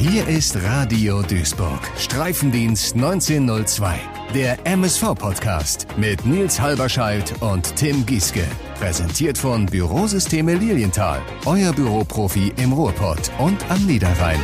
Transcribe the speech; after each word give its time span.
Hier 0.00 0.28
ist 0.28 0.54
Radio 0.62 1.22
Duisburg, 1.22 1.80
Streifendienst 1.98 2.94
1902, 2.94 3.98
der 4.32 4.64
MSV-Podcast 4.64 5.88
mit 5.96 6.24
Nils 6.24 6.60
Halberscheid 6.60 7.34
und 7.40 7.74
Tim 7.74 8.06
Gieske. 8.06 8.44
Präsentiert 8.78 9.36
von 9.36 9.66
Bürosysteme 9.66 10.54
Lilienthal, 10.54 11.20
euer 11.46 11.72
Büroprofi 11.72 12.52
im 12.58 12.72
Ruhrpott 12.72 13.32
und 13.40 13.68
am 13.72 13.86
Niederrhein. 13.86 14.38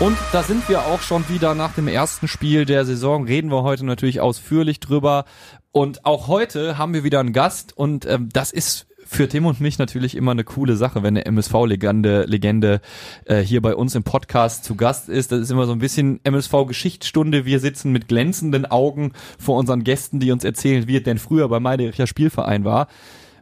Und 0.00 0.18
da 0.32 0.42
sind 0.42 0.68
wir 0.68 0.80
auch 0.80 1.00
schon 1.00 1.26
wieder 1.30 1.54
nach 1.54 1.72
dem 1.72 1.88
ersten 1.88 2.28
Spiel 2.28 2.66
der 2.66 2.84
Saison. 2.84 3.24
Reden 3.24 3.50
wir 3.50 3.62
heute 3.62 3.86
natürlich 3.86 4.20
ausführlich 4.20 4.80
drüber. 4.80 5.24
Und 5.72 6.04
auch 6.04 6.28
heute 6.28 6.76
haben 6.76 6.92
wir 6.92 7.04
wieder 7.04 7.20
einen 7.20 7.32
Gast 7.32 7.74
und 7.74 8.04
ähm, 8.04 8.28
das 8.34 8.52
ist 8.52 8.86
für 9.06 9.28
Tim 9.28 9.46
und 9.46 9.60
mich 9.60 9.78
natürlich 9.78 10.16
immer 10.16 10.32
eine 10.32 10.44
coole 10.44 10.76
Sache, 10.76 11.02
wenn 11.02 11.16
eine 11.16 11.24
MSV-Legende 11.24 12.24
Legende, 12.24 12.80
äh, 13.24 13.40
hier 13.40 13.62
bei 13.62 13.74
uns 13.74 13.94
im 13.94 14.02
Podcast 14.02 14.64
zu 14.64 14.74
Gast 14.74 15.08
ist. 15.08 15.32
Das 15.32 15.40
ist 15.40 15.50
immer 15.50 15.66
so 15.66 15.72
ein 15.72 15.78
bisschen 15.78 16.20
MSV-Geschichtsstunde. 16.24 17.44
Wir 17.44 17.60
sitzen 17.60 17.92
mit 17.92 18.08
glänzenden 18.08 18.66
Augen 18.66 19.12
vor 19.38 19.56
unseren 19.56 19.84
Gästen, 19.84 20.20
die 20.20 20.32
uns 20.32 20.44
erzählen, 20.44 20.88
wie 20.88 20.96
es 20.96 21.02
denn 21.04 21.18
früher 21.18 21.48
bei 21.48 21.60
Meidericher 21.60 22.06
Spielverein 22.06 22.64
war. 22.64 22.88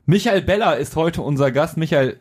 Michael 0.06 0.42
Beller 0.42 0.76
ist 0.76 0.96
heute 0.96 1.22
unser 1.22 1.50
Gast. 1.50 1.76
Michael, 1.76 2.18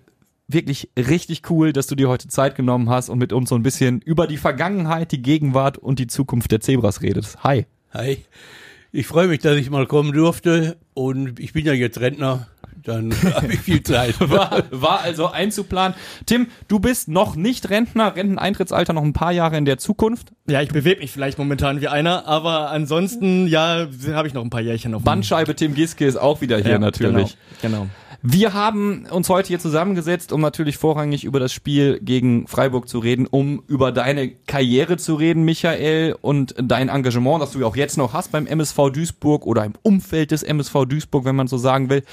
wirklich 0.48 0.90
richtig 0.98 1.50
cool, 1.50 1.74
dass 1.74 1.88
du 1.88 1.96
dir 1.96 2.10
heute 2.10 2.28
Zeit 2.28 2.56
genommen 2.56 2.90
hast 2.90 3.10
und 3.10 3.20
mit 3.20 3.34
uns 3.34 3.50
so 3.50 3.56
ein 3.56 3.64
bisschen 3.64 4.02
über 4.02 4.28
die 4.28 4.38
Vergangenheit, 4.38 5.12
die 5.12 5.22
Gegenwart 5.22 5.78
und 5.78 6.00
die 6.00 6.08
Zukunft 6.08 6.52
der 6.52 6.62
Zebras 6.62 7.02
redest. 7.02 7.44
Hi. 7.44 7.66
Hi. 7.94 8.20
Ich 8.92 9.08
freue 9.08 9.28
mich, 9.28 9.40
dass 9.40 9.58
ich 9.58 9.70
mal 9.70 9.88
kommen 9.88 10.14
durfte 10.14 10.78
und 10.94 11.40
ich 11.40 11.54
bin 11.54 11.66
ja 11.66 11.74
jetzt 11.74 12.00
Rentner 12.00 12.48
dann 12.84 13.14
habe 13.36 13.54
ich 13.54 13.60
viel 13.60 13.84
Zeit. 13.84 14.20
War, 14.30 14.64
war 14.72 15.02
also 15.02 15.28
einzuplanen. 15.28 15.96
Tim, 16.26 16.48
du 16.68 16.80
bist 16.80 17.08
noch 17.08 17.36
nicht 17.36 17.70
Rentner, 17.70 18.16
Renteneintrittsalter 18.16 18.94
noch 18.94 19.04
ein 19.04 19.14
paar 19.14 19.32
Jahre 19.32 19.58
in 19.58 19.66
der 19.66 19.78
Zukunft. 19.78 20.34
Ja, 20.48 20.62
ich 20.62 20.70
bewege 20.70 21.02
mich 21.02 21.12
vielleicht 21.12 21.38
momentan 21.38 21.82
wie 21.82 21.88
einer, 21.88 22.26
aber 22.26 22.70
ansonsten, 22.72 23.48
ja, 23.48 23.88
habe 24.12 24.28
ich 24.28 24.34
noch 24.34 24.44
ein 24.44 24.50
paar 24.50 24.62
Jährchen 24.62 24.92
noch. 24.92 25.02
Bandscheibe 25.02 25.56
Tim 25.56 25.76
Giske 25.76 26.06
ist 26.06 26.18
auch 26.18 26.42
wieder 26.42 26.58
hier 26.58 26.72
ja, 26.72 26.80
natürlich. 26.80 27.38
Genau. 27.62 27.78
genau. 27.78 27.90
Wir 28.26 28.54
haben 28.54 29.06
uns 29.12 29.28
heute 29.28 29.50
hier 29.50 29.60
zusammengesetzt, 29.60 30.32
um 30.32 30.40
natürlich 30.40 30.78
vorrangig 30.78 31.26
über 31.26 31.42
das 31.42 31.52
Spiel 31.52 32.00
gegen 32.00 32.48
Freiburg 32.48 32.88
zu 32.88 33.00
reden, 33.00 33.28
um 33.28 33.64
über 33.68 33.92
deine 33.92 34.30
Karriere 34.30 34.96
zu 34.96 35.16
reden, 35.16 35.44
Michael, 35.44 36.16
und 36.22 36.56
dein 36.58 36.88
Engagement, 36.88 37.42
das 37.42 37.52
du 37.52 37.60
ja 37.60 37.66
auch 37.66 37.76
jetzt 37.76 37.98
noch 37.98 38.14
hast 38.14 38.32
beim 38.32 38.48
MSV 38.48 38.92
Duisburg 38.94 39.46
oder 39.46 39.66
im 39.66 39.74
Umfeld 39.84 40.32
des 40.32 40.42
MSV 40.42 40.86
Duisburg, 40.86 41.26
wenn 41.26 41.36
man 41.36 41.48
so 41.48 41.58
sagen 41.58 41.90
will. 41.90 42.04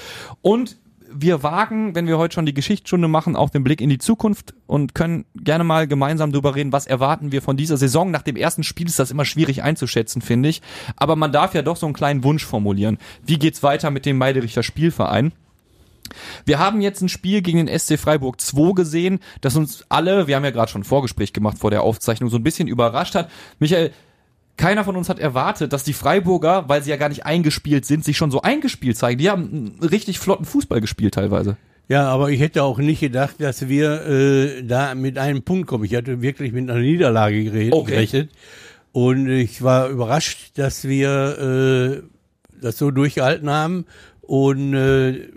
Und 0.41 0.75
wir 1.09 1.43
wagen, 1.43 1.95
wenn 1.95 2.07
wir 2.07 2.17
heute 2.17 2.35
schon 2.35 2.45
die 2.45 2.53
Geschichtsstunde 2.53 3.07
machen, 3.07 3.37
auch 3.37 3.49
den 3.49 3.63
Blick 3.63 3.79
in 3.79 3.89
die 3.89 3.97
Zukunft 3.97 4.53
und 4.67 4.93
können 4.93 5.23
gerne 5.33 5.63
mal 5.63 5.87
gemeinsam 5.87 6.33
darüber 6.33 6.55
reden, 6.55 6.73
was 6.73 6.87
erwarten 6.87 7.31
wir 7.31 7.41
von 7.41 7.55
dieser 7.55 7.77
Saison. 7.77 8.11
Nach 8.11 8.21
dem 8.21 8.35
ersten 8.35 8.63
Spiel 8.63 8.87
ist 8.87 8.99
das 8.99 9.11
immer 9.11 9.23
schwierig 9.23 9.63
einzuschätzen, 9.63 10.21
finde 10.21 10.49
ich. 10.49 10.61
Aber 10.97 11.15
man 11.15 11.31
darf 11.31 11.53
ja 11.53 11.61
doch 11.61 11.77
so 11.77 11.85
einen 11.85 11.95
kleinen 11.95 12.25
Wunsch 12.25 12.45
formulieren. 12.45 12.97
Wie 13.25 13.39
geht's 13.39 13.63
weiter 13.63 13.91
mit 13.91 14.05
dem 14.05 14.17
Meidericher 14.17 14.61
Spielverein? 14.61 15.31
Wir 16.45 16.59
haben 16.59 16.81
jetzt 16.81 17.01
ein 17.01 17.09
Spiel 17.09 17.41
gegen 17.41 17.65
den 17.65 17.79
SC 17.79 17.97
Freiburg 17.99 18.39
2 18.39 18.73
gesehen, 18.73 19.19
das 19.41 19.55
uns 19.55 19.85
alle, 19.89 20.27
wir 20.27 20.35
haben 20.35 20.43
ja 20.43 20.51
gerade 20.51 20.71
schon 20.71 20.81
ein 20.81 20.85
Vorgespräch 20.85 21.33
gemacht 21.33 21.57
vor 21.57 21.71
der 21.71 21.83
Aufzeichnung, 21.83 22.29
so 22.29 22.37
ein 22.37 22.43
bisschen 22.43 22.67
überrascht 22.67 23.15
hat. 23.15 23.29
Michael, 23.59 23.91
keiner 24.57 24.83
von 24.83 24.95
uns 24.95 25.09
hat 25.09 25.19
erwartet, 25.19 25.73
dass 25.73 25.83
die 25.83 25.93
Freiburger, 25.93 26.65
weil 26.67 26.83
sie 26.83 26.91
ja 26.91 26.97
gar 26.97 27.09
nicht 27.09 27.25
eingespielt 27.25 27.85
sind, 27.85 28.05
sich 28.05 28.17
schon 28.17 28.31
so 28.31 28.41
eingespielt 28.41 28.97
zeigen. 28.97 29.17
Die 29.17 29.29
haben 29.29 29.49
einen 29.81 29.89
richtig 29.89 30.19
flotten 30.19 30.45
Fußball 30.45 30.81
gespielt 30.81 31.15
teilweise. 31.15 31.57
Ja, 31.87 32.07
aber 32.07 32.29
ich 32.29 32.39
hätte 32.39 32.63
auch 32.63 32.77
nicht 32.77 33.01
gedacht, 33.01 33.35
dass 33.39 33.67
wir 33.67 34.05
äh, 34.07 34.63
da 34.63 34.95
mit 34.95 35.17
einem 35.17 35.41
Punkt 35.41 35.67
kommen. 35.67 35.83
Ich 35.83 35.95
hatte 35.95 36.21
wirklich 36.21 36.53
mit 36.53 36.69
einer 36.69 36.79
Niederlage 36.79 37.43
gerechnet. 37.43 37.73
Okay. 37.73 38.27
Und 38.93 39.29
ich 39.29 39.61
war 39.61 39.89
überrascht, 39.89 40.51
dass 40.55 40.87
wir 40.87 42.01
äh, 42.01 42.01
das 42.61 42.77
so 42.77 42.91
durchgehalten 42.91 43.49
haben. 43.49 43.85
Und 44.21 44.73
äh, 44.73 45.27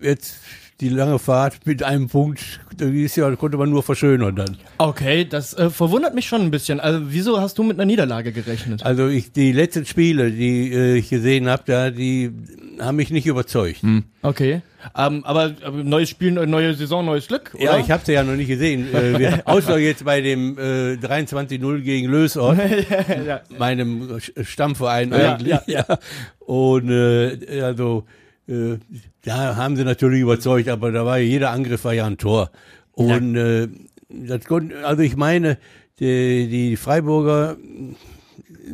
jetzt 0.00 0.36
die 0.80 0.90
lange 0.90 1.18
Fahrt 1.18 1.64
mit 1.64 1.82
einem 1.82 2.08
Punkt, 2.08 2.60
die 2.78 3.04
ist 3.04 3.16
ja, 3.16 3.34
konnte 3.36 3.56
man 3.56 3.70
nur 3.70 3.82
verschönern 3.82 4.36
dann. 4.36 4.58
Okay, 4.76 5.24
das 5.24 5.54
äh, 5.54 5.70
verwundert 5.70 6.14
mich 6.14 6.26
schon 6.26 6.42
ein 6.42 6.50
bisschen. 6.50 6.80
Also 6.80 7.00
wieso 7.08 7.40
hast 7.40 7.56
du 7.56 7.62
mit 7.62 7.78
einer 7.78 7.86
Niederlage 7.86 8.30
gerechnet? 8.32 8.84
Also 8.84 9.08
ich, 9.08 9.32
die 9.32 9.52
letzten 9.52 9.86
Spiele, 9.86 10.30
die 10.30 10.72
äh, 10.72 10.96
ich 10.96 11.08
gesehen 11.08 11.48
habe, 11.48 11.62
da 11.64 11.90
die 11.90 12.30
haben 12.78 12.96
mich 12.96 13.10
nicht 13.10 13.26
überzeugt. 13.26 13.82
Hm. 13.82 14.04
Okay. 14.20 14.60
Um, 14.94 15.16
ähm, 15.16 15.24
aber, 15.24 15.54
aber 15.64 15.82
neues 15.82 16.10
Spiel, 16.10 16.30
neue 16.30 16.74
Saison, 16.74 17.04
neues 17.04 17.26
Glück, 17.26 17.52
oder? 17.54 17.64
Ja, 17.64 17.78
ich 17.78 17.90
habe 17.90 18.04
sie 18.04 18.12
ja 18.12 18.22
noch 18.22 18.36
nicht 18.36 18.46
gesehen. 18.46 18.94
Äh, 18.94 19.18
wir, 19.18 19.42
außer 19.48 19.78
jetzt 19.78 20.04
bei 20.04 20.20
dem 20.20 20.56
äh, 20.58 20.92
23-0 20.94 21.80
gegen 21.80 22.08
Lösort, 22.08 22.58
ja, 22.90 23.18
ja. 23.26 23.40
meinem 23.58 24.20
Stammverein 24.42 25.10
ja, 25.10 25.34
eigentlich. 25.34 25.48
Ja, 25.48 25.62
ja. 25.66 25.98
Und 26.38 26.90
äh, 26.90 27.62
also 27.62 28.04
äh, 28.46 28.76
da 29.26 29.56
haben 29.56 29.76
sie 29.76 29.84
natürlich 29.84 30.20
überzeugt, 30.20 30.68
aber 30.68 30.92
da 30.92 31.04
war 31.04 31.18
ja, 31.18 31.24
jeder 31.24 31.50
Angriff 31.50 31.84
war 31.84 31.92
ja 31.92 32.06
ein 32.06 32.16
Tor. 32.16 32.50
Und 32.92 33.34
ja. 33.34 33.64
äh, 33.64 33.68
das 34.08 34.44
konnte, 34.44 34.86
also 34.86 35.02
ich 35.02 35.16
meine, 35.16 35.58
die, 35.98 36.46
die 36.48 36.76
Freiburger 36.76 37.56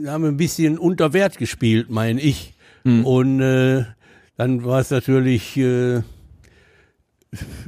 haben 0.07 0.25
ein 0.25 0.37
bisschen 0.37 0.79
unter 0.79 1.15
Wert 1.15 1.39
gespielt, 1.39 1.89
meine 1.89 2.21
ich. 2.21 2.53
Mhm. 2.85 3.07
Und 3.07 3.41
äh, 3.41 3.85
dann 4.37 4.63
war 4.65 4.81
es 4.81 4.91
natürlich 4.91 5.57
äh, 5.57 6.03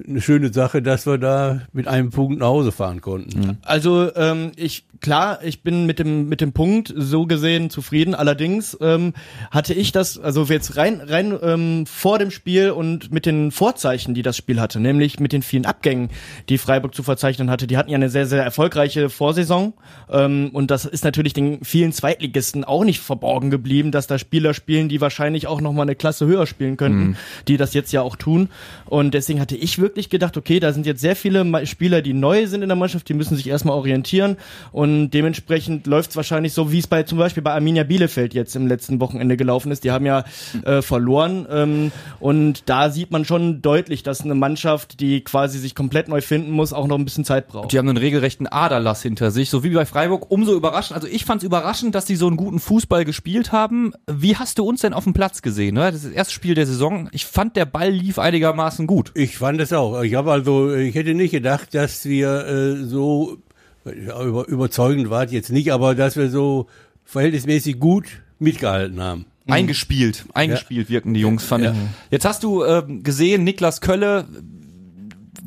eine 0.06 0.20
schöne 0.20 0.52
Sache, 0.52 0.82
dass 0.82 1.06
wir 1.06 1.16
da 1.16 1.62
mit 1.72 1.88
einem 1.88 2.10
Punkt 2.10 2.40
nach 2.40 2.48
Hause 2.48 2.70
fahren 2.70 3.00
konnten. 3.00 3.40
Mhm. 3.40 3.56
Also 3.62 4.14
ähm, 4.14 4.52
ich 4.56 4.84
klar, 5.00 5.38
ich 5.42 5.62
bin 5.62 5.86
mit 5.86 5.98
dem 5.98 6.28
mit 6.28 6.40
dem 6.40 6.52
Punkt 6.52 6.92
so 6.94 7.26
gesehen 7.26 7.70
zufrieden. 7.70 8.14
Allerdings 8.14 8.76
ähm, 8.80 9.14
hatte 9.50 9.72
ich 9.72 9.92
das, 9.92 10.18
also 10.18 10.44
jetzt 10.44 10.76
rein 10.76 11.00
rein 11.00 11.38
ähm, 11.42 11.86
vor 11.86 12.18
dem 12.18 12.30
Spiel 12.30 12.70
und 12.70 13.10
mit 13.10 13.24
den 13.24 13.50
Vorzeichen, 13.50 14.14
die 14.14 14.22
das 14.22 14.36
Spiel 14.36 14.60
hatte, 14.60 14.80
nämlich 14.80 15.18
mit 15.18 15.32
den 15.32 15.42
vielen 15.42 15.64
Abgängen, 15.64 16.10
die 16.48 16.58
Freiburg 16.58 16.94
zu 16.94 17.02
verzeichnen 17.02 17.50
hatte. 17.50 17.66
Die 17.66 17.78
hatten 17.78 17.90
ja 17.90 17.96
eine 17.96 18.10
sehr 18.10 18.26
sehr 18.26 18.44
erfolgreiche 18.44 19.08
Vorsaison 19.08 19.72
ähm, 20.10 20.50
und 20.52 20.70
das 20.70 20.84
ist 20.84 21.04
natürlich 21.04 21.32
den 21.32 21.64
vielen 21.64 21.92
Zweitligisten 21.92 22.64
auch 22.64 22.84
nicht 22.84 23.00
verborgen 23.00 23.50
geblieben, 23.50 23.92
dass 23.92 24.06
da 24.06 24.18
Spieler 24.18 24.52
spielen, 24.52 24.90
die 24.90 25.00
wahrscheinlich 25.00 25.46
auch 25.46 25.62
noch 25.62 25.72
mal 25.72 25.82
eine 25.82 25.94
Klasse 25.94 26.26
höher 26.26 26.46
spielen 26.46 26.76
könnten, 26.76 27.08
mhm. 27.08 27.16
die 27.48 27.56
das 27.56 27.72
jetzt 27.72 27.92
ja 27.92 28.02
auch 28.02 28.16
tun. 28.16 28.50
Und 28.84 29.14
deswegen 29.14 29.40
hatte 29.40 29.53
ich 29.56 29.78
wirklich 29.78 30.08
gedacht, 30.08 30.36
okay, 30.36 30.60
da 30.60 30.72
sind 30.72 30.86
jetzt 30.86 31.00
sehr 31.00 31.16
viele 31.16 31.66
Spieler, 31.66 32.02
die 32.02 32.12
neu 32.12 32.46
sind 32.46 32.62
in 32.62 32.68
der 32.68 32.76
Mannschaft, 32.76 33.08
die 33.08 33.14
müssen 33.14 33.36
sich 33.36 33.48
erstmal 33.48 33.76
orientieren 33.76 34.36
und 34.72 34.84
und 34.84 35.10
dementsprechend 35.10 35.86
läuft 35.86 36.10
es 36.10 36.16
wahrscheinlich 36.16 36.52
so, 36.52 36.70
wie 36.70 36.78
es 36.78 36.86
bei 36.86 37.02
zum 37.02 37.18
Beispiel 37.18 37.42
bei 37.42 37.52
Arminia 37.52 37.84
Bielefeld 37.84 38.32
jetzt 38.32 38.54
im 38.54 38.66
letzten 38.66 39.00
Wochenende 39.00 39.36
gelaufen 39.36 39.72
ist. 39.72 39.82
Die 39.82 39.90
haben 39.90 40.06
ja 40.06 40.24
äh, 40.64 40.82
verloren. 40.82 41.46
Ähm, 41.50 41.92
und 42.20 42.62
da 42.66 42.90
sieht 42.90 43.10
man 43.10 43.24
schon 43.24 43.60
deutlich, 43.60 44.02
dass 44.02 44.20
eine 44.20 44.34
Mannschaft, 44.34 45.00
die 45.00 45.22
quasi 45.22 45.58
sich 45.58 45.74
komplett 45.74 46.08
neu 46.08 46.20
finden 46.20 46.50
muss, 46.52 46.72
auch 46.72 46.86
noch 46.86 46.98
ein 46.98 47.04
bisschen 47.04 47.24
Zeit 47.24 47.48
braucht. 47.48 47.72
Die 47.72 47.78
haben 47.78 47.88
einen 47.88 47.96
regelrechten 47.96 48.46
Aderlass 48.46 49.02
hinter 49.02 49.30
sich, 49.30 49.50
so 49.50 49.64
wie 49.64 49.70
bei 49.70 49.86
Freiburg. 49.86 50.30
Umso 50.30 50.54
überraschend. 50.54 50.96
Also 50.96 51.08
ich 51.08 51.24
fand 51.24 51.42
es 51.42 51.46
überraschend, 51.46 51.94
dass 51.94 52.04
die 52.04 52.16
so 52.16 52.26
einen 52.26 52.36
guten 52.36 52.60
Fußball 52.60 53.04
gespielt 53.04 53.52
haben. 53.52 53.92
Wie 54.06 54.36
hast 54.36 54.58
du 54.58 54.64
uns 54.64 54.82
denn 54.82 54.92
auf 54.92 55.04
dem 55.04 55.12
Platz 55.12 55.42
gesehen? 55.42 55.74
Ne? 55.74 55.86
Das 55.86 55.96
ist 55.96 56.06
das 56.06 56.12
erste 56.12 56.34
Spiel 56.34 56.54
der 56.54 56.66
Saison. 56.66 57.08
Ich 57.12 57.26
fand, 57.26 57.56
der 57.56 57.66
Ball 57.66 57.90
lief 57.90 58.18
einigermaßen 58.18 58.86
gut. 58.86 59.12
Ich 59.14 59.40
fand 59.44 59.60
es 59.60 59.74
auch. 59.74 60.00
Ich 60.00 60.14
habe 60.14 60.32
also, 60.32 60.74
ich 60.74 60.94
hätte 60.94 61.12
nicht 61.12 61.32
gedacht, 61.32 61.74
dass 61.74 62.06
wir 62.06 62.46
äh, 62.46 62.84
so 62.86 63.36
über, 63.84 64.48
überzeugend 64.48 65.10
war 65.10 65.28
jetzt 65.28 65.52
nicht, 65.52 65.70
aber 65.70 65.94
dass 65.94 66.16
wir 66.16 66.30
so 66.30 66.66
verhältnismäßig 67.04 67.78
gut 67.78 68.06
mitgehalten 68.38 69.02
haben. 69.02 69.26
Eingespielt, 69.46 70.24
eingespielt 70.32 70.88
ja. 70.88 70.94
wirken 70.94 71.12
die 71.12 71.20
Jungs, 71.20 71.44
fand 71.44 71.64
ja. 71.64 71.72
ich. 71.72 71.76
Jetzt 72.10 72.24
hast 72.24 72.42
du 72.42 72.62
äh, 72.62 72.84
gesehen, 72.86 73.44
Niklas 73.44 73.82
Kölle 73.82 74.26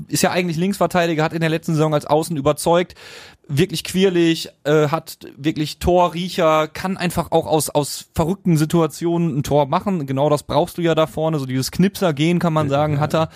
ist 0.10 0.22
ja 0.22 0.30
eigentlich 0.30 0.58
Linksverteidiger, 0.58 1.24
hat 1.24 1.34
in 1.34 1.42
der 1.42 1.50
letzten 1.50 1.74
Saison 1.74 1.96
als 1.96 2.06
Außen 2.06 2.38
überzeugt, 2.38 2.94
wirklich 3.48 3.84
quirlig, 3.84 4.50
äh, 4.64 4.90
hat 4.90 5.18
wirklich 5.36 5.80
Torriecher, 5.80 6.68
kann 6.68 6.98
einfach 6.98 7.32
auch 7.32 7.48
aus 7.48 7.72
aus 7.72 8.12
verrückten 8.14 8.58
Situationen 8.58 9.40
ein 9.40 9.44
Tor 9.44 9.66
machen. 9.66 10.06
Genau 10.06 10.30
das 10.30 10.44
brauchst 10.44 10.78
du 10.78 10.84
ja 10.84 10.94
da 10.94 11.08
vorne, 11.08 11.40
so 11.40 11.48
dieses 11.48 11.72
Knipser 11.72 12.14
gehen 12.14 12.38
kann 12.38 12.54
man 12.54 12.70
sagen, 12.70 13.00
hat 13.00 13.16
er 13.16 13.30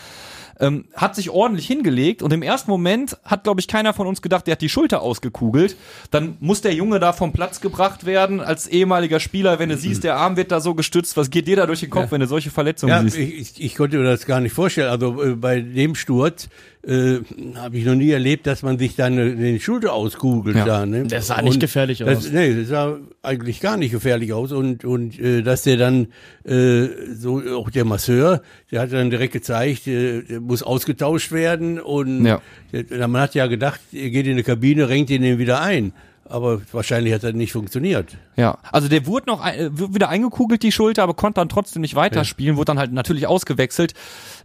ähm, 0.61 0.85
hat 0.93 1.15
sich 1.15 1.29
ordentlich 1.29 1.67
hingelegt 1.67 2.21
und 2.21 2.31
im 2.31 2.43
ersten 2.43 2.69
Moment 2.69 3.17
hat, 3.25 3.43
glaube 3.43 3.59
ich, 3.59 3.67
keiner 3.67 3.93
von 3.93 4.07
uns 4.07 4.21
gedacht, 4.21 4.47
der 4.47 4.53
hat 4.53 4.61
die 4.61 4.69
Schulter 4.69 5.01
ausgekugelt. 5.01 5.75
Dann 6.11 6.37
muss 6.39 6.61
der 6.61 6.73
Junge 6.73 6.99
da 6.99 7.11
vom 7.11 7.33
Platz 7.33 7.59
gebracht 7.59 8.05
werden 8.05 8.39
als 8.39 8.67
ehemaliger 8.67 9.19
Spieler, 9.19 9.59
wenn 9.59 9.69
du 9.69 9.77
siehst, 9.77 10.03
der 10.03 10.17
Arm 10.17 10.37
wird 10.37 10.51
da 10.51 10.61
so 10.61 10.75
gestützt. 10.75 11.17
Was 11.17 11.31
geht 11.31 11.47
dir 11.47 11.55
da 11.55 11.65
durch 11.65 11.79
den 11.79 11.89
Kopf, 11.89 12.05
ja. 12.05 12.11
wenn 12.11 12.21
du 12.21 12.27
solche 12.27 12.51
Verletzungen 12.51 12.91
ja, 12.91 13.01
siehst? 13.01 13.17
Ich, 13.57 13.63
ich 13.65 13.75
konnte 13.75 13.97
mir 13.97 14.03
das 14.03 14.25
gar 14.25 14.39
nicht 14.39 14.53
vorstellen. 14.53 14.89
Also 14.89 15.21
äh, 15.21 15.35
bei 15.35 15.59
dem 15.59 15.95
Sturz 15.95 16.47
äh, 16.83 17.19
habe 17.55 17.77
ich 17.77 17.85
noch 17.85 17.95
nie 17.95 18.09
erlebt, 18.09 18.47
dass 18.47 18.63
man 18.63 18.79
sich 18.79 18.95
dann 18.95 19.17
äh, 19.17 19.35
den 19.35 19.59
Schulter 19.59 19.93
auskugelt. 19.93 20.55
Ja. 20.55 20.65
Da, 20.65 20.85
ne? 20.85 21.03
Das 21.03 21.27
sah 21.27 21.41
nicht 21.41 21.59
gefährlich 21.59 21.99
das, 21.99 22.25
aus. 22.25 22.31
Nee, 22.31 22.55
das 22.55 22.69
sah 22.69 22.97
eigentlich 23.21 23.59
gar 23.59 23.77
nicht 23.77 23.91
gefährlich 23.91 24.33
aus. 24.33 24.51
Und, 24.51 24.83
und 24.83 25.19
äh, 25.19 25.43
dass 25.43 25.63
der 25.63 25.77
dann, 25.77 26.07
äh, 26.43 26.87
so 27.13 27.41
auch 27.55 27.69
der 27.69 27.85
Masseur, 27.85 28.41
der 28.71 28.81
hat 28.81 28.93
dann 28.93 29.09
direkt 29.09 29.33
gezeigt, 29.33 29.87
äh, 29.87 30.23
der 30.23 30.41
muss 30.41 30.63
ausgetauscht 30.63 31.31
werden. 31.31 31.79
Und 31.79 32.25
Ja. 32.25 32.41
der, 32.71 33.07
man 33.07 33.21
hat 33.21 33.35
ja 33.35 33.47
gedacht, 33.47 33.79
er 33.93 34.09
geht 34.09 34.25
in 34.25 34.37
die 34.37 34.43
Kabine, 34.43 34.89
renkt 34.89 35.09
ihn 35.11 35.21
den 35.21 35.37
wieder 35.37 35.61
ein. 35.61 35.93
Aber 36.29 36.61
wahrscheinlich 36.71 37.13
hat 37.13 37.23
das 37.23 37.33
nicht 37.33 37.51
funktioniert. 37.51 38.17
Ja, 38.37 38.57
also 38.71 38.87
der 38.87 39.05
wurde 39.05 39.27
noch 39.27 39.41
ein, 39.41 39.59
äh, 39.59 39.93
wieder 39.93 40.07
eingekugelt, 40.07 40.63
die 40.63 40.71
Schulter, 40.71 41.03
aber 41.03 41.13
konnte 41.13 41.41
dann 41.41 41.49
trotzdem 41.49 41.81
nicht 41.81 41.95
weiterspielen, 41.95 42.55
wurde 42.55 42.67
dann 42.67 42.79
halt 42.79 42.93
natürlich 42.93 43.27
ausgewechselt. 43.27 43.93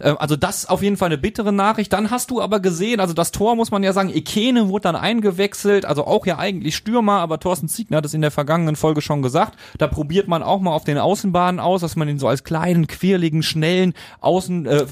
Äh, 0.00 0.14
Also 0.18 0.34
das 0.34 0.66
auf 0.68 0.82
jeden 0.82 0.96
Fall 0.96 1.06
eine 1.06 1.18
bittere 1.18 1.52
Nachricht. 1.52 1.92
Dann 1.92 2.10
hast 2.10 2.30
du 2.30 2.42
aber 2.42 2.58
gesehen, 2.60 2.98
also 2.98 3.14
das 3.14 3.30
Tor 3.30 3.54
muss 3.54 3.70
man 3.70 3.84
ja 3.84 3.92
sagen, 3.92 4.10
Ekene 4.10 4.68
wurde 4.68 4.82
dann 4.82 4.96
eingewechselt, 4.96 5.84
also 5.84 6.06
auch 6.06 6.26
ja 6.26 6.38
eigentlich 6.38 6.74
Stürmer, 6.76 7.20
aber 7.20 7.38
Thorsten 7.38 7.68
Ziegner 7.68 7.98
hat 7.98 8.04
es 8.04 8.14
in 8.14 8.20
der 8.22 8.32
vergangenen 8.32 8.74
Folge 8.74 9.00
schon 9.00 9.22
gesagt. 9.22 9.56
Da 9.78 9.86
probiert 9.86 10.26
man 10.26 10.42
auch 10.42 10.60
mal 10.60 10.72
auf 10.72 10.84
den 10.84 10.98
Außenbahnen 10.98 11.60
aus, 11.60 11.82
dass 11.82 11.94
man 11.94 12.08
ihn 12.08 12.18
so 12.18 12.26
als 12.26 12.42
kleinen, 12.42 12.88
quirligen, 12.88 13.42
schnellen 13.42 13.94
Außen 14.20 14.66
äh, 14.66 14.86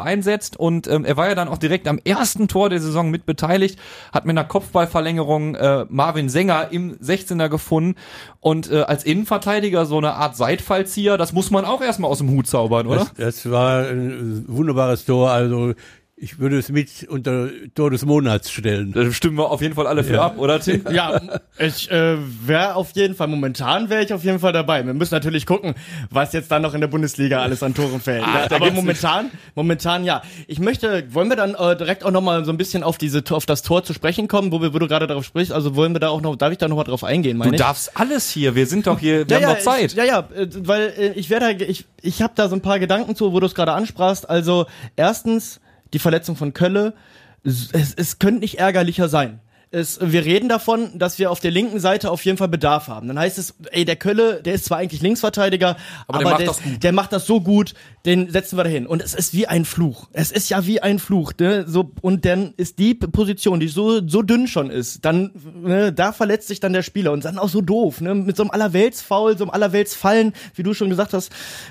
einsetzt 0.00 0.56
und 0.56 0.86
ähm, 0.86 1.04
er 1.04 1.16
war 1.16 1.28
ja 1.28 1.34
dann 1.34 1.48
auch 1.48 1.58
direkt 1.58 1.86
am 1.86 1.98
ersten 2.02 2.48
Tor 2.48 2.70
der 2.70 2.80
Saison 2.80 3.10
mit 3.10 3.26
beteiligt, 3.26 3.78
hat 4.12 4.24
mit 4.24 4.38
einer 4.38 4.46
Kopfballverlängerung 4.48 5.54
äh, 5.54 5.86
Marvin 5.88 6.19
Sänger 6.28 6.68
im 6.70 6.96
16er 6.98 7.48
gefunden 7.48 7.96
und 8.40 8.70
äh, 8.70 8.82
als 8.82 9.04
Innenverteidiger 9.04 9.86
so 9.86 9.98
eine 9.98 10.14
Art 10.14 10.36
Seitfallzieher, 10.36 11.16
das 11.16 11.32
muss 11.32 11.50
man 11.50 11.64
auch 11.64 11.80
erstmal 11.80 12.10
aus 12.10 12.18
dem 12.18 12.30
Hut 12.30 12.46
zaubern, 12.46 12.86
oder? 12.86 13.08
Das, 13.16 13.42
das 13.42 13.50
war 13.50 13.86
ein 13.86 14.44
wunderbares 14.48 15.04
Tor. 15.04 15.30
Also 15.30 15.74
ich 16.22 16.38
würde 16.38 16.58
es 16.58 16.68
mit 16.68 16.88
unter 17.08 17.48
Tor 17.74 17.90
des 17.90 18.04
Monats 18.04 18.50
stellen. 18.50 18.92
Da 18.92 19.10
stimmen 19.10 19.38
wir 19.38 19.50
auf 19.50 19.62
jeden 19.62 19.74
Fall 19.74 19.86
alle 19.86 20.04
für 20.04 20.14
Ja. 20.14 20.26
ab, 20.26 20.34
oder 20.38 20.60
Tim? 20.60 20.84
Ja, 20.92 21.18
ich 21.58 21.90
äh, 21.90 22.16
wäre 22.46 22.74
auf 22.74 22.90
jeden 22.94 23.14
Fall, 23.14 23.26
momentan 23.28 23.88
wäre 23.88 24.04
ich 24.04 24.12
auf 24.12 24.22
jeden 24.22 24.38
Fall 24.38 24.52
dabei. 24.52 24.84
Wir 24.84 24.92
müssen 24.92 25.14
natürlich 25.14 25.46
gucken, 25.46 25.74
was 26.10 26.34
jetzt 26.34 26.50
dann 26.50 26.60
noch 26.60 26.74
in 26.74 26.80
der 26.82 26.88
Bundesliga 26.88 27.40
alles 27.40 27.62
an 27.62 27.72
Toren 27.74 28.00
fällt. 28.00 28.22
Ah, 28.22 28.46
Ja, 28.50 28.54
aber 28.56 28.70
momentan, 28.70 29.30
momentan 29.54 30.04
ja. 30.04 30.20
Ich 30.46 30.58
möchte, 30.58 31.04
wollen 31.14 31.28
wir 31.30 31.36
dann 31.36 31.54
äh, 31.54 31.74
direkt 31.76 32.04
auch 32.04 32.10
nochmal 32.10 32.44
so 32.44 32.52
ein 32.52 32.58
bisschen 32.58 32.82
auf 32.82 32.98
diese 32.98 33.22
auf 33.30 33.46
das 33.46 33.62
Tor 33.62 33.82
zu 33.82 33.94
sprechen 33.94 34.28
kommen, 34.28 34.52
wo, 34.52 34.60
wir, 34.60 34.74
wo 34.74 34.78
du 34.78 34.88
gerade 34.88 35.06
darauf 35.06 35.24
sprichst. 35.24 35.52
Also 35.52 35.74
wollen 35.74 35.94
wir 35.94 36.00
da 36.00 36.10
auch 36.10 36.20
noch, 36.20 36.36
darf 36.36 36.52
ich 36.52 36.58
da 36.58 36.68
nochmal 36.68 36.84
drauf 36.84 37.02
eingehen, 37.02 37.38
meine 37.38 37.52
Du 37.52 37.54
ich? 37.54 37.60
darfst 37.62 37.96
alles 37.98 38.28
hier, 38.30 38.54
wir 38.54 38.66
sind 38.66 38.86
doch 38.86 38.98
hier, 38.98 39.26
wir 39.26 39.36
haben 39.36 39.54
doch 39.54 39.58
Zeit. 39.60 39.92
Ich, 39.92 39.94
ja, 39.94 40.04
ja, 40.04 40.18
äh, 40.36 40.48
weil 40.58 40.92
äh, 40.98 41.12
ich 41.12 41.30
werde, 41.30 41.64
ich, 41.64 41.86
ich 42.02 42.20
habe 42.20 42.34
da 42.36 42.48
so 42.50 42.56
ein 42.56 42.60
paar 42.60 42.78
Gedanken 42.78 43.16
zu, 43.16 43.32
wo 43.32 43.40
du 43.40 43.46
es 43.46 43.54
gerade 43.54 43.72
ansprachst. 43.72 44.28
Also 44.28 44.66
erstens 44.96 45.60
die 45.92 45.98
Verletzung 45.98 46.36
von 46.36 46.52
Kölle. 46.52 46.94
Es, 47.42 47.70
es 47.72 48.18
könnte 48.18 48.40
nicht 48.40 48.58
ärgerlicher 48.58 49.08
sein. 49.08 49.40
Es, 49.72 50.00
wir 50.02 50.24
reden 50.24 50.48
davon, 50.48 50.98
dass 50.98 51.20
wir 51.20 51.30
auf 51.30 51.38
der 51.38 51.52
linken 51.52 51.78
Seite 51.78 52.10
auf 52.10 52.24
jeden 52.24 52.38
Fall 52.38 52.48
Bedarf 52.48 52.88
haben. 52.88 53.06
Dann 53.06 53.16
heißt 53.16 53.38
es, 53.38 53.54
ey, 53.70 53.84
der 53.84 53.94
Kölle, 53.94 54.42
der 54.42 54.54
ist 54.54 54.64
zwar 54.64 54.78
eigentlich 54.78 55.00
Linksverteidiger, 55.00 55.76
Aber 56.08 56.18
aber, 56.18 56.18
der 56.18 56.28
macht 56.28 56.40
der, 56.40 56.46
das 56.48 56.62
gut. 56.62 56.82
der 56.82 56.92
macht 56.92 57.12
das 57.12 57.26
so 57.26 57.40
gut, 57.40 57.74
den 58.04 58.28
setzen 58.30 58.58
wir 58.58 58.64
dahin. 58.64 58.88
Und 58.88 59.00
es 59.00 59.14
ist 59.14 59.32
wie 59.32 59.46
ein 59.46 59.64
Fluch. 59.64 60.08
Es 60.12 60.32
ist 60.32 60.48
ja 60.48 60.66
wie 60.66 60.80
ein 60.80 60.98
Fluch. 60.98 61.34
Ne? 61.38 61.66
So, 61.68 61.92
und 62.00 62.24
dann 62.24 62.52
ist 62.56 62.80
die 62.80 62.94
Position, 62.94 63.60
die 63.60 63.68
so, 63.68 64.04
so 64.08 64.22
dünn 64.22 64.48
schon 64.48 64.70
ist, 64.70 65.04
dann, 65.04 65.30
ne, 65.62 65.92
da 65.92 66.12
verletzt 66.12 66.48
sich 66.48 66.58
dann 66.58 66.72
der 66.72 66.82
Spieler 66.82 67.12
und 67.12 67.24
dann 67.24 67.38
auch 67.38 67.48
so 67.48 67.60
doof, 67.60 68.00
ne? 68.00 68.16
Mit 68.16 68.36
so 68.36 68.42
einem 68.42 68.50
Allerweltsfoul, 68.50 69.38
so 69.38 69.44
einem 69.44 69.52
Allerweltsfallen, 69.52 70.32
wie 70.56 70.64
du 70.64 70.74
schon 70.74 70.90
gesagt 70.90 71.14
hast. 71.14 71.30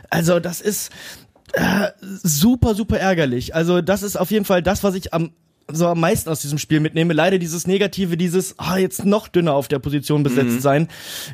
Also, 0.09 0.39
das 0.39 0.61
ist 0.61 0.89
super, 2.01 2.75
super 2.75 2.99
ärgerlich. 2.99 3.55
Also, 3.55 3.81
das 3.81 4.03
ist 4.03 4.17
auf 4.17 4.31
jeden 4.31 4.45
Fall 4.45 4.61
das, 4.63 4.83
was 4.83 4.95
ich 4.95 5.13
am 5.13 5.31
so 5.71 5.87
am 5.87 5.99
meisten 5.99 6.29
aus 6.29 6.41
diesem 6.41 6.57
Spiel 6.57 6.79
mitnehme. 6.79 7.13
Leider 7.13 7.37
dieses 7.37 7.67
Negative, 7.67 8.17
dieses, 8.17 8.55
ah, 8.57 8.77
jetzt 8.77 9.05
noch 9.05 9.27
dünner 9.27 9.53
auf 9.53 9.67
der 9.67 9.79
Position 9.79 10.23
besetzt 10.23 10.55
Mhm. 10.55 10.59
sein. 10.61 10.87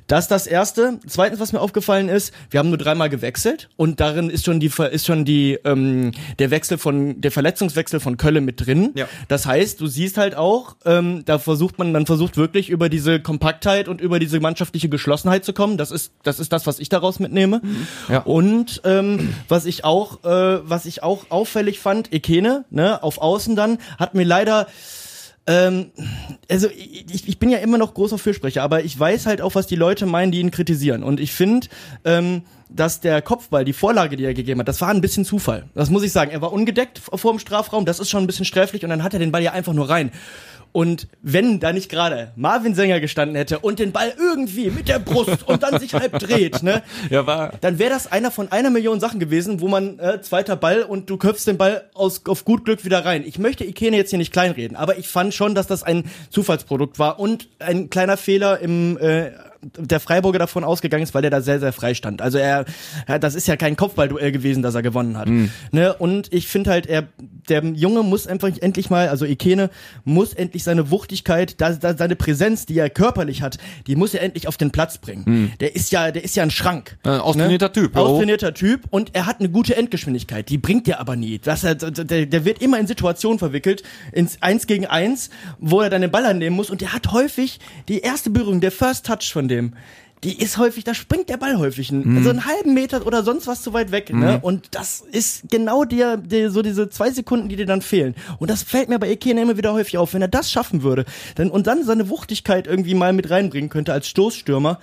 Das 0.07 0.25
ist 0.25 0.31
das 0.31 0.47
Erste. 0.47 0.99
Zweitens, 1.07 1.39
was 1.39 1.53
mir 1.53 1.61
aufgefallen 1.61 2.09
ist, 2.09 2.33
wir 2.49 2.59
haben 2.59 2.69
nur 2.69 2.77
dreimal 2.77 3.09
gewechselt 3.09 3.69
und 3.77 3.99
darin 3.99 4.29
ist 4.29 4.45
schon 4.45 4.59
die, 4.59 4.71
ist 4.91 5.05
schon 5.05 5.25
die, 5.25 5.57
ähm, 5.63 6.11
der 6.39 6.51
Wechsel 6.51 6.77
von, 6.77 7.21
der 7.21 7.31
Verletzungswechsel 7.31 7.99
von 7.99 8.17
Kölle 8.17 8.41
mit 8.41 8.65
drin. 8.65 8.91
Ja. 8.95 9.07
Das 9.27 9.45
heißt, 9.45 9.79
du 9.79 9.87
siehst 9.87 10.17
halt 10.17 10.35
auch, 10.35 10.75
ähm, 10.85 11.23
da 11.25 11.39
versucht 11.39 11.77
man, 11.79 11.93
dann 11.93 12.05
versucht 12.05 12.37
wirklich 12.37 12.69
über 12.69 12.89
diese 12.89 13.19
Kompaktheit 13.19 13.87
und 13.87 14.01
über 14.01 14.19
diese 14.19 14.39
mannschaftliche 14.39 14.89
Geschlossenheit 14.89 15.45
zu 15.45 15.53
kommen. 15.53 15.77
Das 15.77 15.91
ist, 15.91 16.11
das 16.23 16.39
ist 16.39 16.51
das, 16.51 16.67
was 16.67 16.79
ich 16.79 16.89
daraus 16.89 17.19
mitnehme. 17.19 17.61
Ja. 18.09 18.19
Und 18.19 18.81
ähm, 18.83 19.33
was 19.47 19.65
ich 19.65 19.85
auch, 19.85 20.23
äh, 20.23 20.59
was 20.67 20.85
ich 20.85 21.03
auch 21.03 21.25
auffällig 21.29 21.79
fand, 21.79 22.11
Ekene, 22.13 22.65
ne, 22.69 23.01
auf 23.03 23.19
Außen 23.19 23.55
dann, 23.55 23.77
hat 23.97 24.13
mir 24.15 24.24
leider 24.25 24.67
ähm, 25.47 25.91
also 26.49 26.67
ich, 26.69 27.27
ich 27.27 27.39
bin 27.39 27.49
ja 27.49 27.59
immer 27.59 27.77
noch 27.77 27.93
großer 27.93 28.17
Fürsprecher, 28.17 28.63
aber 28.63 28.83
ich 28.83 28.99
weiß 28.99 29.27
halt 29.27 29.41
auch, 29.41 29.55
was 29.55 29.67
die 29.67 29.75
Leute 29.75 30.05
meinen, 30.05 30.31
die 30.31 30.39
ihn 30.39 30.51
kritisieren. 30.51 31.03
Und 31.03 31.19
ich 31.19 31.33
finde, 31.33 31.67
ähm, 32.03 32.43
dass 32.69 32.99
der 32.99 33.21
Kopfball, 33.21 33.63
die 33.63 33.73
Vorlage, 33.73 34.15
die 34.15 34.25
er 34.25 34.33
gegeben 34.33 34.59
hat, 34.59 34.67
das 34.67 34.81
war 34.81 34.89
ein 34.89 35.01
bisschen 35.01 35.23
Zufall. 35.23 35.65
Das 35.75 35.91
muss 35.91 36.03
ich 36.03 36.11
sagen. 36.11 36.31
Er 36.31 36.41
war 36.41 36.51
ungedeckt 36.51 36.99
vor 36.99 37.31
dem 37.31 37.39
Strafraum, 37.39 37.85
das 37.85 37.99
ist 37.99 38.09
schon 38.09 38.23
ein 38.23 38.27
bisschen 38.27 38.45
sträflich 38.45 38.83
und 38.83 38.89
dann 38.89 39.03
hat 39.03 39.13
er 39.13 39.19
den 39.19 39.31
Ball 39.31 39.43
ja 39.43 39.51
einfach 39.51 39.73
nur 39.73 39.87
rein. 39.87 40.11
Und 40.75 41.07
wenn 41.21 41.61
da 41.61 41.71
nicht 41.71 41.87
gerade 41.89 42.33
Marvin 42.35 42.75
Sänger 42.75 42.99
gestanden 42.99 43.37
hätte 43.37 43.59
und 43.59 43.79
den 43.79 43.93
Ball 43.93 44.13
irgendwie 44.19 44.69
mit 44.69 44.89
der 44.89 44.99
Brust 44.99 45.47
und 45.47 45.63
dann 45.63 45.79
sich 45.79 45.93
halb 45.93 46.19
dreht, 46.19 46.63
ne, 46.63 46.83
Ja, 47.09 47.25
war, 47.25 47.53
dann 47.61 47.79
wäre 47.79 47.91
das 47.91 48.11
einer 48.11 48.29
von 48.29 48.51
einer 48.51 48.71
Million 48.71 48.99
Sachen 48.99 49.21
gewesen, 49.21 49.61
wo 49.61 49.69
man 49.69 49.99
äh, 49.99 50.19
zweiter 50.19 50.57
Ball 50.57 50.83
und 50.83 51.09
du 51.09 51.15
köpfst 51.15 51.45
den 51.47 51.55
Ball 51.57 51.89
aus, 51.93 52.25
auf 52.25 52.43
gut 52.43 52.65
Glück 52.65 52.83
wieder 52.83 53.05
rein. 53.05 53.23
Ich 53.25 53.39
möchte 53.39 53.63
Ikene 53.63 53.95
jetzt 53.95 54.09
hier 54.09 54.19
nicht 54.19 54.33
kleinreden, 54.33 54.75
aber 54.75 54.97
ich 54.97 55.07
fand 55.07 55.33
schon, 55.33 55.55
dass 55.55 55.67
das 55.67 55.81
ein 55.81 56.11
Zufallsprodukt 56.29 56.99
war 56.99 57.21
und 57.21 57.47
ein 57.59 57.89
kleiner 57.89 58.17
Fehler 58.17 58.59
im 58.59 58.97
äh, 58.97 59.31
der 59.77 59.99
Freiburger 59.99 60.39
davon 60.39 60.63
ausgegangen 60.63 61.03
ist, 61.03 61.13
weil 61.13 61.21
der 61.21 61.31
da 61.31 61.41
sehr, 61.41 61.59
sehr 61.59 61.73
frei 61.73 61.93
stand. 61.93 62.21
Also 62.21 62.37
er, 62.37 62.65
das 63.19 63.35
ist 63.35 63.47
ja 63.47 63.55
kein 63.55 63.75
Kopfballduell 63.75 64.31
gewesen, 64.31 64.61
das 64.63 64.75
er 64.75 64.81
gewonnen 64.81 65.17
hat. 65.17 65.27
Ne? 65.71 65.93
Und 65.97 66.31
ich 66.33 66.47
finde 66.47 66.69
halt, 66.71 66.85
er, 66.87 67.07
der 67.49 67.63
Junge 67.63 68.03
muss 68.03 68.27
einfach 68.27 68.49
endlich 68.59 68.89
mal, 68.89 69.09
also 69.09 69.25
Ikene, 69.25 69.69
muss 70.03 70.33
endlich 70.33 70.63
seine 70.63 70.91
Wuchtigkeit, 70.91 71.59
da, 71.61 71.71
da, 71.73 71.95
seine 71.97 72.15
Präsenz, 72.15 72.65
die 72.65 72.77
er 72.77 72.89
körperlich 72.89 73.41
hat, 73.41 73.57
die 73.87 73.95
muss 73.95 74.13
er 74.13 74.21
endlich 74.21 74.47
auf 74.47 74.57
den 74.57 74.71
Platz 74.71 74.97
bringen. 74.97 75.53
Der 75.59 75.75
ist 75.75 75.91
ja, 75.91 76.11
der 76.11 76.23
ist 76.23 76.35
ja 76.35 76.43
ein 76.43 76.51
Schrank. 76.51 76.97
Äh, 77.03 77.09
austrainierter 77.09 77.71
Typ, 77.73 77.95
jo. 77.95 78.01
Austrainierter 78.01 78.53
Typ 78.53 78.81
und 78.89 79.15
er 79.15 79.25
hat 79.25 79.39
eine 79.39 79.49
gute 79.49 79.75
Endgeschwindigkeit. 79.75 80.49
Die 80.49 80.57
bringt 80.57 80.87
er 80.87 80.99
aber 80.99 81.15
nie. 81.15 81.39
Das, 81.39 81.63
er- 81.63 81.75
der, 81.75 82.25
der 82.25 82.45
wird 82.45 82.61
immer 82.61 82.79
in 82.79 82.87
Situationen 82.87 83.39
verwickelt, 83.39 83.83
ins 84.11 84.41
Eins 84.41 84.67
gegen 84.67 84.85
Eins, 84.85 85.29
wo 85.59 85.81
er 85.81 85.89
dann 85.89 86.01
den 86.01 86.11
Ball 86.11 86.25
annehmen 86.25 86.55
muss 86.55 86.69
und 86.69 86.81
der 86.81 86.93
hat 86.93 87.11
häufig 87.11 87.59
die 87.87 87.99
erste 88.01 88.29
Berührung, 88.29 88.61
der 88.61 88.71
First 88.71 89.05
Touch 89.05 89.31
von 89.31 89.47
dem. 89.47 89.54
Die 90.23 90.41
ist 90.41 90.57
häufig, 90.57 90.83
da 90.83 90.95
springt 90.95 91.29
der 91.29 91.37
Ball 91.37 91.59
häufig 91.59 91.91
einen, 91.91 92.23
so 92.23 92.31
einen 92.31 92.45
halben 92.45 92.73
Meter 92.73 93.05
oder 93.05 93.21
sonst 93.21 93.45
was 93.45 93.61
zu 93.61 93.73
weit 93.73 93.91
weg, 93.91 94.11
ne? 94.11 94.39
Und 94.41 94.69
das 94.71 95.01
ist 95.01 95.43
genau 95.51 95.83
der, 95.83 96.17
der, 96.17 96.49
so 96.49 96.63
diese 96.63 96.89
zwei 96.89 97.11
Sekunden, 97.11 97.47
die 97.47 97.57
dir 97.57 97.67
dann 97.67 97.81
fehlen. 97.83 98.15
Und 98.39 98.49
das 98.49 98.63
fällt 98.63 98.89
mir 98.89 98.97
bei 98.97 99.09
Ekene 99.09 99.41
immer 99.41 99.57
wieder 99.57 99.73
häufig 99.73 99.97
auf. 99.99 100.13
Wenn 100.13 100.23
er 100.23 100.27
das 100.27 100.49
schaffen 100.49 100.81
würde, 100.81 101.05
dann, 101.35 101.51
und 101.51 101.67
dann 101.67 101.83
seine 101.83 102.09
Wuchtigkeit 102.09 102.65
irgendwie 102.65 102.95
mal 102.95 103.13
mit 103.13 103.29
reinbringen 103.29 103.69
könnte 103.69 103.93
als 103.93 104.07
Stoßstürmer, 104.07 104.79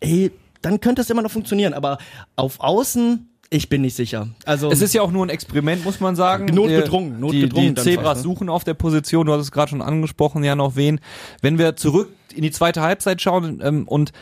ey, 0.00 0.30
dann 0.62 0.80
könnte 0.80 1.02
es 1.02 1.10
immer 1.10 1.22
noch 1.22 1.32
funktionieren. 1.32 1.74
Aber 1.74 1.98
auf 2.36 2.60
Außen, 2.60 3.28
ich 3.50 3.68
bin 3.68 3.82
nicht 3.82 3.94
sicher. 3.94 4.28
Also 4.44 4.70
Es 4.70 4.82
ist 4.82 4.92
ja 4.94 5.02
auch 5.02 5.10
nur 5.10 5.24
ein 5.24 5.30
Experiment, 5.30 5.84
muss 5.84 6.00
man 6.00 6.16
sagen. 6.16 6.46
Notgedrungen, 6.46 7.14
Die- 7.14 7.20
notgedrungen 7.20 7.68
Die, 7.70 7.74
dann 7.74 7.84
Zebras 7.84 8.04
fast, 8.04 8.16
ne? 8.18 8.22
suchen 8.24 8.48
auf 8.48 8.64
der 8.64 8.74
Position, 8.74 9.26
du 9.26 9.32
hast 9.32 9.40
es 9.42 9.52
gerade 9.52 9.70
schon 9.70 9.82
angesprochen, 9.82 10.44
ja 10.44 10.54
noch 10.54 10.76
wen. 10.76 11.00
Wenn 11.40 11.58
wir 11.58 11.76
zurück 11.76 12.10
in 12.34 12.42
die 12.42 12.50
zweite 12.50 12.82
Halbzeit 12.82 13.20
schauen 13.22 13.60
ähm, 13.62 13.88
und 13.88 14.12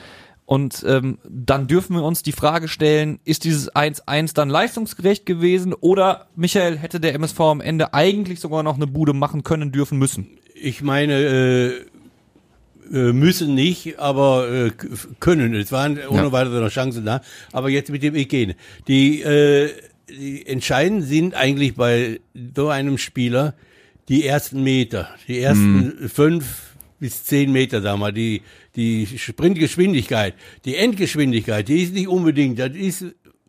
und 0.48 0.84
ähm, 0.86 1.18
dann 1.28 1.66
dürfen 1.66 1.96
wir 1.96 2.04
uns 2.04 2.22
die 2.22 2.30
Frage 2.30 2.68
stellen, 2.68 3.18
ist 3.24 3.42
dieses 3.42 3.68
1-1 3.74 4.32
dann 4.32 4.48
leistungsgerecht 4.48 5.26
gewesen 5.26 5.74
oder, 5.74 6.26
Michael, 6.36 6.78
hätte 6.78 7.00
der 7.00 7.14
MSV 7.16 7.40
am 7.40 7.60
Ende 7.60 7.94
eigentlich 7.94 8.38
sogar 8.38 8.62
noch 8.62 8.76
eine 8.76 8.86
Bude 8.86 9.12
machen 9.12 9.42
können, 9.42 9.72
dürfen, 9.72 9.98
müssen? 9.98 10.28
Ich 10.54 10.82
meine, 10.82 11.14
äh, 11.14 11.70
äh, 12.92 13.12
müssen 13.12 13.54
nicht, 13.54 13.98
aber 13.98 14.48
äh, 14.50 14.70
können. 15.20 15.54
Es 15.54 15.72
waren 15.72 15.98
ohne 16.08 16.22
Ja. 16.24 16.32
weitere 16.32 16.60
noch 16.60 16.70
Chancen 16.70 17.04
da. 17.04 17.20
Aber 17.52 17.68
jetzt 17.70 17.90
mit 17.90 18.02
dem 18.02 18.14
Ikene. 18.14 18.56
Die, 18.88 19.22
äh, 19.22 19.70
die 20.08 20.46
entscheidend 20.46 21.04
sind 21.04 21.34
eigentlich 21.34 21.74
bei 21.74 22.20
so 22.54 22.68
einem 22.68 22.98
Spieler 22.98 23.54
die 24.08 24.24
ersten 24.24 24.62
Meter, 24.62 25.08
die 25.26 25.40
ersten 25.40 26.08
fünf 26.08 26.44
bis 27.00 27.24
zehn 27.24 27.50
Meter, 27.52 27.82
sagen 27.82 28.00
wir, 28.00 28.12
die, 28.12 28.42
die 28.76 29.06
Sprintgeschwindigkeit, 29.18 30.34
die 30.64 30.76
Endgeschwindigkeit, 30.76 31.66
die 31.68 31.82
ist 31.82 31.92
nicht 31.92 32.08
unbedingt, 32.08 32.58
das 32.58 32.70
ist 32.74 33.04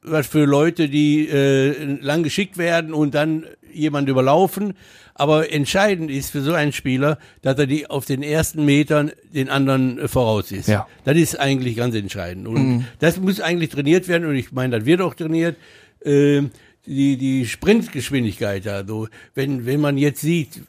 was 0.10 0.28
für 0.28 0.46
Leute, 0.46 0.90
die 0.90 1.28
äh, 1.28 1.98
lang 2.02 2.24
geschickt 2.24 2.58
werden 2.58 2.94
und 2.94 3.16
dann 3.16 3.46
jemand 3.74 4.10
überlaufen. 4.10 4.74
Aber 5.14 5.52
entscheidend 5.52 6.12
ist 6.12 6.32
für 6.32 6.42
so 6.42 6.54
einen 6.54 6.74
Spieler, 6.74 7.18
dass 7.42 7.58
er 7.58 7.66
die 7.66 7.90
auf 7.90 8.06
den 8.06 8.22
ersten 8.22 8.66
Metern 8.66 9.12
den 9.34 9.50
anderen 9.50 9.98
äh, 9.98 10.08
voraus 10.08 10.52
ist. 10.52 10.68
Ja. 10.68 10.88
Das 11.06 11.18
ist 11.18 11.40
eigentlich 11.40 11.76
ganz 11.76 11.96
entscheidend. 11.96 12.48
Und 12.48 12.86
das 13.00 13.20
muss 13.20 13.42
eigentlich 13.42 13.72
trainiert 13.72 14.08
werden. 14.08 14.28
Und 14.28 14.36
ich 14.36 14.52
meine, 14.52 14.78
das 14.78 14.86
wird 14.86 15.02
auch 15.02 15.16
trainiert. 15.16 15.58
Ähm, 16.06 16.52
die, 16.88 17.18
die 17.18 17.46
Sprintgeschwindigkeit 17.46 18.66
da. 18.66 18.86
So, 18.86 19.08
wenn, 19.36 19.66
wenn 19.66 19.82
man 19.82 19.98
jetzt 19.98 20.22
sieht, 20.22 20.62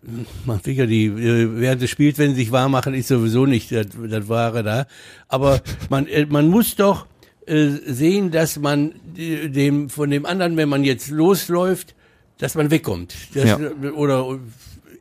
man 0.45 0.61
sicher 0.61 0.87
die, 0.87 1.07
äh, 1.07 1.61
während 1.61 1.81
des 1.81 1.91
Spiels, 1.91 2.19
wenn 2.19 2.31
sie 2.31 2.43
sich 2.43 2.53
warm 2.53 2.73
machen, 2.73 2.95
ist 2.95 3.09
sowieso 3.09 3.47
nicht 3.47 3.71
das, 3.73 3.87
das 4.09 4.29
Wahre 4.29 4.63
da. 4.63 4.87
Aber 5.29 5.61
man, 5.89 6.07
äh, 6.09 6.27
man 6.27 6.49
muss 6.49 6.75
doch 6.75 7.07
äh, 7.49 7.71
sehen, 7.87 8.31
dass 8.31 8.59
man 8.59 8.93
äh, 9.17 9.49
dem, 9.49 9.89
von 9.91 10.11
dem 10.11 10.27
anderen, 10.27 10.57
wenn 10.57 10.69
man 10.69 10.85
jetzt 10.85 11.11
losläuft, 11.11 11.95
dass 12.39 12.55
man 12.55 12.71
wegkommt. 12.71 13.15
Das, 13.35 13.45
Ja. 13.45 13.59
Oder 13.95 14.39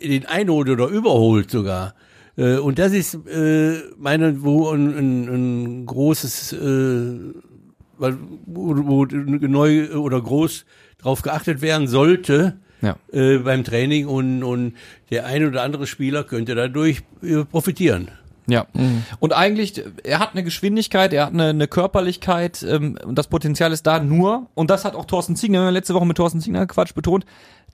den 0.02 0.26
einholt 0.26 0.70
oder 0.70 0.88
überholt 0.88 1.52
sogar. 1.52 1.94
Äh, 2.38 2.58
Und 2.58 2.78
das 2.80 2.94
ist 2.94 3.16
äh, 3.28 3.78
meine, 3.98 4.44
wo 4.44 4.70
ein, 4.70 4.96
ein, 4.98 5.28
ein 5.82 5.86
großes, 5.86 6.54
äh, 6.54 7.18
wo, 7.98 8.12
wo 8.46 9.06
neu 9.06 9.90
oder 9.96 10.22
groß 10.22 10.66
drauf 11.00 11.22
geachtet 11.22 11.62
werden 11.62 11.88
sollte 11.88 12.58
Ja. 12.82 12.96
äh, 13.12 13.38
beim 13.40 13.64
Training 13.64 14.06
und, 14.08 14.44
und 14.44 14.74
der 15.10 15.26
ein 15.26 15.46
oder 15.48 15.64
andere 15.64 15.88
Spieler 15.88 16.24
könnte 16.24 16.54
dadurch 16.56 17.02
äh, 17.24 17.44
profitieren. 17.44 18.10
Ja. 18.50 18.66
Und 19.20 19.34
eigentlich, 19.34 19.84
er 20.04 20.20
hat 20.20 20.32
eine 20.34 20.44
Geschwindigkeit, 20.44 21.12
er 21.12 21.26
hat 21.26 21.34
eine, 21.34 21.50
eine 21.50 21.68
Körperlichkeit 21.68 22.64
ähm, 22.64 22.98
und 23.06 23.18
das 23.18 23.28
Potenzial 23.28 23.74
ist 23.74 23.86
da 23.86 24.00
nur, 24.00 24.48
und 24.56 24.70
das 24.70 24.86
hat 24.86 24.96
auch 24.96 25.06
Thorsten 25.06 25.36
Ziegner, 25.36 25.60
wir 25.60 25.66
haben 25.68 25.74
letzte 25.74 25.94
Woche 25.94 26.06
mit 26.06 26.16
Thorsten 26.16 26.40
Ziegner 26.40 26.66
Quatsch 26.66 26.94
betont, 26.94 27.26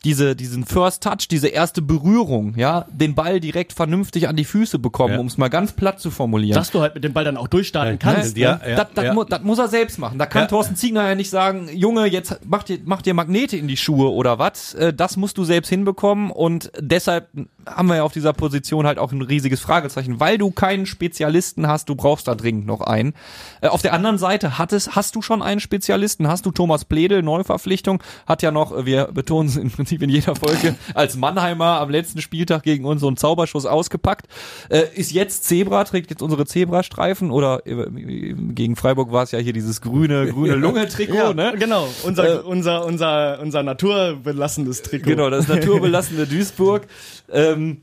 diese, 0.04 0.36
diesen 0.36 0.66
First 0.66 1.04
Touch, 1.04 1.28
diese 1.30 1.48
erste 1.48 1.82
Berührung, 1.82 2.56
ja, 2.58 2.86
den 2.92 3.16
Ball 3.16 3.40
direkt 3.40 3.74
vernünftig 3.74 4.28
an 4.28 4.36
die 4.36 4.44
Füße 4.46 4.80
bekommen, 4.80 5.14
Ja. 5.14 5.20
um 5.20 5.28
es 5.28 5.38
mal 5.38 5.50
ganz 5.50 5.72
platt 5.72 6.00
zu 6.00 6.12
formulieren. 6.12 6.56
Dass 6.56 6.72
du 6.72 6.82
halt 6.82 6.96
mit 6.96 7.04
dem 7.04 7.14
Ball 7.14 7.24
dann 7.24 7.38
auch 7.38 7.48
durchstarten 7.48 8.00
kannst. 8.00 8.36
ja, 8.38 8.56
ne? 8.56 8.62
ja, 8.72 8.76
das, 8.76 8.88
das, 8.96 9.06
ja. 9.06 9.14
mu 9.14 9.24
das 9.24 9.42
muss 9.44 9.60
er 9.60 9.68
selbst 9.70 10.00
machen. 10.00 10.20
Da 10.20 10.26
kann 10.26 10.44
Ja. 10.44 10.48
Thorsten 10.48 10.76
Ziegner 10.76 11.08
ja 11.08 11.16
nicht 11.16 11.30
sagen, 11.30 11.70
Junge, 11.74 12.06
jetzt 12.06 12.40
mach 12.46 12.64
dir, 12.64 12.80
mach 12.84 13.02
dir 13.02 13.14
Magnete 13.14 13.56
in 13.58 13.68
die 13.68 13.78
Schuhe 13.78 14.12
oder 14.12 14.40
was. 14.40 14.74
Äh, 14.74 14.94
Das 14.94 15.16
musst 15.18 15.38
du 15.38 15.44
selbst 15.46 15.70
hinbekommen 15.70 16.32
und 16.32 16.72
deshalb 16.80 17.30
haben 17.66 17.88
wir 17.88 17.96
ja 17.96 18.04
auf 18.04 18.12
dieser 18.14 18.34
Position 18.34 18.86
halt 18.86 19.00
auch 19.00 19.14
ein 19.14 19.22
riesiges 19.22 19.62
Fragezeichen, 19.62 20.20
weil 20.20 20.38
du 20.38 20.52
keinen 20.52 20.86
Spezialisten 20.86 21.68
hast, 21.68 21.88
du 21.88 21.96
brauchst 21.96 22.28
da 22.28 22.36
dringend 22.36 22.66
noch 22.66 22.82
einen. 22.82 23.14
Äh, 23.62 23.68
Auf 23.68 23.82
der 23.82 23.94
anderen 23.94 24.18
Seite 24.18 24.58
hattest, 24.58 24.96
hast 24.98 25.16
du 25.16 25.22
schon 25.22 25.42
einen 25.42 25.62
Spezialisten, 25.62 26.28
hast 26.28 26.46
du 26.46 26.52
Thomas 26.52 26.84
Pledel, 26.84 27.22
Neuverpflichtung, 27.24 28.04
hat 28.28 28.42
ja 28.42 28.52
noch, 28.52 28.76
äh, 28.78 28.86
wir 28.86 29.06
betonen 29.14 29.48
es 29.48 29.56
im 29.56 29.72
Prinzip 29.72 29.93
in 30.02 30.10
jeder 30.10 30.36
Folge, 30.36 30.76
als 30.94 31.16
Mannheimer 31.16 31.80
am 31.82 31.90
letzten 31.90 32.22
Spieltag 32.22 32.64
gegen 32.64 32.86
uns 32.86 33.02
so 33.02 33.08
einen 33.08 33.18
Zauberschuss 33.18 33.66
ausgepackt, 33.66 34.28
äh, 34.70 34.84
ist 34.96 35.12
jetzt 35.12 35.44
Zebra, 35.46 35.84
trägt 35.84 36.10
jetzt 36.10 36.22
unsere 36.22 36.46
Zebrastreifen 36.46 37.32
oder 37.32 37.62
äh, 37.68 37.86
gegen 38.54 38.76
Freiburg 38.76 39.12
war 39.12 39.24
es 39.24 39.32
ja 39.32 39.40
hier 39.40 39.54
dieses 39.54 39.82
grüne, 39.82 40.28
grüne 40.28 40.56
Lunge-Trikot, 40.64 41.14
Ja, 41.16 41.34
ne? 41.34 41.54
genau. 41.60 41.88
Unser, 42.04 42.40
Äh, 42.40 42.44
unser, 42.44 42.86
unser, 42.86 43.40
unser 43.42 43.64
naturbelassenes 43.64 44.82
Trikot. 44.82 45.10
Genau, 45.10 45.30
das 45.30 45.48
naturbelassene 45.48 46.26
Duisburg. 46.28 46.88
Ähm, 47.32 47.82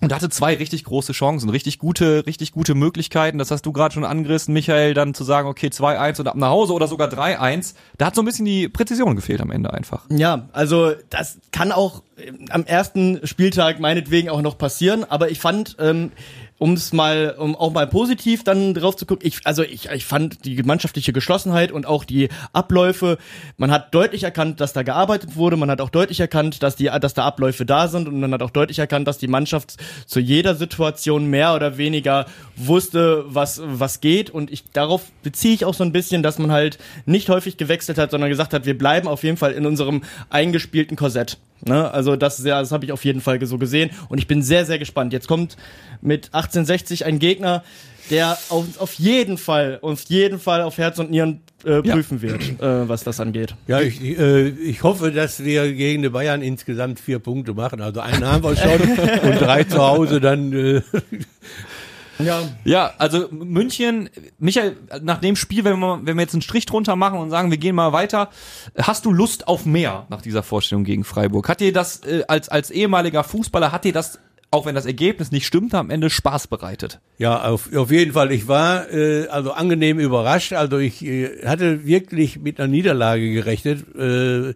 und 0.00 0.14
hatte 0.14 0.28
zwei 0.30 0.54
richtig 0.54 0.84
große 0.84 1.12
Chancen, 1.12 1.50
richtig 1.50 1.78
gute, 1.78 2.26
richtig 2.26 2.52
gute 2.52 2.74
Möglichkeiten. 2.74 3.38
Das 3.38 3.50
hast 3.50 3.66
du 3.66 3.72
gerade 3.72 3.92
schon 3.92 4.04
angerissen, 4.04 4.54
Michael, 4.54 4.94
dann 4.94 5.14
zu 5.14 5.24
sagen, 5.24 5.48
okay, 5.48 5.68
2-1 5.68 6.20
und 6.20 6.28
ab 6.28 6.36
nach 6.36 6.48
Hause 6.48 6.72
oder 6.72 6.86
sogar 6.86 7.08
3-1. 7.08 7.74
Da 7.98 8.06
hat 8.06 8.14
so 8.14 8.22
ein 8.22 8.24
bisschen 8.24 8.46
die 8.46 8.68
Präzision 8.68 9.16
gefehlt 9.16 9.40
am 9.40 9.50
Ende 9.50 9.72
einfach. 9.72 10.06
Ja, 10.08 10.48
also 10.52 10.92
das 11.10 11.38
kann 11.52 11.72
auch 11.72 12.02
äh, 12.16 12.32
am 12.50 12.64
ersten 12.64 13.26
Spieltag 13.26 13.80
meinetwegen 13.80 14.30
auch 14.30 14.42
noch 14.42 14.56
passieren, 14.56 15.04
aber 15.04 15.30
ich 15.30 15.38
fand, 15.38 15.76
ähm, 15.78 16.12
um 16.60 16.74
es 16.74 16.92
mal, 16.92 17.34
um 17.38 17.56
auch 17.56 17.72
mal 17.72 17.86
positiv 17.86 18.44
dann 18.44 18.74
drauf 18.74 18.94
zu 18.94 19.06
gucken, 19.06 19.26
ich, 19.26 19.40
also 19.44 19.62
ich, 19.62 19.88
ich 19.88 20.04
fand 20.04 20.44
die 20.44 20.62
mannschaftliche 20.62 21.14
Geschlossenheit 21.14 21.72
und 21.72 21.86
auch 21.86 22.04
die 22.04 22.28
Abläufe, 22.52 23.16
man 23.56 23.70
hat 23.70 23.94
deutlich 23.94 24.24
erkannt, 24.24 24.60
dass 24.60 24.74
da 24.74 24.82
gearbeitet 24.82 25.36
wurde, 25.36 25.56
man 25.56 25.70
hat 25.70 25.80
auch 25.80 25.88
deutlich 25.88 26.20
erkannt, 26.20 26.62
dass 26.62 26.76
die, 26.76 26.90
dass 27.00 27.14
da 27.14 27.24
Abläufe 27.24 27.64
da 27.64 27.88
sind. 27.88 28.08
Und 28.08 28.20
man 28.20 28.34
hat 28.34 28.42
auch 28.42 28.50
deutlich 28.50 28.78
erkannt, 28.78 29.08
dass 29.08 29.16
die 29.16 29.26
Mannschaft 29.26 29.78
zu 30.04 30.20
jeder 30.20 30.54
Situation 30.54 31.30
mehr 31.30 31.54
oder 31.54 31.78
weniger 31.78 32.26
wusste, 32.56 33.24
was, 33.26 33.62
was 33.64 34.02
geht. 34.02 34.28
Und 34.28 34.50
ich, 34.50 34.64
darauf 34.70 35.04
beziehe 35.22 35.54
ich 35.54 35.64
auch 35.64 35.74
so 35.74 35.82
ein 35.82 35.92
bisschen, 35.92 36.22
dass 36.22 36.38
man 36.38 36.52
halt 36.52 36.76
nicht 37.06 37.30
häufig 37.30 37.56
gewechselt 37.56 37.96
hat, 37.96 38.10
sondern 38.10 38.28
gesagt 38.28 38.52
hat, 38.52 38.66
wir 38.66 38.76
bleiben 38.76 39.08
auf 39.08 39.22
jeden 39.22 39.38
Fall 39.38 39.52
in 39.52 39.64
unserem 39.64 40.02
eingespielten 40.28 40.98
Korsett. 40.98 41.38
Ne? 41.64 41.90
Also 41.92 42.16
das, 42.16 42.42
ja, 42.44 42.60
das 42.60 42.72
habe 42.72 42.84
ich 42.84 42.92
auf 42.92 43.04
jeden 43.04 43.20
Fall 43.20 43.44
so 43.46 43.58
gesehen 43.58 43.90
und 44.08 44.18
ich 44.18 44.26
bin 44.26 44.42
sehr, 44.42 44.64
sehr 44.66 44.78
gespannt. 44.78 45.12
Jetzt 45.12 45.28
kommt 45.28 45.56
mit 46.00 46.26
1860 46.26 47.04
ein 47.04 47.18
Gegner, 47.18 47.62
der 48.10 48.36
auf, 48.48 48.64
auf 48.78 48.94
jeden 48.94 49.38
Fall, 49.38 49.78
auf 49.82 50.02
jeden 50.08 50.38
Fall 50.40 50.62
auf 50.62 50.78
Herz 50.78 50.98
und 50.98 51.10
Nieren 51.10 51.42
äh, 51.64 51.74
Ja. 51.86 51.94
prüfen 51.94 52.22
wird, 52.22 52.42
äh, 52.60 52.88
was 52.88 53.04
das 53.04 53.20
angeht. 53.20 53.54
Ja, 53.68 53.80
ich, 53.80 54.00
äh, 54.02 54.48
ich 54.48 54.82
hoffe, 54.82 55.12
dass 55.12 55.44
wir 55.44 55.72
gegen 55.72 56.02
die 56.02 56.08
Bayern 56.08 56.42
insgesamt 56.42 56.98
vier 56.98 57.18
Punkte 57.20 57.54
machen. 57.54 57.80
Also 57.80 58.00
einen 58.00 58.24
haben 58.26 58.42
wir 58.42 58.56
schon 58.56 58.80
und 59.30 59.40
drei 59.40 59.64
zu 59.64 59.78
Hause 59.78 60.20
dann. 60.20 60.82
Ja, 62.24 62.42
Ja, 62.64 62.92
also 62.98 63.28
München, 63.30 64.10
Michael, 64.38 64.76
nach 65.02 65.18
dem 65.18 65.36
Spiel, 65.36 65.64
wenn 65.64 65.78
wir, 65.78 66.00
wenn 66.04 66.16
wir 66.16 66.22
jetzt 66.22 66.34
einen 66.34 66.42
Strich 66.42 66.66
drunter 66.66 66.96
machen 66.96 67.18
und 67.18 67.30
sagen, 67.30 67.50
wir 67.50 67.58
gehen 67.58 67.74
mal 67.74 67.92
weiter, 67.92 68.30
hast 68.76 69.04
du 69.04 69.12
Lust 69.12 69.48
auf 69.48 69.66
mehr 69.66 70.06
nach 70.08 70.22
dieser 70.22 70.42
Vorstellung 70.42 70.84
gegen 70.84 71.04
Freiburg? 71.04 71.48
Hat 71.48 71.60
dir 71.60 71.72
das 71.72 72.04
äh, 72.04 72.24
als, 72.28 72.48
als 72.48 72.70
ehemaliger 72.70 73.24
Fußballer, 73.24 73.72
hat 73.72 73.84
dir 73.84 73.92
das, 73.92 74.18
auch 74.50 74.66
wenn 74.66 74.74
das 74.74 74.86
Ergebnis 74.86 75.30
nicht 75.30 75.46
stimmte, 75.46 75.78
am 75.78 75.90
Ende 75.90 76.10
Spaß 76.10 76.46
bereitet? 76.48 77.00
ja, 77.18 77.44
auf, 77.44 77.74
auf 77.74 77.90
jeden 77.90 78.12
Fall. 78.12 78.32
Ich 78.32 78.48
war 78.48 78.90
äh, 78.90 79.26
also 79.28 79.52
angenehm 79.52 79.98
überrascht. 79.98 80.54
Also 80.54 80.78
ich 80.78 81.04
äh, 81.04 81.46
hatte 81.46 81.86
wirklich 81.86 82.38
mit 82.38 82.58
einer 82.58 82.68
Niederlage 82.68 83.32
gerechnet, 83.32 83.84
äh, 83.94 84.54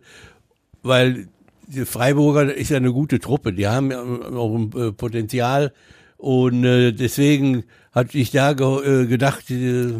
weil 0.82 1.28
die 1.66 1.84
Freiburger 1.84 2.54
ist 2.54 2.70
ja 2.70 2.76
eine 2.76 2.92
gute 2.92 3.18
Truppe. 3.18 3.52
Die 3.52 3.66
haben 3.66 3.90
ja 3.90 4.00
auch 4.00 4.54
ein 4.54 4.72
äh, 4.76 4.92
Potenzial. 4.92 5.72
Und 6.16 6.64
äh, 6.64 6.92
deswegen 6.92 7.64
hatte 7.92 8.18
ich 8.18 8.30
da 8.30 8.52
ge 8.54 9.02
äh, 9.02 9.06
gedacht, 9.06 9.50
äh, 9.50 9.94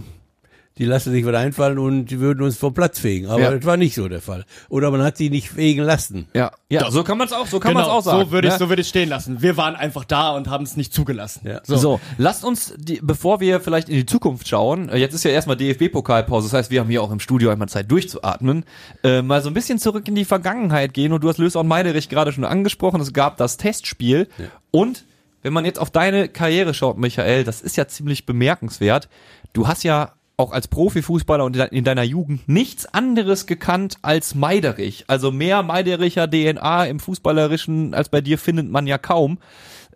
die 0.79 0.87
lassen 0.87 1.13
sich 1.13 1.25
was 1.25 1.35
einfallen 1.37 1.79
und 1.79 2.07
die 2.07 2.19
würden 2.19 2.43
uns 2.43 2.57
vom 2.57 2.75
Platz 2.75 2.99
fegen. 2.99 3.29
Aber 3.29 3.41
Ja. 3.41 3.51
das 3.53 3.65
war 3.65 3.77
nicht 3.77 3.95
so 3.95 4.09
der 4.09 4.21
Fall. 4.21 4.45
Oder 4.69 4.91
man 4.91 5.03
hat 5.03 5.17
sie 5.17 5.31
nicht 5.31 5.49
fegen 5.49 5.85
lassen. 5.85 6.27
Ja, 6.35 6.51
ja, 6.69 6.91
so 6.91 7.05
kann 7.05 7.17
man 7.17 7.29
es 7.29 7.33
auch, 7.33 7.47
so 7.47 7.61
kann 7.61 7.75
man 7.75 7.85
es 7.85 7.89
auch 7.89 8.03
sagen. 8.03 8.19
Genau, 8.19 8.27
so 8.27 8.33
würde 8.33 8.49
ich 8.49 8.55
ne? 8.55 8.59
so 8.59 8.69
würde 8.69 8.83
ich 8.83 8.89
stehen 8.89 9.09
lassen. 9.09 9.41
Wir 9.41 9.57
waren 9.57 9.77
einfach 9.77 10.05
da 10.05 10.33
und 10.33 10.51
haben 10.51 10.65
es 10.65 10.77
nicht 10.77 10.93
zugelassen. 10.93 11.47
Ja. 11.47 11.61
So. 11.65 12.01
lasst 12.19 12.45
uns, 12.45 12.75
die, 12.77 12.99
bevor 13.01 13.39
wir 13.39 13.61
vielleicht 13.61 13.89
in 13.89 13.95
die 13.95 14.07
Zukunft 14.07 14.49
schauen, 14.49 14.89
äh, 14.89 14.97
jetzt 14.97 15.15
ist 15.15 15.23
ja 15.25 15.31
erstmal 15.31 15.57
DFB-Pokalpause, 15.57 16.49
das 16.49 16.55
heißt, 16.55 16.71
wir 16.73 16.81
haben 16.81 16.91
hier 16.91 17.03
auch 17.03 17.13
im 17.13 17.21
Studio 17.21 17.51
einmal 17.51 17.69
Zeit 17.69 17.89
durchzuatmen, 17.89 18.65
äh, 19.05 19.23
mal 19.23 19.43
so 19.43 19.51
ein 19.51 19.55
bisschen 19.55 19.79
zurück 19.79 20.09
in 20.09 20.17
die 20.17 20.25
Vergangenheit 20.25 20.93
gehen 20.93 21.13
und 21.13 21.23
du 21.23 21.29
hast 21.29 21.39
Lösau 21.39 21.63
Meiderich 21.63 22.09
gerade 22.09 22.33
schon 22.33 22.45
angesprochen, 22.45 23.01
es 23.01 23.13
gab 23.13 23.37
das 23.37 23.59
Testspiel 23.59 24.27
und 24.73 25.05
wenn 25.45 25.53
man 25.53 25.65
jetzt 25.65 25.79
auf 25.79 25.91
deine 25.91 26.29
Karriere 26.29 26.75
schaut, 26.75 26.99
Michael, 26.99 27.45
das 27.45 27.61
ist 27.61 27.77
ja 27.77 27.87
ziemlich 27.87 28.27
bemerkenswert, 28.27 29.09
du 29.53 29.69
hast 29.69 29.85
ja 29.85 30.15
auch 30.37 30.51
als 30.53 30.67
Profifußballer 30.67 31.45
und 31.45 31.55
in 31.55 31.61
de- 31.63 31.79
in 31.79 31.85
deiner 31.85 32.03
Jugend 32.03 32.49
nichts 32.49 32.87
anderes 32.87 33.47
gekannt 33.47 33.99
als 34.03 34.35
Meiderich. 34.35 35.05
Also 35.07 35.31
mehr 35.31 35.63
Meidericher 35.63 36.27
DNA 36.29 36.87
im 36.87 36.99
Fußballerischen 36.99 37.95
als 37.95 38.09
bei 38.09 38.21
dir 38.21 38.37
findet 38.37 38.69
man 38.69 38.89
ja 38.89 38.99
kaum. 38.99 39.39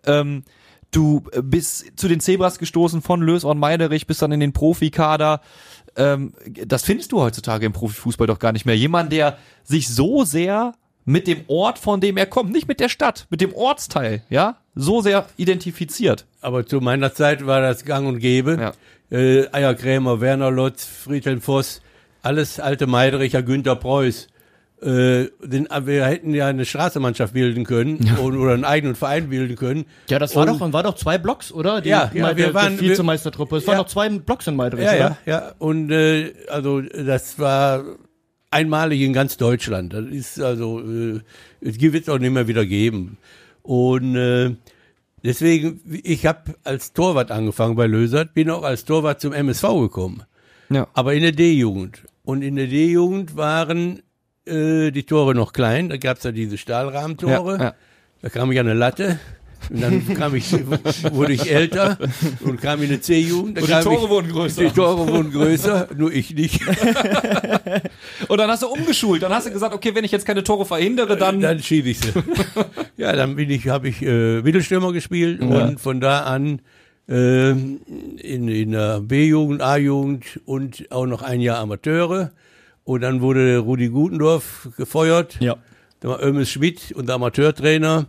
Ähm, 0.05 0.43
du 0.91 1.23
bist 1.43 1.99
zu 1.99 2.07
den 2.07 2.21
Zebras 2.21 2.57
gestoßen 2.57 3.01
von 3.01 3.21
Lös 3.21 3.43
und 3.43 3.59
Meiderich, 3.59 4.07
bist 4.07 4.21
dann 4.21 4.31
in 4.31 4.39
den 4.39 4.53
Profikader. 4.53 5.41
Ähm, 5.97 6.31
das 6.65 6.83
findest 6.83 7.11
du 7.11 7.19
heutzutage 7.19 7.65
im 7.65 7.73
Profifußball 7.73 8.27
doch 8.27 8.39
gar 8.39 8.53
nicht 8.53 8.65
mehr. 8.65 8.77
Jemand, 8.77 9.11
der 9.11 9.37
sich 9.65 9.89
so 9.89 10.23
sehr 10.23 10.73
mit 11.09 11.25
dem 11.27 11.41
Ort, 11.47 11.79
von 11.79 11.99
dem 11.99 12.17
er 12.17 12.27
kommt, 12.27 12.51
nicht 12.51 12.67
mit 12.67 12.79
der 12.79 12.87
Stadt, 12.89 13.25
mit 13.31 13.41
dem 13.41 13.51
Ortsteil, 13.53 14.21
ja, 14.29 14.57
so 14.75 15.01
sehr 15.01 15.25
identifiziert. 15.37 16.25
Aber 16.39 16.65
zu 16.65 16.81
meiner 16.81 17.13
Zeit 17.13 17.45
war 17.47 17.61
das 17.61 17.83
gang 17.83 18.07
und 18.07 18.19
gäbe. 18.19 18.57
Ja. 19.11 19.17
Äh, 19.17 19.47
Eierkrämer, 19.51 20.21
Werner 20.21 20.51
Lotz, 20.51 20.85
Friedhelm 20.85 21.41
Voss, 21.41 21.81
alles 22.21 22.59
alte 22.59 22.85
Meidericher, 22.85 23.41
Günter 23.41 23.75
Preuß. 23.75 24.27
Äh, 24.81 25.25
den, 25.43 25.67
wir 25.81 26.05
hätten 26.05 26.33
ja 26.33 26.45
eine 26.47 26.63
Straßenmannschaft 26.63 27.33
bilden 27.33 27.65
können 27.65 28.15
und, 28.23 28.37
oder 28.37 28.53
einen 28.53 28.63
eigenen 28.63 28.95
Verein 28.95 29.29
bilden 29.29 29.55
können. 29.57 29.85
Ja, 30.09 30.19
das 30.19 30.35
war 30.35 30.47
Und- 30.47 30.61
doch, 30.61 30.71
war 30.73 30.83
doch 30.83 30.95
zwei 30.95 31.17
Blocks, 31.17 31.51
oder? 31.51 31.81
Die, 31.81 31.89
Ja, 31.89 32.09
ja, 32.13 32.27
der, 32.33 32.37
wir 32.37 32.53
waren- 32.53 32.79
Vizemeistertruppe. 32.79 33.57
Es 33.57 33.67
waren 33.67 33.73
ja. 33.75 33.81
noch 33.81 33.87
zwei 33.89 34.07
Blocks 34.09 34.45
in 34.47 34.55
Meidrich, 34.55 34.85
Ja, 34.85 34.91
oder? 34.93 34.99
ja, 34.99 35.17
ja. 35.25 35.51
Und 35.57 35.91
äh, 35.91 36.33
also 36.49 36.81
das 36.81 37.37
war 37.39 37.83
einmalig 38.51 39.01
in 39.01 39.13
ganz 39.13 39.37
Deutschland. 39.37 39.93
Das 39.93 40.05
ist 40.05 40.39
also, 40.39 40.79
äh, 40.81 41.21
es 41.61 41.79
wird 41.79 41.95
es 41.95 42.09
auch 42.09 42.19
nicht 42.19 42.31
mehr 42.31 42.47
wieder 42.47 42.65
geben. 42.65 43.17
Und 43.63 44.15
äh, 44.15 44.55
deswegen, 45.23 45.81
ich 46.03 46.25
habe 46.25 46.55
als 46.63 46.93
Torwart 46.93 47.31
angefangen 47.31 47.75
bei 47.75 47.87
Lösert, 47.87 48.33
bin 48.33 48.49
auch 48.49 48.63
als 48.63 48.85
Torwart 48.85 49.21
zum 49.21 49.33
MSV 49.33 49.63
gekommen. 49.79 50.23
Ja. 50.71 50.87
aber 50.93 51.15
in 51.15 51.23
der 51.23 51.31
D-Jugend. 51.31 52.03
Und 52.23 52.43
in 52.43 52.55
der 52.55 52.67
D-Jugend 52.67 53.35
waren 53.35 54.03
äh, 54.45 54.91
die 54.91 55.03
Tore 55.03 55.33
noch 55.33 55.51
klein. 55.51 55.89
Da 55.89 55.97
gab's 55.97 56.23
ja 56.23 56.31
diese 56.31 56.57
Stahlrahmentore. 56.57 57.57
Ja, 57.57 57.63
ja. 57.63 57.75
Da 58.21 58.29
kam 58.29 58.51
ich 58.51 58.59
an 58.59 58.67
eine 58.67 58.77
Latte 58.77 59.19
Und 59.69 59.81
dann 59.81 60.13
kam 60.15 60.35
ich, 60.35 60.51
wurde 61.13 61.33
ich 61.33 61.51
älter 61.51 61.97
und 62.41 62.61
kam 62.61 62.81
in 62.81 62.89
eine 62.89 63.01
C-Jugend. 63.01 63.61
Und 63.61 63.67
die 63.67 63.73
Tore 63.73 64.03
ich, 64.03 64.09
wurden 64.09 64.31
größer. 64.31 64.63
Die 64.63 64.71
Tore 64.71 65.07
wurden 65.07 65.31
größer, 65.31 65.89
nur 65.95 66.11
ich 66.11 66.33
nicht. 66.33 66.61
und 68.27 68.37
dann 68.37 68.49
hast 68.49 68.63
du 68.63 68.67
umgeschult. 68.67 69.21
Dann 69.23 69.31
hast 69.31 69.47
du 69.47 69.51
gesagt, 69.51 69.73
okay, 69.73 69.93
wenn 69.93 70.03
ich 70.03 70.11
jetzt 70.11 70.25
keine 70.25 70.43
Tore 70.43 70.65
verhindere, 70.65 71.17
dann. 71.17 71.39
Dann 71.41 71.61
schiebe 71.61 71.89
ich 71.89 71.99
sie. 71.99 72.11
ja, 72.97 73.15
dann 73.15 73.35
bin 73.35 73.49
ich, 73.49 73.67
habe 73.67 73.89
ich 73.89 74.01
äh, 74.01 74.41
Mittelstürmer 74.41 74.91
gespielt 74.91 75.41
ja. 75.41 75.47
und 75.65 75.79
von 75.79 75.99
da 76.01 76.21
an 76.21 76.61
äh, 77.07 77.51
in, 77.51 78.47
in 78.47 78.71
der 78.71 79.01
B-Jugend, 79.01 79.61
A-Jugend 79.61 80.39
und 80.45 80.91
auch 80.91 81.05
noch 81.05 81.21
ein 81.21 81.41
Jahr 81.41 81.59
Amateure. 81.59 82.31
Und 82.83 83.01
dann 83.01 83.21
wurde 83.21 83.57
Rudi 83.59 83.89
Gutendorf 83.89 84.69
gefeuert. 84.77 85.37
Ja. 85.39 85.57
Da 85.99 86.09
war 86.09 86.23
Ömes 86.23 86.49
Schmidt, 86.49 86.93
unser 86.95 87.15
Amateurtrainer, 87.15 88.07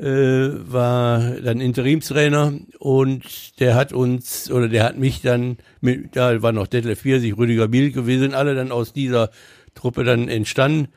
äh, 0.00 0.72
war 0.72 1.36
dann 1.42 1.60
Interimstrainer 1.60 2.54
und 2.78 3.60
der 3.60 3.74
hat 3.74 3.92
uns, 3.92 4.50
oder 4.50 4.68
der 4.68 4.84
hat 4.84 4.98
mich 4.98 5.20
dann, 5.20 5.58
mit, 5.80 6.16
da 6.16 6.40
war 6.42 6.52
noch 6.52 6.66
Detlef 6.66 7.02
Biersig, 7.02 7.36
Rüdiger 7.36 7.68
Bielke, 7.68 8.06
wir 8.06 8.18
sind 8.18 8.34
alle 8.34 8.54
dann 8.54 8.72
aus 8.72 8.92
dieser 8.92 9.30
Truppe 9.74 10.04
dann 10.04 10.28
entstanden 10.28 10.88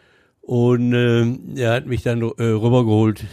und 0.42 0.94
äh, 0.94 1.62
er 1.62 1.74
hat 1.74 1.86
mich 1.86 2.04
dann 2.04 2.22
äh, 2.22 2.44
rübergeholt 2.44 3.26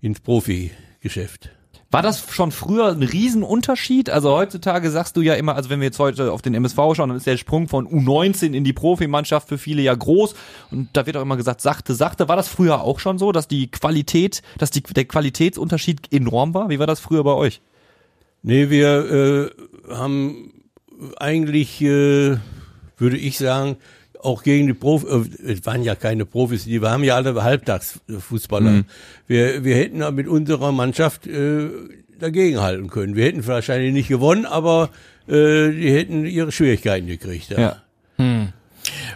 ins 0.00 0.20
Profigeschäft. 0.20 1.50
War 1.94 2.02
das 2.02 2.24
schon 2.28 2.50
früher 2.50 2.88
ein 2.88 3.04
Riesenunterschied? 3.04 4.10
Also 4.10 4.32
heutzutage 4.32 4.90
sagst 4.90 5.16
du 5.16 5.20
ja 5.20 5.34
immer, 5.34 5.54
also 5.54 5.70
wenn 5.70 5.78
wir 5.78 5.84
jetzt 5.84 6.00
heute 6.00 6.32
auf 6.32 6.42
den 6.42 6.52
MSV 6.52 6.76
schauen, 6.76 7.10
dann 7.10 7.16
ist 7.16 7.26
der 7.28 7.36
Sprung 7.36 7.68
von 7.68 7.86
U19 7.86 8.52
in 8.52 8.64
die 8.64 8.72
Profimannschaft 8.72 9.48
für 9.48 9.58
viele 9.58 9.80
ja 9.80 9.94
groß. 9.94 10.34
Und 10.72 10.88
da 10.94 11.06
wird 11.06 11.16
auch 11.16 11.22
immer 11.22 11.36
gesagt, 11.36 11.60
sachte, 11.60 11.94
sachte. 11.94 12.26
War 12.28 12.34
das 12.34 12.48
früher 12.48 12.80
auch 12.80 12.98
schon 12.98 13.16
so, 13.16 13.30
dass 13.30 13.46
die 13.46 13.70
Qualität, 13.70 14.42
dass 14.58 14.72
die, 14.72 14.82
der 14.82 15.04
Qualitätsunterschied 15.04 16.12
enorm 16.12 16.52
war? 16.52 16.68
Wie 16.68 16.80
war 16.80 16.88
das 16.88 16.98
früher 16.98 17.22
bei 17.22 17.34
euch? 17.34 17.60
Nee, 18.42 18.70
wir 18.70 19.52
äh, 19.88 19.94
haben 19.94 20.52
eigentlich, 21.18 21.80
äh, 21.80 22.38
würde 22.96 23.18
ich 23.18 23.38
sagen, 23.38 23.76
auch 24.24 24.42
gegen 24.42 24.66
die 24.66 24.74
Profis, 24.74 25.08
äh, 25.08 25.52
es 25.52 25.66
waren 25.66 25.82
ja 25.82 25.94
keine 25.94 26.24
Profis, 26.24 26.64
die 26.64 26.80
wir 26.80 26.90
haben 26.90 27.04
ja 27.04 27.16
alle 27.16 27.42
Halbtagsfußballer. 27.42 28.70
Mhm. 28.70 28.84
Wir, 29.26 29.64
wir 29.64 29.76
hätten 29.76 30.14
mit 30.14 30.28
unserer 30.28 30.72
Mannschaft 30.72 31.26
äh, 31.26 31.68
dagegenhalten 32.18 32.88
können. 32.88 33.16
Wir 33.16 33.26
hätten 33.26 33.46
wahrscheinlich 33.46 33.92
nicht 33.92 34.08
gewonnen, 34.08 34.46
aber 34.46 34.90
äh, 35.26 35.70
die 35.70 35.92
hätten 35.92 36.24
ihre 36.26 36.52
Schwierigkeiten 36.52 37.06
gekriegt. 37.06 37.50
Ja. 37.50 37.60
ja. 37.60 37.82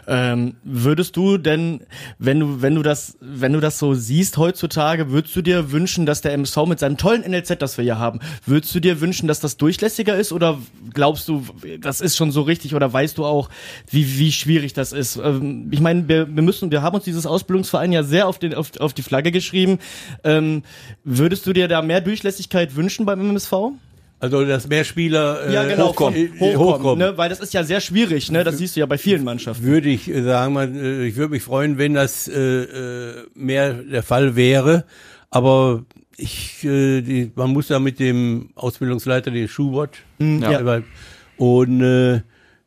Hm. 0.08 0.14
Ähm, 0.18 0.56
würdest 0.64 1.16
du 1.16 1.36
denn, 1.36 1.80
wenn 2.18 2.40
du, 2.40 2.62
wenn 2.62 2.74
du 2.74 2.82
das, 2.82 3.18
wenn 3.20 3.52
du 3.52 3.60
das 3.60 3.78
so 3.78 3.94
siehst 3.94 4.38
heutzutage, 4.38 5.10
würdest 5.10 5.36
du 5.36 5.42
dir 5.42 5.70
wünschen, 5.70 6.06
dass 6.06 6.22
der 6.22 6.32
MSV 6.32 6.66
mit 6.66 6.78
seinem 6.78 6.96
tollen 6.96 7.30
NLZ, 7.30 7.60
das 7.60 7.76
wir 7.76 7.84
hier 7.84 7.98
haben, 7.98 8.20
würdest 8.46 8.74
du 8.74 8.80
dir 8.80 9.00
wünschen, 9.02 9.28
dass 9.28 9.40
das 9.40 9.58
durchlässiger 9.58 10.16
ist 10.16 10.32
oder 10.32 10.58
glaubst 10.94 11.28
du, 11.28 11.44
das 11.80 12.00
ist 12.00 12.16
schon 12.16 12.32
so 12.32 12.42
richtig 12.42 12.74
oder 12.74 12.90
weißt 12.90 13.18
du 13.18 13.26
auch, 13.26 13.50
wie, 13.90 14.18
wie 14.18 14.32
schwierig 14.32 14.72
das 14.72 14.92
ist? 14.92 15.16
Ähm, 15.16 15.68
ich 15.70 15.80
meine, 15.80 16.08
wir, 16.08 16.34
wir 16.34 16.42
müssen, 16.42 16.70
wir 16.70 16.82
haben 16.82 16.94
uns 16.94 17.04
dieses 17.04 17.26
Ausbildungsverein 17.26 17.92
ja 17.92 18.02
sehr 18.02 18.28
auf, 18.28 18.38
den, 18.38 18.54
auf, 18.54 18.70
auf 18.80 18.94
die 18.94 19.02
Flagge 19.02 19.30
geschrieben. 19.30 19.78
Ähm, 20.24 20.62
würdest 21.04 21.46
du 21.46 21.52
dir 21.52 21.68
da 21.68 21.82
mehr 21.82 22.00
Durchlässigkeit 22.00 22.76
wünschen 22.76 23.04
beim 23.04 23.20
MSV? 23.20 23.72
Also 24.20 24.44
dass 24.44 24.68
mehr 24.68 24.84
Spieler 24.84 25.46
äh, 25.46 25.54
ja, 25.54 25.64
genau, 25.64 25.88
hochkommen, 25.88 26.32
hochkommen, 26.40 26.58
hochkommen. 26.58 26.98
Ne? 26.98 27.16
weil 27.16 27.28
das 27.28 27.38
ist 27.38 27.54
ja 27.54 27.62
sehr 27.62 27.80
schwierig, 27.80 28.32
ne? 28.32 28.42
Das 28.42 28.58
siehst 28.58 28.74
du 28.74 28.80
ja 28.80 28.86
bei 28.86 28.98
vielen 28.98 29.22
Mannschaften. 29.22 29.62
Würde 29.64 29.88
ich 29.88 30.08
äh, 30.08 30.22
sagen, 30.22 30.54
man, 30.54 30.74
äh, 30.74 31.04
ich 31.04 31.16
würde 31.16 31.30
mich 31.30 31.42
freuen, 31.42 31.78
wenn 31.78 31.94
das 31.94 32.26
äh, 32.26 32.40
äh, 32.40 33.26
mehr 33.34 33.74
der 33.74 34.02
Fall 34.02 34.34
wäre. 34.34 34.84
Aber 35.30 35.84
ich, 36.16 36.64
äh, 36.64 37.00
die, 37.00 37.30
man 37.34 37.50
muss 37.50 37.68
da 37.68 37.78
mit 37.78 38.00
dem 38.00 38.50
Ausbildungsleiter, 38.56 39.30
den 39.30 39.46
Schubert, 39.46 39.98
mhm, 40.18 40.42
ja. 40.42 40.60
ja. 40.60 40.82
und 41.36 41.80
äh, 41.80 42.22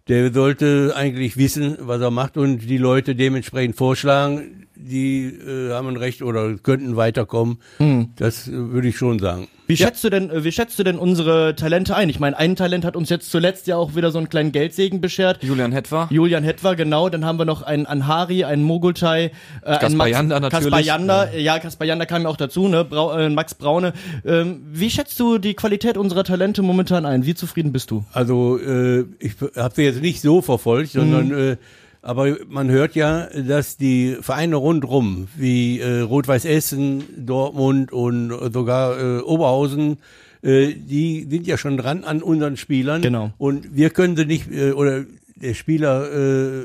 der 0.07 0.33
sollte 0.33 0.93
eigentlich 0.95 1.37
wissen, 1.37 1.77
was 1.81 2.01
er 2.01 2.11
macht 2.11 2.37
und 2.37 2.59
die 2.59 2.77
Leute 2.77 3.13
dementsprechend 3.15 3.75
vorschlagen, 3.75 4.67
die 4.81 5.25
äh, 5.25 5.71
haben 5.71 5.87
ein 5.87 5.97
Recht 5.97 6.21
oder 6.21 6.55
könnten 6.55 6.95
weiterkommen. 6.95 7.57
Mhm. 7.79 8.09
Das 8.15 8.47
äh, 8.47 8.51
würde 8.51 8.87
ich 8.87 8.97
schon 8.97 9.19
sagen. 9.19 9.47
Wie 9.71 9.75
ja. 9.75 9.87
schätzt 9.87 10.03
du 10.03 10.09
denn, 10.09 10.29
äh, 10.29 10.43
wie 10.43 10.51
schätzt 10.51 10.77
du 10.79 10.83
denn 10.83 10.97
unsere 10.97 11.55
Talente 11.55 11.95
ein? 11.95 12.09
Ich 12.09 12.19
meine, 12.19 12.37
ein 12.37 12.57
Talent 12.57 12.83
hat 12.83 12.97
uns 12.97 13.09
jetzt 13.09 13.31
zuletzt 13.31 13.67
ja 13.67 13.77
auch 13.77 13.95
wieder 13.95 14.11
so 14.11 14.17
einen 14.17 14.27
kleinen 14.27 14.51
Geldsegen 14.51 14.99
beschert. 14.99 15.41
Julian 15.41 15.71
Hetwa. 15.71 16.09
Julian 16.11 16.43
Hetwa, 16.43 16.73
genau. 16.73 17.07
Dann 17.07 17.23
haben 17.23 17.39
wir 17.39 17.45
noch 17.45 17.61
einen 17.61 17.85
Anhari, 17.85 18.43
einen 18.43 18.63
Mogultai, 18.63 19.31
äh, 19.63 19.65
einen 19.65 19.95
Max, 19.95 20.11
Janda 20.11 20.41
natürlich. 20.41 20.65
Kaspar 20.65 20.79
Janda, 20.81 21.31
ja, 21.31 21.57
Kaspar 21.59 21.87
Janda 21.87 22.05
kam 22.05 22.23
ja 22.23 22.27
auch 22.27 22.35
dazu, 22.35 22.67
ne? 22.67 22.83
Brau, 22.83 23.13
äh, 23.13 23.29
Max 23.29 23.55
Braune. 23.55 23.93
Ähm, 24.25 24.61
wie 24.71 24.89
schätzt 24.89 25.17
du 25.21 25.37
die 25.37 25.53
Qualität 25.53 25.97
unserer 25.97 26.25
Talente 26.25 26.63
momentan 26.63 27.05
ein? 27.05 27.25
Wie 27.25 27.33
zufrieden 27.35 27.71
bist 27.71 27.91
du? 27.91 28.03
Also, 28.11 28.59
äh, 28.59 29.05
ich 29.19 29.35
habe 29.55 29.73
sie 29.73 29.83
jetzt 29.83 30.01
nicht 30.01 30.19
so 30.19 30.41
verfolgt, 30.41 30.91
sondern 30.91 31.27
mhm. 31.27 31.51
äh, 31.51 31.57
aber 32.01 32.37
man 32.47 32.69
hört 32.69 32.95
ja, 32.95 33.27
dass 33.27 33.77
die 33.77 34.17
Vereine 34.21 34.55
rundrum, 34.55 35.27
wie 35.35 35.79
äh, 35.79 35.99
Rot-Weiß 35.99 36.45
Essen, 36.45 37.03
Dortmund 37.25 37.91
und 37.91 38.31
sogar 38.51 38.99
äh, 38.99 39.19
Oberhausen, 39.19 39.97
äh, 40.41 40.73
die 40.73 41.27
sind 41.29 41.45
ja 41.45 41.57
schon 41.57 41.77
dran 41.77 42.03
an 42.03 42.23
unseren 42.23 42.57
Spielern. 42.57 43.01
Genau. 43.01 43.31
Und 43.37 43.75
wir 43.75 43.91
können 43.91 44.15
sie 44.15 44.25
nicht, 44.25 44.51
äh, 44.51 44.71
oder 44.71 45.05
der 45.35 45.53
Spieler 45.53 46.11
äh, 46.11 46.59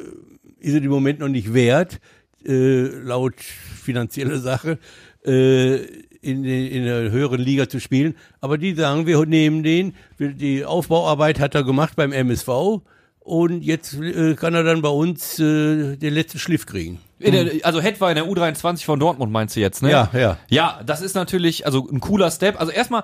ist 0.61 0.75
es 0.75 0.83
im 0.83 0.89
Moment 0.89 1.21
noch 1.21 1.29
nicht 1.29 1.53
wert, 1.53 2.01
äh, 2.47 2.87
laut 2.87 3.35
finanzieller 3.41 4.39
Sache, 4.39 4.79
äh, 5.27 5.77
in, 6.23 6.45
in 6.45 6.85
der 6.85 7.11
höheren 7.11 7.41
Liga 7.41 7.69
zu 7.69 7.79
spielen. 7.79 8.15
Aber 8.41 8.57
die 8.59 8.75
sagen, 8.75 9.07
wir 9.07 9.25
nehmen 9.27 9.63
den, 9.63 9.95
die 10.19 10.65
Aufbauarbeit 10.65 11.41
hat 11.41 11.55
er 11.55 11.63
gemacht 11.63 11.95
beim 11.95 12.13
MSV 12.13 12.81
und 13.27 13.63
jetzt 13.63 13.95
äh, 13.95 14.37
kann 14.37 14.55
er 14.55 14.63
dann 14.63 14.83
bei 14.83 14.89
uns 14.89 15.41
äh, 15.41 15.97
den 15.97 16.15
letzten 16.15 16.39
Schliff 16.39 16.65
kriegen. 16.65 17.01
Der, 17.19 17.51
also 17.65 17.81
Het 17.81 18.01
war 18.01 18.11
in 18.11 18.15
der 18.15 18.27
U23 18.27 18.85
von 18.85 19.01
Dortmund, 19.01 19.33
meinst 19.33 19.57
du 19.57 19.61
jetzt, 19.61 19.83
ne? 19.83 19.91
Ja, 19.91 20.11
ja. 20.13 20.37
Ja, 20.49 20.81
das 20.87 21.03
ist 21.03 21.15
natürlich 21.15 21.67
also 21.67 21.89
ein 21.91 21.99
cooler 21.99 22.31
Step. 22.31 22.61
Also 22.61 22.71
erstmal, 22.71 23.03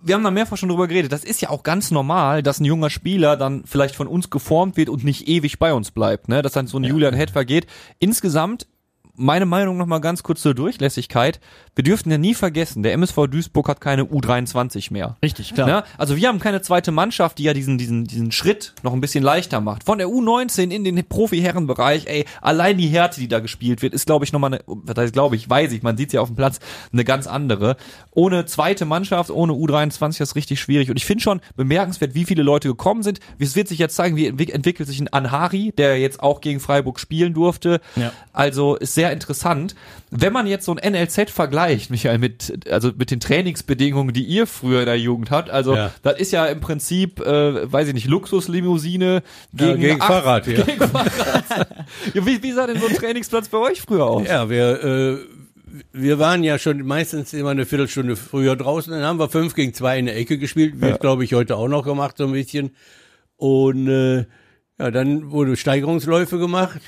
wir 0.00 0.14
haben 0.14 0.24
da 0.24 0.30
mehrfach 0.30 0.56
schon 0.56 0.70
drüber 0.70 0.88
geredet, 0.88 1.12
das 1.12 1.22
ist 1.22 1.42
ja 1.42 1.50
auch 1.50 1.64
ganz 1.64 1.90
normal, 1.90 2.42
dass 2.42 2.60
ein 2.60 2.64
junger 2.64 2.88
Spieler 2.88 3.36
dann 3.36 3.64
vielleicht 3.66 3.94
von 3.94 4.06
uns 4.06 4.30
geformt 4.30 4.78
wird 4.78 4.88
und 4.88 5.04
nicht 5.04 5.28
ewig 5.28 5.58
bei 5.58 5.74
uns 5.74 5.90
bleibt, 5.90 6.28
ne? 6.28 6.40
Dass 6.40 6.52
dann 6.52 6.66
so 6.66 6.78
ein 6.78 6.84
ja. 6.84 6.90
Julian 6.90 7.14
Hetfer 7.14 7.44
geht. 7.44 7.66
Insgesamt 7.98 8.66
meine 9.18 9.46
Meinung 9.46 9.76
noch 9.76 9.86
mal 9.86 9.98
ganz 9.98 10.22
kurz 10.22 10.40
zur 10.42 10.54
Durchlässigkeit. 10.54 11.40
Wir 11.74 11.84
dürften 11.84 12.10
ja 12.10 12.18
nie 12.18 12.34
vergessen, 12.34 12.82
der 12.82 12.92
MSV 12.94 13.26
Duisburg 13.28 13.68
hat 13.68 13.80
keine 13.80 14.04
U23 14.04 14.92
mehr. 14.92 15.16
Richtig, 15.22 15.54
klar. 15.54 15.66
Ne? 15.66 15.84
Also 15.96 16.16
wir 16.16 16.28
haben 16.28 16.38
keine 16.38 16.62
zweite 16.62 16.90
Mannschaft, 16.92 17.38
die 17.38 17.44
ja 17.44 17.52
diesen, 17.52 17.78
diesen, 17.78 18.04
diesen 18.04 18.32
Schritt 18.32 18.74
noch 18.82 18.92
ein 18.92 19.00
bisschen 19.00 19.22
leichter 19.22 19.60
macht. 19.60 19.84
Von 19.84 19.98
der 19.98 20.08
U19 20.08 20.70
in 20.70 20.84
den 20.84 21.04
Profi-Herrenbereich, 21.04 22.06
ey, 22.06 22.24
allein 22.40 22.78
die 22.78 22.88
Härte, 22.88 23.20
die 23.20 23.28
da 23.28 23.40
gespielt 23.40 23.82
wird, 23.82 23.94
ist, 23.94 24.06
glaube 24.06 24.24
ich, 24.24 24.32
nochmal 24.32 24.54
eine, 24.54 24.62
was 24.66 24.96
heißt, 24.96 25.12
glaube 25.12 25.36
ich, 25.36 25.48
weiß 25.48 25.72
ich, 25.72 25.82
man 25.82 25.96
sieht 25.96 26.12
ja 26.12 26.20
auf 26.20 26.28
dem 26.28 26.36
Platz, 26.36 26.58
eine 26.92 27.04
ganz 27.04 27.26
andere. 27.26 27.76
Ohne 28.12 28.46
zweite 28.46 28.84
Mannschaft, 28.84 29.30
ohne 29.30 29.52
U23 29.52 30.20
ist 30.20 30.36
richtig 30.36 30.60
schwierig. 30.60 30.90
Und 30.90 30.96
ich 30.96 31.06
finde 31.06 31.22
schon 31.22 31.40
bemerkenswert, 31.56 32.14
wie 32.14 32.24
viele 32.24 32.42
Leute 32.42 32.68
gekommen 32.68 33.02
sind. 33.02 33.20
Es 33.38 33.56
wird 33.56 33.68
sich 33.68 33.78
jetzt 33.78 33.94
zeigen, 33.94 34.16
wie 34.16 34.50
entwickelt 34.50 34.88
sich 34.88 35.00
ein 35.00 35.08
Anhari, 35.08 35.72
der 35.76 35.98
jetzt 35.98 36.20
auch 36.20 36.40
gegen 36.40 36.60
Freiburg 36.60 36.98
spielen 37.00 37.34
durfte. 37.34 37.80
Ja. 37.96 38.12
Also 38.32 38.76
ist 38.76 38.94
sehr 38.94 39.07
sehr 39.08 39.12
interessant. 39.12 39.74
Wenn 40.10 40.32
man 40.32 40.46
jetzt 40.46 40.64
so 40.64 40.74
ein 40.74 40.92
NLZ 40.92 41.30
vergleicht, 41.30 41.90
Michael, 41.90 42.18
mit, 42.18 42.66
also 42.70 42.92
mit 42.96 43.10
den 43.10 43.20
Trainingsbedingungen, 43.20 44.14
die 44.14 44.24
ihr 44.24 44.46
früher 44.46 44.80
in 44.80 44.86
der 44.86 44.98
Jugend 44.98 45.30
habt, 45.30 45.50
also 45.50 45.74
ja. 45.74 45.92
das 46.02 46.18
ist 46.18 46.32
ja 46.32 46.46
im 46.46 46.60
Prinzip, 46.60 47.20
äh, 47.20 47.70
weiß 47.70 47.88
ich 47.88 47.94
nicht, 47.94 48.06
Luxuslimousine 48.06 49.22
gegen, 49.52 49.70
ja, 49.70 49.76
gegen 49.76 50.00
acht, 50.00 50.08
Fahrrad. 50.08 50.46
Ja. 50.46 50.62
Gegen 50.62 50.88
Fahrrad. 50.88 51.68
wie, 52.14 52.42
wie 52.42 52.52
sah 52.52 52.66
denn 52.66 52.78
so 52.78 52.86
ein 52.86 52.94
Trainingsplatz 52.94 53.48
bei 53.48 53.58
euch 53.58 53.80
früher 53.80 54.04
aus? 54.04 54.26
Ja, 54.26 54.48
wir, 54.48 54.84
äh, 54.84 55.16
wir 55.92 56.18
waren 56.18 56.44
ja 56.44 56.58
schon 56.58 56.84
meistens 56.86 57.32
immer 57.32 57.50
eine 57.50 57.66
Viertelstunde 57.66 58.16
früher 58.16 58.56
draußen. 58.56 58.92
Dann 58.92 59.02
haben 59.02 59.18
wir 59.18 59.28
fünf 59.28 59.54
gegen 59.54 59.74
zwei 59.74 59.98
in 59.98 60.06
der 60.06 60.16
Ecke 60.16 60.38
gespielt. 60.38 60.80
Wird, 60.80 60.92
ja. 60.92 60.96
glaube 60.98 61.24
ich, 61.24 61.34
heute 61.34 61.56
auch 61.56 61.68
noch 61.68 61.84
gemacht, 61.84 62.16
so 62.18 62.24
ein 62.24 62.32
bisschen. 62.32 62.70
Und 63.36 63.88
äh, 63.88 64.26
ja, 64.78 64.90
dann 64.90 65.30
wurde 65.30 65.56
Steigerungsläufe 65.56 66.38
gemacht. 66.38 66.80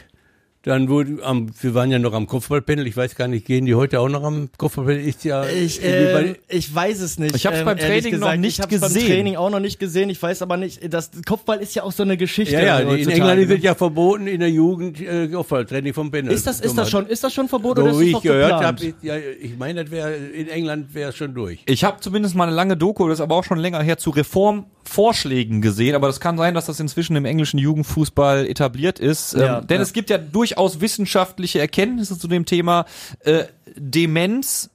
Dann 0.62 0.90
wurde 0.90 1.24
am, 1.24 1.50
wir 1.62 1.74
waren 1.74 1.90
ja 1.90 1.98
noch 1.98 2.12
am 2.12 2.26
Kopfballpanel. 2.26 2.86
Ich 2.86 2.94
weiß 2.94 3.14
gar 3.14 3.28
nicht, 3.28 3.46
gehen 3.46 3.64
die 3.64 3.74
heute 3.74 3.98
auch 3.98 4.10
noch 4.10 4.22
am 4.22 4.50
Kopfballpanel? 4.58 5.00
Ist 5.00 5.24
ja. 5.24 5.46
Ich, 5.46 5.82
äh, 5.82 6.34
ich 6.48 6.74
weiß 6.74 7.00
es 7.00 7.18
nicht. 7.18 7.34
Ich 7.34 7.46
habe 7.46 7.56
es 7.56 7.64
beim 7.64 7.78
Training 7.78 8.10
gesagt. 8.10 8.34
noch 8.34 8.38
nicht 8.38 8.58
ich 8.58 8.68
gesehen. 8.68 8.92
Beim 8.92 9.06
Training 9.06 9.36
auch 9.36 9.48
noch 9.48 9.60
nicht 9.60 9.78
gesehen. 9.78 10.10
Ich 10.10 10.22
weiß 10.22 10.42
aber 10.42 10.58
nicht. 10.58 10.92
Das 10.92 11.10
Kopfball 11.26 11.60
ist 11.60 11.74
ja 11.74 11.82
auch 11.82 11.92
so 11.92 12.02
eine 12.02 12.18
Geschichte. 12.18 12.56
Ja, 12.56 12.80
ja. 12.80 12.94
In 12.94 13.08
England 13.08 13.48
wird 13.48 13.62
ja 13.62 13.74
verboten 13.74 14.26
in 14.26 14.40
der 14.40 14.50
Jugend 14.50 15.00
äh, 15.00 15.28
Kopfballtraining 15.28 15.94
vom 15.94 16.10
Panel. 16.10 16.30
Ist 16.30 16.46
das, 16.46 16.60
ist 16.60 16.76
das 16.76 16.90
schon, 16.90 17.06
ist 17.06 17.24
das 17.24 17.32
schon 17.32 17.48
verboten 17.48 17.80
so, 17.80 17.82
oder 17.84 17.92
ist 17.92 18.00
wie 18.00 18.10
ich 18.10 18.20
gehört 18.20 18.62
habe, 18.62 18.94
ja, 19.00 19.14
ich 19.16 19.56
meine, 19.56 19.84
das 19.84 19.90
wäre 19.90 20.14
in 20.14 20.48
England 20.48 20.92
wäre 20.94 21.12
schon 21.12 21.32
durch. 21.32 21.60
Ich 21.64 21.84
habe 21.84 22.00
zumindest 22.00 22.34
mal 22.34 22.44
eine 22.44 22.54
lange 22.54 22.76
Doku, 22.76 23.08
das 23.08 23.18
ist 23.18 23.22
aber 23.22 23.36
auch 23.36 23.44
schon 23.44 23.58
länger 23.58 23.82
her 23.82 23.96
zu 23.96 24.10
Reformvorschlägen 24.10 25.62
gesehen. 25.62 25.94
Aber 25.94 26.06
das 26.06 26.20
kann 26.20 26.36
sein, 26.36 26.52
dass 26.52 26.66
das 26.66 26.80
inzwischen 26.80 27.16
im 27.16 27.24
englischen 27.24 27.56
Jugendfußball 27.58 28.46
etabliert 28.46 28.98
ist. 28.98 29.32
Ja, 29.34 29.60
ähm, 29.60 29.66
denn 29.66 29.76
ja. 29.78 29.82
es 29.82 29.94
gibt 29.94 30.10
ja 30.10 30.18
durchaus 30.50 30.80
Wissenschaft 30.80 31.20
wissenschaftliche 31.20 31.58
Erkenntnisse 31.60 32.18
zu 32.18 32.28
dem 32.28 32.44
Thema 32.44 32.86
äh, 33.20 33.44
Demenz 33.76 34.70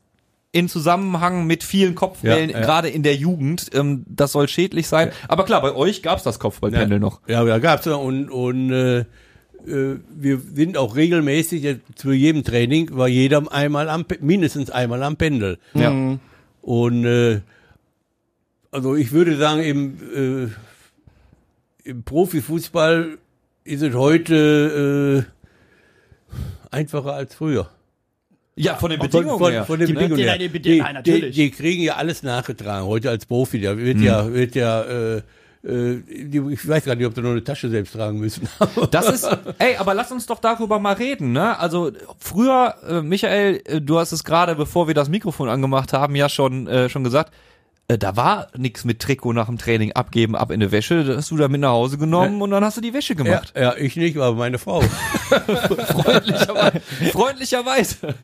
in 0.51 0.69
Zusammenhang 0.69 1.45
mit 1.45 1.63
vielen 1.63 1.95
Kopfbällen, 1.95 2.49
Ja, 2.49 2.59
ja. 2.59 2.65
gerade 2.65 2.89
in 2.89 3.03
der 3.03 3.15
Jugend. 3.15 3.69
Ähm, 3.73 4.05
das 4.07 4.31
soll 4.31 4.47
schädlich 4.47 4.87
sein. 4.87 5.11
Aber 5.27 5.43
klar, 5.43 5.61
bei 5.61 5.73
euch 5.75 6.01
gab's 6.01 6.23
das 6.23 6.39
Kopfballpendel 6.39 6.99
noch. 6.99 7.21
Ja, 7.27 7.43
da 7.43 7.59
gab's 7.59 7.85
ja 7.85 7.95
und, 7.95 8.29
und 8.29 8.71
äh, 8.71 8.99
äh, 8.99 9.99
wir 10.15 10.39
sind 10.53 10.77
auch 10.77 10.95
regelmäßig, 10.95 11.63
jetzt 11.63 11.81
zu 11.95 12.11
jedem 12.11 12.43
Training 12.43 12.95
war 12.95 13.09
jeder 13.09 13.51
einmal 13.51 13.89
am, 13.89 14.05
mindestens 14.21 14.69
einmal 14.69 15.03
am 15.03 15.17
Pendel. 15.17 15.57
Ja. 15.73 16.17
Und 16.61 17.05
äh, 17.05 17.41
also 18.71 18.95
ich 18.95 19.11
würde 19.11 19.35
sagen, 19.35 19.61
im, 19.61 20.47
äh, 21.83 21.89
im 21.89 22.03
Profifußball 22.03 23.17
ist 23.65 23.81
es 23.81 23.93
heute 23.93 25.25
äh, 25.27 25.34
einfacher 26.75 27.13
als 27.13 27.33
früher. 27.35 27.69
Ja, 28.57 28.75
von 28.75 28.89
den 28.89 28.99
Von, 28.99 29.09
Bedingungen 29.09 29.37
von, 29.39 29.51
her. 29.51 29.65
von 29.65 29.79
den 29.79 29.87
Die 29.87 29.93
Bedingungen 29.93 30.21
her. 30.21 30.37
die 30.37 30.47
Bedingungen, 30.47 31.03
die. 31.03 31.21
Die, 31.21 31.31
die 31.31 31.51
kriegen 31.51 31.83
ja 31.83 31.95
alles 31.95 32.23
nachgetragen 32.23 32.85
heute 32.87 33.09
als 33.09 33.25
Profi. 33.25 33.59
Da 33.59 33.77
wird 33.77 33.97
Mhm. 33.97 34.03
ja, 34.03 34.31
wird 34.33 34.55
ja, 34.55 34.81
äh, 34.83 35.21
äh, 35.65 36.01
ich 36.53 36.65
weiß 36.67 36.85
gar 36.85 36.95
nicht, 36.95 37.05
ob 37.05 37.15
sie 37.15 37.21
noch 37.21 37.31
eine 37.31 37.43
Tasche 37.43 37.69
selbst 37.69 37.91
tragen 37.93 38.19
müssen. 38.19 38.47
Das 38.91 39.09
ist, 39.09 39.27
ey, 39.59 39.75
aber 39.77 39.93
lass 39.93 40.11
uns 40.11 40.25
doch 40.25 40.39
darüber 40.39 40.79
mal 40.79 40.93
reden, 40.93 41.33
ne? 41.33 41.59
Also 41.59 41.91
früher, 42.19 42.75
äh, 42.87 43.01
Michael, 43.01 43.61
äh, 43.65 43.81
du 43.81 43.99
hast 43.99 44.13
es 44.13 44.23
gerade, 44.23 44.55
bevor 44.55 44.87
wir 44.87 44.93
das 44.93 45.09
Mikrofon 45.09 45.49
angemacht 45.49 45.91
haben, 45.91 46.15
ja 46.15 46.29
schon 46.29 46.67
äh, 46.67 46.87
schon 46.87 47.03
gesagt. 47.03 47.33
Äh, 47.87 47.97
da 47.99 48.15
war 48.15 48.47
nix 48.57 48.83
mit 48.83 48.99
Trikot 48.99 49.33
nach 49.33 49.45
dem 49.45 49.57
Training 49.57 49.91
abgeben, 49.91 50.35
ab 50.35 50.49
in 50.49 50.59
die 50.59 50.71
Wäsche. 50.71 51.03
Das 51.03 51.17
hast 51.17 51.31
du 51.31 51.37
da 51.37 51.47
mit 51.47 51.61
nach 51.61 51.69
Hause 51.69 51.97
genommen 51.97 52.41
und 52.41 52.49
dann 52.49 52.63
hast 52.63 52.77
du 52.77 52.81
die 52.81 52.93
Wäsche 52.93 53.13
ja, 53.13 53.23
gemacht. 53.23 53.53
ja, 53.55 53.75
ich 53.75 53.95
nicht, 53.95 54.17
aber 54.17 54.35
meine 54.35 54.57
Frau. 54.57 54.81
Freundlicherweise. 55.27 56.81
Freundlicherweise. 57.11 58.15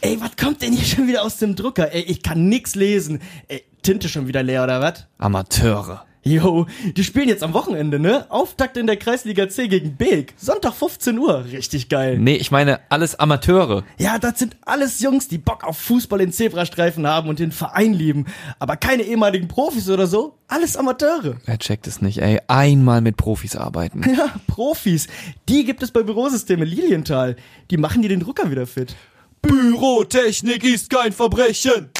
Ey, 0.00 0.18
was 0.20 0.36
kommt 0.36 0.62
denn 0.62 0.72
hier 0.72 0.86
schon 0.86 1.08
wieder 1.08 1.22
aus 1.22 1.36
dem 1.38 1.56
Drucker? 1.56 1.92
Ey, 1.92 2.02
ich 2.02 2.22
kann 2.22 2.48
nix 2.48 2.74
lesen. 2.74 3.20
Ey, 3.48 3.64
Tinte 3.82 4.08
schon 4.08 4.26
wieder 4.26 4.42
leer, 4.42 4.64
oder 4.64 4.80
was? 4.80 5.06
Amateure. 5.18 6.04
Jo, 6.26 6.66
die 6.96 7.04
spielen 7.04 7.28
jetzt 7.28 7.44
am 7.44 7.54
Wochenende, 7.54 8.00
ne? 8.00 8.26
Auftakt 8.30 8.76
in 8.76 8.88
der 8.88 8.96
Kreisliga 8.96 9.48
C 9.48 9.68
gegen 9.68 9.94
Beek. 9.94 10.34
Sonntag 10.36 10.74
15 10.74 11.16
Uhr. 11.18 11.44
Richtig 11.52 11.88
geil. 11.88 12.18
Nee, 12.18 12.34
ich 12.34 12.50
meine 12.50 12.80
alles 12.88 13.14
Amateure. 13.14 13.84
Ja, 13.96 14.18
das 14.18 14.40
sind 14.40 14.56
alles 14.64 14.98
Jungs, 14.98 15.28
die 15.28 15.38
Bock 15.38 15.62
auf 15.62 15.78
Fußball 15.78 16.20
in 16.20 16.32
Zebrastreifen 16.32 17.06
haben 17.06 17.28
und 17.28 17.38
den 17.38 17.52
Verein 17.52 17.92
lieben. 17.92 18.26
Aber 18.58 18.76
keine 18.76 19.04
ehemaligen 19.04 19.46
Profis 19.46 19.88
oder 19.88 20.08
so. 20.08 20.34
Alles 20.48 20.76
Amateure. 20.76 21.36
Er 21.46 21.58
checkt 21.58 21.86
es 21.86 22.02
nicht, 22.02 22.18
ey. 22.18 22.40
Einmal 22.48 23.02
mit 23.02 23.16
Profis 23.16 23.54
arbeiten. 23.54 24.02
Ja, 24.16 24.34
Profis. 24.48 25.06
Die 25.48 25.64
gibt 25.64 25.82
es 25.84 25.92
bei 25.92 26.02
Bürosysteme 26.02 26.64
Lilienthal. 26.64 27.36
Die 27.70 27.76
machen 27.76 28.02
dir 28.02 28.08
den 28.08 28.20
Drucker 28.20 28.50
wieder 28.50 28.66
fit. 28.66 28.96
Bürotechnik 29.42 30.64
ist 30.64 30.90
kein 30.90 31.12
Verbrechen. 31.12 31.90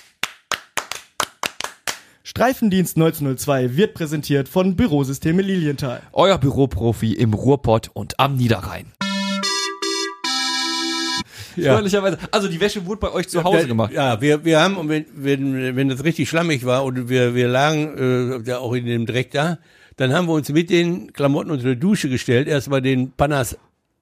Streifendienst 2.36 2.98
1902 2.98 3.78
wird 3.78 3.94
präsentiert 3.94 4.46
von 4.46 4.76
Bürosysteme 4.76 5.40
Lilienthal. 5.40 6.02
Euer 6.12 6.36
Büroprofi 6.36 7.14
im 7.14 7.32
Ruhrpott 7.32 7.88
und 7.94 8.20
am 8.20 8.36
Niederrhein. 8.36 8.92
Ja. 11.56 11.72
Freundlicherweise. 11.72 12.18
Also 12.32 12.48
die 12.48 12.60
Wäsche 12.60 12.84
wurde 12.84 13.00
bei 13.00 13.10
euch 13.10 13.30
zu 13.30 13.42
Hause 13.42 13.66
gemacht. 13.66 13.90
Ja, 13.94 14.20
wir, 14.20 14.44
wir 14.44 14.60
haben, 14.60 14.76
und 14.76 14.90
wenn, 14.90 15.06
wenn, 15.14 15.76
wenn 15.76 15.88
das 15.88 16.04
richtig 16.04 16.28
schlammig 16.28 16.66
war 16.66 16.84
und 16.84 17.08
wir, 17.08 17.34
wir 17.34 17.48
lagen 17.48 18.42
äh, 18.44 18.46
ja 18.46 18.58
auch 18.58 18.74
in 18.74 18.84
dem 18.84 19.06
Dreck 19.06 19.30
da, 19.30 19.56
dann 19.96 20.12
haben 20.12 20.28
wir 20.28 20.34
uns 20.34 20.50
mit 20.50 20.68
den 20.68 21.14
Klamotten 21.14 21.50
unter 21.50 21.70
die 21.70 21.80
Dusche 21.80 22.10
gestellt, 22.10 22.48
erstmal 22.48 22.82
den 22.82 23.12
Panas 23.12 23.56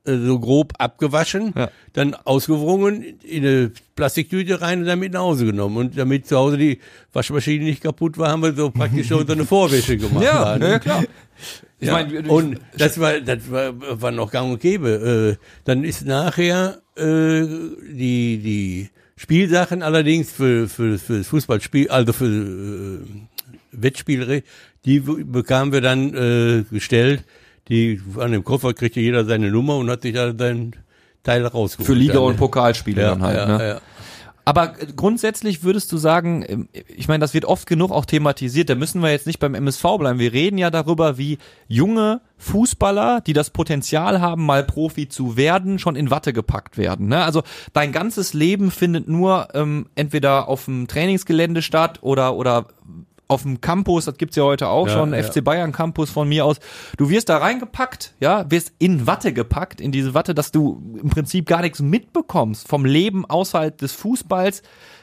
so 0.05 0.39
grob 0.39 0.73
abgewaschen, 0.79 1.53
Ja. 1.57 1.71
dann 1.95 2.15
ausgewrungen, 2.15 3.03
in 3.23 3.45
eine 3.47 3.73
Plastiktüte 3.97 4.61
rein 4.61 4.81
und 4.81 4.87
dann 4.87 4.99
mit 4.99 5.13
nach 5.15 5.21
Hause 5.21 5.47
genommen. 5.47 5.77
Und 5.79 5.97
damit 5.99 6.27
zu 6.27 6.37
Hause 6.37 6.59
die 6.59 6.79
Waschmaschine 7.13 7.65
nicht 7.65 7.83
kaputt 7.83 8.19
war, 8.19 8.31
haben 8.31 8.43
wir 8.43 8.53
so 8.53 8.71
praktisch 8.71 9.09
schon 9.09 9.27
so 9.27 9.33
eine 9.33 9.45
Vorwäsche 9.47 9.97
gemacht. 9.97 10.23
Ja, 10.25 10.59
ne? 10.59 10.71
ja, 10.73 10.79
klar. 10.79 11.05
Ich 11.81 11.89
Ja, 11.89 11.95
meine, 11.95 12.23
und 12.29 12.61
das 12.77 12.99
war, 13.01 13.21
das 13.21 13.51
war, 13.51 13.73
war 14.03 14.11
noch 14.11 14.31
gang 14.31 14.53
und 14.53 14.61
gäbe. 14.61 15.37
Äh, 15.41 15.45
dann 15.65 15.85
ist 15.85 16.05
nachher 16.07 16.83
äh, 16.97 17.43
die, 17.43 18.39
die 18.39 18.91
Spielsachen 19.17 19.83
allerdings 19.83 20.31
für, 20.31 20.69
für, 20.69 20.99
für 20.99 21.19
das 21.19 21.29
Fußballspiel, 21.29 21.89
also 21.89 22.13
für 22.13 22.27
äh, 22.27 22.99
Wettspiele, 23.73 24.43
die 24.85 25.01
bekamen 25.01 25.73
wir 25.73 25.81
dann 25.81 26.15
äh, 26.15 26.65
gestellt. 26.71 27.25
Die 27.69 28.01
an 28.19 28.33
dem 28.33 28.45
Koffer 28.45 28.75
kriegte 28.75 29.01
jeder 29.01 29.25
seine 29.25 29.51
Nummer 29.51 29.77
und 29.77 29.91
hat 29.91 30.03
sich 30.03 30.15
da 30.15 30.35
sein 30.37 30.77
Teil 31.23 31.47
rausgeholt. 31.47 31.87
für 31.87 31.95
Liga 31.95 32.19
und? 32.19 32.37
Pokalspiele 32.37 33.03
ja, 33.03 33.11
dann 33.11 33.23
halt. 33.23 33.37
ja, 33.37 33.59
ne? 33.59 33.69
ja. 33.69 33.81
Aber 34.47 34.75
grundsätzlich 34.95 35.63
würdest 35.63 35.91
du 35.91 35.97
sagen, 35.97 36.45
ähm, 36.47 36.69
ich 36.87 37.09
meine, 37.09 37.21
das 37.21 37.33
wird 37.33 37.47
oft 37.47 37.67
genug 37.67 37.91
auch 37.91 38.05
thematisiert, 38.05 38.69
da 38.69 38.75
müssen 38.75 39.03
wir 39.03 39.11
jetzt 39.11 39.27
nicht 39.27 39.39
beim 39.39 39.55
MSV 39.55 39.83
bleiben. 39.99 40.19
Wir 40.19 40.33
reden 40.33 40.59
ja 40.59 40.71
darüber, 40.71 41.17
wie 41.17 41.39
junge 41.67 42.21
Fußballer, 42.37 43.23
die 43.23 43.33
das 43.33 43.51
Potenzial 43.51 44.21
haben, 44.21 44.45
mal 44.45 44.63
Profi 44.63 45.09
zu 45.09 45.39
werden, 45.39 45.79
schon 45.79 45.97
in 45.97 46.11
Watte 46.11 46.35
gepackt 46.35 46.77
werden. 46.77 47.09
Ne? 47.09 47.25
Also 47.25 47.43
dein 47.73 47.93
ganzes 47.93 48.35
Leben 48.35 48.71
findet 48.71 49.09
nur 49.09 49.49
ähm, 49.55 49.87
entweder 49.95 50.49
auf 50.49 50.67
dem 50.67 50.89
Trainingsgelände 50.89 51.63
statt 51.63 52.01
oder 52.03 52.35
oder 52.37 52.67
auf 53.27 53.43
dem 53.43 53.61
Campus, 53.61 54.05
das 54.05 54.19
gibt's 54.19 54.37
ja 54.37 54.43
heute 54.43 54.69
auch 54.69 54.87
Ja, 54.87 54.95
schon, 54.95 55.15
ja. 55.15 55.23
FC 55.23 55.43
Bayern 55.43 55.73
Campus 55.73 56.11
von 56.11 56.29
mir 56.29 56.45
aus. 56.45 56.59
Du 56.99 57.09
wirst 57.11 57.29
da 57.29 57.39
reingepackt, 57.39 58.15
ja, 58.21 58.51
wirst 58.51 58.73
in 58.79 59.07
Watte 59.07 59.33
gepackt, 59.33 59.81
in 59.81 59.93
diese 59.93 60.15
Watte, 60.15 60.35
dass 60.35 60.53
du 60.53 60.83
im 61.03 61.09
Prinzip 61.11 61.47
gar 61.47 61.63
nichts 61.63 61.81
mitbekommst 61.81 62.69
vom 62.69 62.85
Leben 62.85 63.25
außerhalb 63.25 63.77
des 63.79 63.93
Fußballs. 63.93 64.63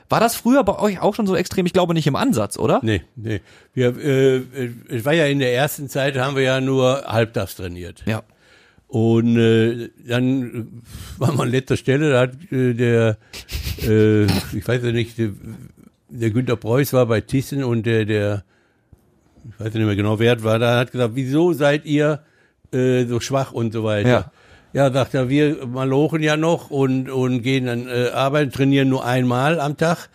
War 0.10 0.20
das 0.20 0.36
früher 0.36 0.64
bei 0.64 0.78
euch 0.78 1.00
auch 1.00 1.16
schon 1.16 1.26
so 1.26 1.36
extrem? 1.36 1.66
Ich 1.66 1.74
glaube 1.74 1.94
nicht 1.94 2.06
im 2.06 2.18
Ansatz, 2.18 2.58
oder? 2.60 2.82
Nee, 2.84 3.02
nee. 3.16 3.40
Wir, 3.74 3.98
äh, 3.98 4.42
es 4.90 5.06
war 5.06 5.14
ja 5.14 5.26
in 5.26 5.40
der 5.40 5.54
ersten 5.56 5.88
Zeit, 5.90 6.18
haben 6.18 6.36
wir 6.36 6.44
ja 6.44 6.60
nur 6.62 7.04
halbtags 7.08 7.56
trainiert. 7.56 8.04
Ja. 8.06 8.22
Und 8.88 9.38
äh, 9.38 9.90
dann 10.06 10.84
waren 11.18 11.38
wir 11.38 11.44
an 11.44 11.50
letzter 11.50 11.78
Stelle, 11.78 12.12
da 12.12 12.20
hat 12.20 12.52
äh, 12.52 12.74
der, 12.74 13.18
äh, 13.88 14.26
ich 14.26 14.68
weiß 14.68 14.84
ja 14.84 14.92
nicht, 14.92 15.16
der, 16.12 16.30
Günter 16.32 16.56
Preuß 16.56 16.94
war 16.94 17.06
bei 17.06 17.22
Thyssen 17.22 17.64
und 17.64 17.86
der, 17.86 18.06
der, 18.06 18.44
ich 19.50 19.60
weiß 19.60 19.74
nicht 19.74 19.86
mehr 19.86 19.96
genau, 19.96 20.20
wer 20.20 20.44
war, 20.44 20.60
da 20.60 20.78
hat 20.80 20.92
gesagt, 20.92 21.16
wieso 21.16 21.54
seid 21.54 21.86
ihr 21.86 22.22
äh, 22.74 23.06
so 23.06 23.20
schwach 23.20 23.52
und 23.52 23.74
so 23.74 23.84
weiter. 23.84 24.10
Ja. 24.10 24.32
Ja, 24.74 24.90
sagt 24.92 25.14
er, 25.14 25.28
wir 25.28 25.66
malochen 25.68 26.24
ja 26.24 26.38
noch 26.38 26.70
und, 26.70 27.10
und 27.10 27.42
gehen 27.42 27.66
dann 27.66 27.88
äh, 27.90 28.10
arbeiten, 28.14 28.52
trainieren 28.52 28.88
nur 28.88 29.04
einmal 29.06 29.60
am 29.60 29.76
Tag 29.76 30.08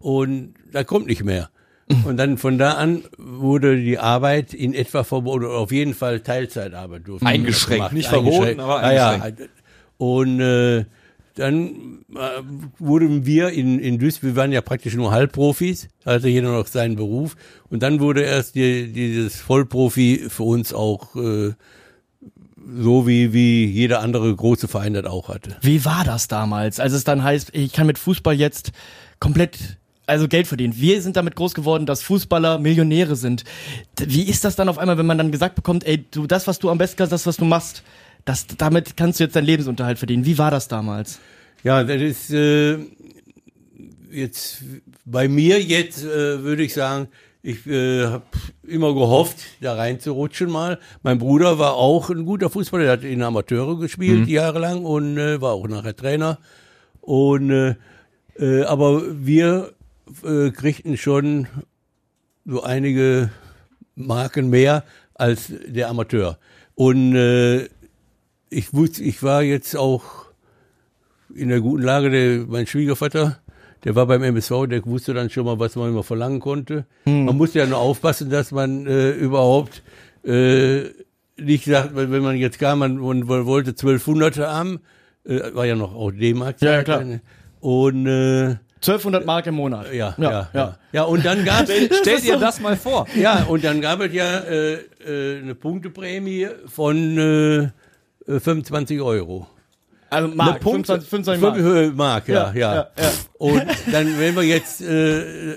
und 0.00 0.54
da 0.72 0.82
kommt 0.82 1.06
nicht 1.06 1.22
mehr. 1.24 1.50
Und 2.04 2.18
dann 2.18 2.38
von 2.38 2.56
da 2.56 2.74
an 2.74 3.02
wurde 3.18 3.76
die 3.76 3.98
Arbeit 3.98 4.54
in 4.54 4.74
etwa 4.74 5.02
verboten, 5.02 5.44
oder 5.44 5.54
auf 5.56 5.72
jeden 5.72 5.92
Fall 5.92 6.20
Teilzeitarbeit 6.20 7.08
durfte 7.08 7.26
Eingeschränkt, 7.26 7.78
gemacht. 7.78 7.92
nicht 7.94 8.08
verboten, 8.08 8.34
Eingeschränkt. 8.36 8.60
aber 8.62 8.76
Ah, 8.80 8.92
ja. 8.92 9.10
eingeschränkt. 9.10 9.48
Und 9.98 10.40
äh, 10.40 10.84
dann 11.40 12.04
äh, 12.14 12.42
wurden 12.78 13.24
wir 13.24 13.50
in, 13.50 13.78
in 13.78 13.98
Duisburg, 13.98 14.30
wir 14.30 14.36
waren 14.36 14.52
ja 14.52 14.60
praktisch 14.60 14.94
nur 14.94 15.10
Halbprofis, 15.10 15.88
hatte 16.04 16.28
jeder 16.28 16.52
noch 16.52 16.66
seinen 16.66 16.96
Beruf. 16.96 17.34
Und 17.70 17.82
dann 17.82 18.00
wurde 18.00 18.22
erst 18.22 18.54
die, 18.56 18.92
dieses 18.92 19.36
Vollprofi 19.36 20.26
für 20.28 20.42
uns 20.42 20.74
auch 20.74 21.16
äh, 21.16 21.52
so 22.76 23.06
wie, 23.06 23.32
wie 23.32 23.64
jeder 23.64 24.00
andere 24.00 24.34
große 24.34 24.68
Verein 24.68 24.92
das 24.92 25.06
auch 25.06 25.28
hatte. 25.28 25.56
Wie 25.62 25.84
war 25.84 26.04
das 26.04 26.28
damals, 26.28 26.78
als 26.78 26.92
es 26.92 27.04
dann 27.04 27.22
heißt, 27.22 27.50
ich 27.54 27.72
kann 27.72 27.86
mit 27.86 27.98
Fußball 27.98 28.34
jetzt 28.34 28.72
komplett 29.18 29.78
also 30.06 30.28
Geld 30.28 30.46
verdienen. 30.46 30.74
Wir 30.76 31.00
sind 31.00 31.16
damit 31.16 31.36
groß 31.36 31.54
geworden, 31.54 31.86
dass 31.86 32.02
Fußballer 32.02 32.58
Millionäre 32.58 33.16
sind. 33.16 33.44
Wie 33.98 34.24
ist 34.24 34.44
das 34.44 34.56
dann 34.56 34.68
auf 34.68 34.76
einmal, 34.76 34.98
wenn 34.98 35.06
man 35.06 35.16
dann 35.16 35.30
gesagt 35.30 35.54
bekommt, 35.54 35.86
ey, 35.86 36.04
du 36.10 36.26
das, 36.26 36.46
was 36.48 36.58
du 36.58 36.68
am 36.68 36.78
besten 36.78 36.96
kannst, 36.98 37.12
das, 37.12 37.26
was 37.26 37.36
du 37.36 37.44
machst, 37.44 37.84
das, 38.24 38.46
damit 38.46 38.96
kannst 38.96 39.20
du 39.20 39.24
jetzt 39.24 39.36
deinen 39.36 39.46
Lebensunterhalt 39.46 39.98
verdienen. 39.98 40.24
Wie 40.24 40.38
war 40.38 40.50
das 40.50 40.68
damals? 40.68 41.20
Ja, 41.62 41.84
das 41.84 42.00
ist 42.00 42.30
äh, 42.30 42.78
jetzt 44.10 44.62
bei 45.04 45.28
mir 45.28 45.60
jetzt 45.60 46.04
äh, 46.04 46.42
würde 46.42 46.62
ich 46.62 46.74
sagen, 46.74 47.08
ich 47.42 47.66
äh, 47.66 48.04
habe 48.04 48.24
immer 48.66 48.92
gehofft, 48.92 49.38
da 49.60 49.74
reinzurutschen 49.74 50.50
mal. 50.50 50.78
Mein 51.02 51.18
Bruder 51.18 51.58
war 51.58 51.74
auch 51.74 52.10
ein 52.10 52.26
guter 52.26 52.50
Fußballer, 52.50 52.84
der 52.84 52.92
hat 52.92 53.04
in 53.04 53.22
Amateure 53.22 53.78
gespielt 53.78 54.28
jahrelang 54.28 54.84
und 54.84 55.16
äh, 55.16 55.40
war 55.40 55.52
auch 55.52 55.66
nachher 55.66 55.96
Trainer. 55.96 56.38
Und 57.00 57.50
äh, 57.50 57.74
äh, 58.38 58.64
aber 58.64 59.02
wir 59.26 59.72
äh, 60.22 60.50
kriegten 60.50 60.96
schon 60.96 61.46
so 62.44 62.62
einige 62.62 63.30
Marken 63.94 64.50
mehr 64.50 64.84
als 65.14 65.52
der 65.66 65.88
Amateur. 65.88 66.38
Und 66.74 67.14
äh, 67.14 67.68
ich 68.50 68.74
wusste, 68.74 69.02
ich 69.02 69.22
war 69.22 69.42
jetzt 69.42 69.76
auch 69.76 70.02
in 71.34 71.48
der 71.48 71.60
guten 71.60 71.82
Lage, 71.82 72.10
der, 72.10 72.46
mein 72.46 72.66
Schwiegervater, 72.66 73.38
der 73.84 73.94
war 73.94 74.06
beim 74.06 74.22
MSV, 74.22 74.66
der 74.68 74.84
wusste 74.84 75.14
dann 75.14 75.30
schon 75.30 75.46
mal, 75.46 75.58
was 75.58 75.76
man 75.76 75.88
immer 75.88 76.02
verlangen 76.02 76.40
konnte. 76.40 76.84
Man 77.04 77.36
musste 77.36 77.60
ja 77.60 77.66
nur 77.66 77.78
aufpassen, 77.78 78.28
dass 78.28 78.50
man 78.50 78.86
äh, 78.86 79.12
überhaupt 79.12 79.82
äh, 80.24 80.82
nicht 81.38 81.64
sagt, 81.64 81.94
wenn 81.94 82.22
man 82.22 82.36
jetzt 82.36 82.58
kam, 82.58 82.80
man, 82.80 82.96
man 82.96 83.46
wollte 83.46 83.70
1200 83.70 84.38
haben, 84.38 84.80
äh, 85.24 85.54
war 85.54 85.64
ja 85.64 85.76
noch 85.76 85.94
auch 85.94 86.10
D-Mark. 86.10 86.60
Ja, 86.60 86.72
ja, 86.72 86.82
klar. 86.82 87.04
Und 87.60 88.06
äh, 88.06 88.56
1200 88.82 89.26
Mark 89.26 89.46
im 89.46 89.54
Monat. 89.54 89.92
ja, 89.92 90.14
ja, 90.18 90.48
ja, 90.52 90.78
ja. 90.92 91.02
und 91.02 91.24
dann 91.24 91.44
gab 91.44 91.68
es 91.68 91.98
Stell 92.00 92.20
dir 92.20 92.38
das 92.38 92.60
mal 92.60 92.76
vor. 92.76 93.06
ja, 93.14 93.44
und 93.44 93.62
dann 93.62 93.80
gab 93.80 94.00
es 94.00 94.12
ja 94.12 94.40
äh, 94.40 94.74
äh, 94.74 95.42
eine 95.42 95.54
Punkteprämie 95.54 96.48
von 96.66 97.18
äh, 97.18 97.68
25 98.38 99.00
Euro. 99.00 99.46
Also 100.10 100.28
Mark, 100.28 100.60
Punkte- 100.60 101.00
25, 101.00 101.08
25 101.08 101.42
Mark. 101.42 101.58
Äh, 101.58 101.90
Mark, 101.96 102.28
ja, 102.28 102.52
Ja, 102.52 102.74
ja. 102.74 102.88
ja. 102.98 103.10
Und 103.38 103.62
dann, 103.92 104.18
wenn 104.18 104.34
wir 104.36 104.42
jetzt, 104.42 104.80
äh, 104.82 105.52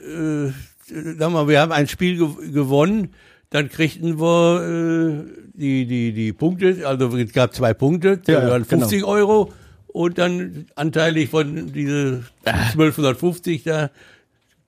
äh, 0.46 0.52
sagen 0.88 1.18
wir 1.20 1.30
mal, 1.30 1.48
wir 1.48 1.60
haben 1.60 1.72
ein 1.72 1.88
Spiel 1.88 2.18
gew 2.18 2.36
gewonnen, 2.52 3.14
dann 3.50 3.70
kriegten 3.70 4.20
wir 4.20 4.62
äh, 4.62 5.24
die, 5.54 5.86
die, 5.86 6.14
die 6.14 6.34
Punkte, 6.34 6.88
also 6.88 7.16
es 7.18 7.34
gab 7.34 7.54
zwei 7.54 7.74
Punkte, 7.74 8.20
Ja, 8.28 8.48
waren 8.50 8.64
genau. 8.68 8.82
50 8.82 9.04
Euro 9.04 9.52
und 9.88 10.18
dann 10.18 10.66
anteilig 10.76 11.30
von 11.30 11.72
diese 11.74 12.24
1250 12.46 13.64
da, 13.64 13.90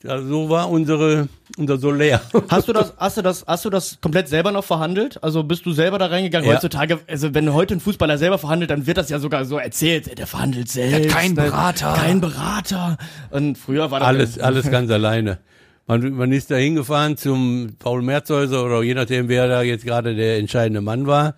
da 0.02 0.22
so 0.22 0.50
war 0.50 0.70
unsere, 0.70 1.28
unser 1.58 1.78
Solär. 1.78 2.22
Hast 2.50 2.68
du 2.68 2.74
das, 2.74 2.94
hast 2.98 3.18
du 3.18 3.22
das, 3.22 3.46
hast 3.48 3.66
du 3.66 3.70
das 3.70 4.00
komplett 4.02 4.28
selber 4.28 4.52
noch 4.52 4.64
verhandelt? 4.64 5.24
Also 5.24 5.44
bist 5.44 5.66
du 5.66 5.72
selber 5.72 5.98
da 5.98 6.08
reingegangen? 6.08 6.48
Ja. 6.48 6.56
Heutzutage, 6.56 7.00
also 7.08 7.34
wenn 7.34 7.52
heute 7.54 7.76
ein 7.76 7.80
Fußballer 7.80 8.18
selber 8.18 8.38
verhandelt, 8.38 8.70
dann 8.70 8.86
wird 8.86 8.98
das 8.98 9.10
ja 9.10 9.20
sogar 9.20 9.46
so 9.46 9.58
erzählt, 9.58 10.08
ey, 10.08 10.16
der 10.16 10.28
verhandelt 10.28 10.70
selbst. 10.70 11.10
keinen 11.10 11.34
ne? 11.36 11.44
Berater. 11.44 11.94
Kein 11.94 12.22
Berater. 12.22 12.98
Und 13.32 13.58
früher 13.58 13.90
war 13.90 14.00
das 14.00 14.08
Alles, 14.08 14.40
alles 14.40 14.70
ganz 14.72 14.92
alleine. 14.92 15.40
Man, 15.88 16.14
man 16.14 16.32
ist 16.32 16.52
da 16.52 16.56
hingefahren 16.56 17.16
zum 17.18 17.76
Paul 17.80 18.02
Merzhäuser 18.02 18.64
oder 18.66 18.84
je 18.84 18.96
nachdem, 18.96 19.28
wer 19.30 19.48
da 19.48 19.62
jetzt 19.62 19.86
gerade 19.86 20.16
der 20.16 20.38
entscheidende 20.38 20.82
Mann 20.82 21.08
war. 21.08 21.36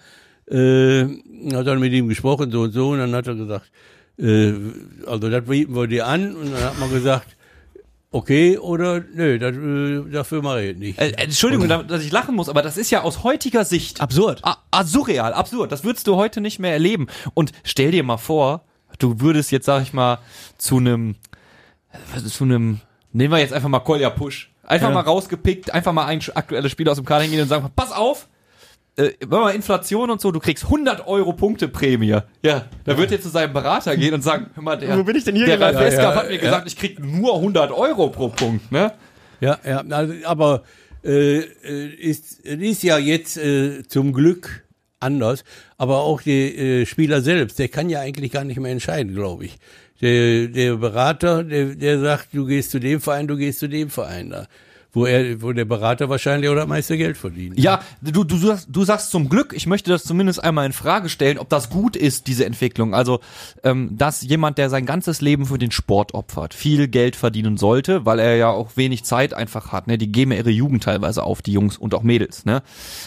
Äh, 0.49 1.03
hat 1.53 1.67
dann 1.67 1.79
mit 1.79 1.91
ihm 1.91 2.07
gesprochen, 2.07 2.51
so 2.51 2.61
und 2.61 2.71
so, 2.71 2.89
und 2.89 2.99
dann 2.99 3.13
hat 3.13 3.27
er 3.27 3.35
gesagt, 3.35 3.69
äh, 4.17 4.53
also 5.05 5.29
das 5.29 5.43
bieten 5.45 5.75
wir 5.75 5.87
dir 5.87 6.07
an, 6.07 6.35
und 6.35 6.53
dann 6.53 6.63
hat 6.63 6.79
man 6.79 6.89
gesagt, 6.89 7.36
okay 8.17 8.57
oder 8.57 9.01
nö, 9.13 9.37
das, 9.39 9.55
äh, 9.55 10.11
dafür 10.11 10.41
mache 10.41 10.63
ich 10.63 10.77
nicht. 10.77 10.99
Äh, 10.99 11.09
äh, 11.09 11.23
Entschuldigung, 11.23 11.67
da- 11.67 11.83
dass 11.83 12.03
ich 12.03 12.11
lachen 12.11 12.35
muss, 12.35 12.49
aber 12.49 12.61
das 12.61 12.77
ist 12.77 12.89
ja 12.91 13.01
aus 13.03 13.23
heutiger 13.23 13.63
Sicht 13.65 14.01
absurd. 14.01 14.39
Ah, 14.43 14.57
ah, 14.71 14.83
surreal, 14.83 15.33
absurd. 15.33 15.71
Das 15.71 15.83
würdest 15.83 16.07
du 16.07 16.15
heute 16.15 16.41
nicht 16.41 16.59
mehr 16.59 16.71
erleben. 16.73 17.07
Und 17.33 17.51
stell 17.63 17.91
dir 17.91 18.03
mal 18.03 18.17
vor, 18.17 18.63
du 18.99 19.19
würdest 19.21 19.51
jetzt, 19.51 19.65
sag 19.65 19.81
ich 19.83 19.93
mal, 19.93 20.17
zu 20.57 20.77
einem, 20.77 21.15
zu 22.27 22.43
einem, 22.43 22.79
nehmen 23.13 23.31
wir 23.33 23.39
jetzt 23.39 23.53
einfach 23.53 23.69
mal 23.69 23.79
Kolja 23.79 24.09
Push. 24.09 24.51
Einfach 24.63 24.89
Ja. 24.89 24.93
mal 24.93 25.01
rausgepickt, 25.01 25.73
einfach 25.73 25.93
mal 25.93 26.05
ein 26.07 26.19
aktuelles 26.35 26.71
Spiel 26.71 26.89
aus 26.89 26.97
dem 26.97 27.05
Kader 27.05 27.23
hingehen 27.23 27.41
und 27.43 27.47
sagen, 27.47 27.69
pass 27.75 27.91
auf, 27.93 28.27
äh, 28.97 29.11
wenn 29.19 29.39
mal 29.39 29.51
Inflation 29.51 30.09
und 30.09 30.19
so, 30.19 30.31
du 30.31 30.39
kriegst 30.39 30.65
100 30.65 31.07
Euro 31.07 31.33
Punkteprämie. 31.33 32.17
Ja, 32.41 32.65
da 32.83 32.97
wird 32.97 33.11
jetzt 33.11 33.23
zu 33.23 33.29
seinem 33.29 33.53
Berater 33.53 33.95
gehen 33.95 34.13
und 34.13 34.23
sagen, 34.23 34.47
hör 34.55 34.63
mal, 34.63 34.75
der, 34.75 34.97
Wo 34.97 35.03
bin 35.03 35.15
ich 35.15 35.23
denn 35.23 35.35
hier 35.35 35.45
der 35.45 35.59
Ralf 35.61 35.77
gelandet? 35.77 35.93
Westkamp 35.93 36.15
hat 36.15 36.29
mir 36.29 36.37
gesagt, 36.37 36.67
ich 36.67 36.75
krieg 36.75 36.99
nur 36.99 37.35
100 37.35 37.71
Euro 37.71 38.09
pro 38.09 38.29
Punkt, 38.29 38.71
ne? 38.71 38.93
Ja, 39.39 39.59
ja, 39.63 39.83
also, 39.89 40.13
aber 40.25 40.63
äh, 41.03 41.37
äh, 41.37 41.93
ist, 41.93 42.39
ist 42.41 42.83
ja 42.83 42.97
jetzt 42.97 43.37
äh, 43.37 43.83
zum 43.87 44.13
Glück 44.13 44.65
anders, 44.99 45.43
aber 45.77 45.99
auch 45.99 46.23
der 46.23 46.57
äh, 46.57 46.85
Spieler 46.87 47.21
selbst, 47.21 47.59
der 47.59 47.67
kann 47.67 47.89
ja 47.89 47.99
eigentlich 47.99 48.31
gar 48.31 48.43
nicht 48.43 48.59
mehr 48.59 48.71
entscheiden, 48.71 49.13
glaube 49.13 49.45
ich. 49.45 49.57
Der, 50.01 50.47
der 50.47 50.75
Berater, 50.75 51.43
der, 51.43 51.75
der 51.75 51.99
sagt, 51.99 52.29
du 52.33 52.45
gehst 52.45 52.71
zu 52.71 52.79
dem 52.79 52.99
Verein, 52.99 53.27
du 53.27 53.37
gehst 53.37 53.59
zu 53.59 53.69
dem 53.69 53.89
Verein 53.89 54.31
da. 54.31 54.47
Wo 54.93 55.05
er, 55.05 55.41
wo 55.41 55.53
der 55.53 55.65
Berater 55.65 56.09
wahrscheinlich 56.09 56.49
auch 56.49 56.55
das 56.55 56.67
meiste 56.67 56.97
Geld 56.97 57.17
verdient. 57.17 57.59
Ja, 57.59 57.81
du, 58.01 58.23
du, 58.23 58.37
sagst, 58.37 58.67
du 58.71 58.83
sagst 58.83 59.11
zum 59.11 59.29
Glück, 59.29 59.53
ich 59.55 59.67
möchte 59.67 59.89
das 59.89 60.03
zumindest 60.03 60.43
einmal 60.43 60.65
in 60.65 60.73
Frage 60.73 61.09
stellen, 61.09 61.37
ob 61.37 61.49
das 61.49 61.69
gut 61.69 61.95
ist, 61.95 62.27
diese 62.27 62.45
Entwicklung. 62.45 62.93
Also, 62.93 63.19
ähm, 63.63 63.97
dass 63.97 64.21
jemand, 64.21 64.57
der 64.57 64.69
sein 64.69 64.85
ganzes 64.85 65.21
Leben 65.21 65.45
für 65.45 65.57
den 65.57 65.71
Sport 65.71 66.13
opfert, 66.13 66.53
viel 66.53 66.87
Geld 66.87 67.15
verdienen 67.15 67.57
sollte, 67.57 68.05
weil 68.05 68.19
er 68.19 68.35
ja 68.35 68.49
auch 68.49 68.75
wenig 68.75 69.03
Zeit 69.03 69.33
einfach 69.33 69.71
hat. 69.71 69.87
Ne? 69.87 69.97
Die 69.97 70.11
geben 70.11 70.31
ja 70.31 70.37
ihre 70.37 70.49
Jugend 70.49 70.83
teilweise 70.83 71.23
auf, 71.23 71.41
die 71.41 71.53
Jungs 71.53 71.77
und 71.77 71.93
auch 71.93 72.03
Mädels. 72.03 72.45
Ne? 72.45 72.63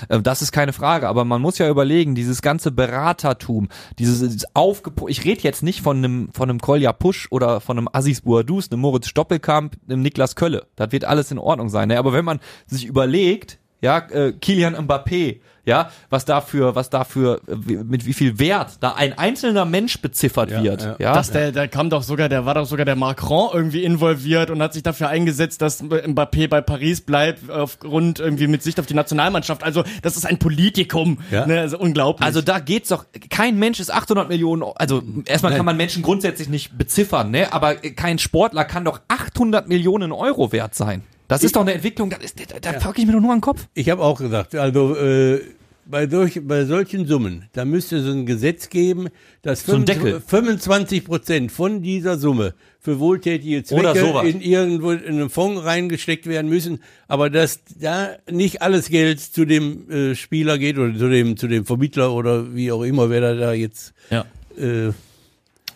Äh, 0.09 0.21
das 0.21 0.43
ist 0.43 0.53
keine 0.53 0.73
Frage, 0.73 1.09
aber 1.09 1.25
man 1.25 1.43
muss 1.43 1.59
ja 1.59 1.69
überlegen, 1.69 2.15
dieses 2.15 2.43
ganze 2.43 2.71
Beratertum, 2.71 3.69
dieses, 3.99 4.21
dieses 4.21 4.55
aufgepo 4.55 5.09
ich 5.09 5.25
rede 5.25 5.43
jetzt 5.43 5.63
nicht 5.63 5.81
von 5.81 5.99
einem 5.99 6.29
von 6.33 6.49
einem 6.49 6.61
Kolja 6.61 6.93
Pusch 6.93 7.29
oder 7.31 7.61
von 7.61 7.79
einem 7.79 7.89
Aziz 7.93 8.21
Bouadouz, 8.21 8.71
einem 8.71 8.81
Moritz 8.81 9.09
Stoppelkamp, 9.09 9.77
einem 9.89 10.03
Niklas 10.03 10.37
Kölle. 10.37 10.67
Das 10.77 10.93
wird 10.93 11.05
alles 11.05 11.31
in 11.31 11.39
Ordnung 11.39 11.69
sein. 11.71 11.89
Ne? 11.89 11.99
Aber 11.99 12.13
wenn 12.13 12.25
man 12.25 12.41
sich 12.67 12.85
überlegt, 12.87 13.59
ja, 13.83 13.99
äh, 14.11 14.33
Kilian 14.33 14.77
Mbappé, 14.77 15.41
ja, 15.65 15.91
was 16.11 16.25
dafür, 16.25 16.75
was 16.75 16.91
dafür, 16.91 17.41
äh, 17.47 17.55
wie- 17.65 17.77
mit 17.77 18.05
wie 18.05 18.13
viel 18.13 18.39
Wert 18.39 18.79
da 18.81 18.93
ein 18.93 19.17
einzelner 19.17 19.65
Mensch 19.65 20.01
beziffert 20.03 20.51
Ja, 20.51 20.63
wird, 20.63 20.83
ja. 20.83 20.97
ja. 20.99 21.13
Dass 21.15 21.31
der, 21.31 21.53
da 21.53 21.67
kam 21.67 21.89
doch 21.89 22.03
sogar, 22.03 22.29
der 22.29 22.45
war 22.45 22.55
doch 22.55 22.67
sogar 22.67 22.85
der 22.85 22.97
Macron 22.97 23.49
irgendwie 23.55 23.85
involviert 23.85 24.51
und 24.51 24.61
hat 24.63 24.73
sich 24.75 24.83
dafür 24.83 25.09
eingesetzt, 25.09 25.63
dass 25.63 25.83
Mbappé 25.83 26.49
bei 26.49 26.61
Paris 26.61 27.01
bleibt, 27.03 27.49
aufgrund 27.51 28.19
irgendwie 28.21 28.49
mit 28.49 28.63
Sicht 28.63 28.81
auf 28.81 28.87
die 28.87 28.95
Nationalmannschaft. 28.95 29.63
Also, 29.63 29.83
das 30.03 30.17
ist 30.17 30.27
ein 30.27 30.39
Politikum. 30.39 31.19
Ja. 31.31 31.47
Ne, 31.47 31.61
also 31.61 31.79
unglaublich. 31.79 32.27
Also 32.27 32.43
da 32.43 32.59
geht's 32.59 32.89
doch, 32.89 33.07
kein 33.31 33.59
Mensch 33.59 33.81
ist 33.81 33.91
800 33.93 34.29
Millionen, 34.29 34.63
also 34.75 35.03
erstmal 35.25 35.55
kann 35.57 35.65
man 35.67 35.77
Menschen 35.79 36.03
grundsätzlich 36.03 36.49
nicht 36.51 36.77
beziffern, 36.77 37.31
ne, 37.31 37.53
aber 37.53 37.77
kein 37.77 38.19
Sportler 38.19 38.65
kann 38.65 38.85
doch 38.85 39.01
800 39.09 39.69
Millionen 39.69 40.13
Euro 40.13 40.53
wert 40.53 40.75
sein. 40.75 41.03
Das 41.31 41.45
ist 41.45 41.55
doch 41.55 41.61
eine 41.61 41.75
Entwicklung, 41.75 42.11
da, 42.11 42.17
da 42.61 42.73
pack 42.73 42.99
ich 42.99 43.07
mir 43.07 43.13
doch 43.13 43.21
nur 43.21 43.31
an 43.31 43.39
den 43.39 43.43
Kopf. 43.43 43.69
Ich 43.75 43.89
habe 43.89 44.03
auch 44.03 44.19
gesagt, 44.19 44.57
also 44.57 44.97
äh, 44.97 45.41
bei, 45.87 46.09
solch, 46.09 46.41
bei 46.43 46.65
solchen 46.65 47.07
Summen, 47.07 47.49
da 47.53 47.65
müsste 47.65 47.99
es 47.99 48.07
ein 48.07 48.27
Gesetz 48.27 48.69
geben, 48.69 49.09
dass 49.43 49.65
So 49.65 49.77
ein 49.77 49.85
Deckel. 49.85 50.21
25 50.21 51.05
Prozent 51.05 51.53
von 51.53 51.83
dieser 51.83 52.19
Summe 52.19 52.55
für 52.81 52.99
wohltätige 52.99 53.63
Zwecke 53.63 54.29
in 54.29 54.41
irgendwo 54.41 54.91
in 54.91 55.05
einen 55.05 55.31
Fonds 55.31 55.65
reingesteckt 55.65 56.27
werden 56.27 56.51
müssen, 56.51 56.81
aber 57.07 57.31
dass 57.31 57.61
da 57.79 58.17
nicht 58.29 58.63
alles 58.63 58.89
Geld 58.89 59.21
zu 59.21 59.45
dem 59.45 59.89
äh, 59.89 60.15
Spieler 60.17 60.59
geht 60.59 60.79
oder 60.79 60.99
zu 60.99 61.09
dem 61.09 61.37
zu 61.37 61.47
dem 61.47 61.65
Vermittler 61.65 62.13
oder 62.13 62.55
wie 62.55 62.73
auch 62.73 62.83
immer, 62.83 63.09
wer 63.09 63.21
da, 63.21 63.35
da 63.35 63.53
jetzt 63.53 63.93
ja. 64.11 64.25
äh, 64.59 64.93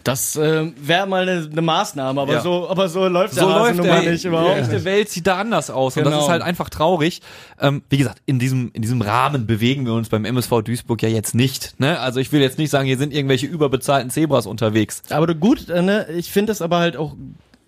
Das 0.04 0.36
äh, 0.36 0.70
wäre 0.76 1.06
mal 1.06 1.22
eine 1.28 1.48
ne 1.48 1.62
Maßnahme, 1.62 2.20
aber 2.20 2.34
Ja. 2.34 2.40
so, 2.42 2.68
aber 2.68 2.88
so 2.88 3.08
läuft 3.08 3.34
So 3.34 3.40
der 3.46 3.58
läuft 3.58 3.76
nun 3.76 3.86
mal 3.88 4.04
nicht 4.08 4.24
überhaupt. 4.24 4.56
die 4.56 4.60
echte 4.60 4.84
Welt 4.84 5.08
sieht 5.08 5.26
da 5.26 5.38
anders 5.38 5.70
aus 5.70 5.96
und 5.96 6.04
das 6.04 6.12
Genau. 6.12 6.24
ist 6.24 6.30
halt 6.30 6.42
einfach 6.42 6.68
traurig. 6.68 7.22
Ähm, 7.58 7.82
wie 7.88 7.96
gesagt, 7.96 8.20
in 8.26 8.38
diesem 8.38 8.70
in 8.74 8.82
diesem 8.82 9.00
Rahmen 9.00 9.46
bewegen 9.46 9.86
wir 9.86 9.94
uns 9.94 10.10
beim 10.10 10.24
MSV 10.26 10.62
Duisburg 10.62 11.02
ja 11.02 11.08
jetzt 11.08 11.34
nicht. 11.34 11.80
Ne? 11.80 11.98
Also 11.98 12.20
ich 12.20 12.30
will 12.32 12.40
jetzt 12.42 12.58
nicht 12.58 12.70
sagen, 12.70 12.86
hier 12.86 12.98
sind 12.98 13.14
irgendwelche 13.14 13.46
überbezahlten 13.46 14.10
Zebras 14.10 14.46
unterwegs. 14.46 15.02
Aber 15.08 15.26
du, 15.26 15.34
gut, 15.34 15.70
äh, 15.70 15.80
ne, 15.82 16.06
ich 16.14 16.30
finde 16.30 16.52
es 16.52 16.60
aber 16.60 16.78
halt 16.78 16.96
auch, 16.98 17.14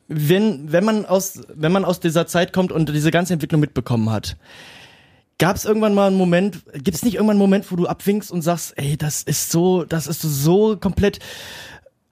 wenn, 0.09 0.71
wenn 0.71 0.85
man 0.85 1.07
aus, 1.07 1.41
wenn 1.55 1.73
man 1.73 1.85
aus 1.87 2.01
dieser 2.01 2.27
Zeit 2.27 2.53
kommt 2.53 2.71
und 2.71 2.89
diese 2.95 3.11
ganze 3.11 3.33
Entwicklung 3.33 3.61
mitbekommen 3.63 4.11
hat, 4.11 4.37
gab 5.39 5.57
es 5.57 5.65
irgendwann 5.65 5.95
mal 5.95 6.07
einen 6.09 6.17
Moment, 6.17 6.59
gibt 6.75 6.97
es 6.97 7.03
nicht 7.03 7.15
irgendwann 7.15 7.35
einen 7.35 7.41
Moment, 7.41 7.71
wo 7.73 7.77
du 7.77 7.87
abwinkst 7.87 8.31
und 8.31 8.43
sagst, 8.43 8.75
ey, 8.77 8.97
das 8.97 9.23
ist 9.23 9.51
so, 9.51 9.85
das 9.85 10.07
ist 10.07 10.23
so 10.23 10.77
komplett 10.77 11.19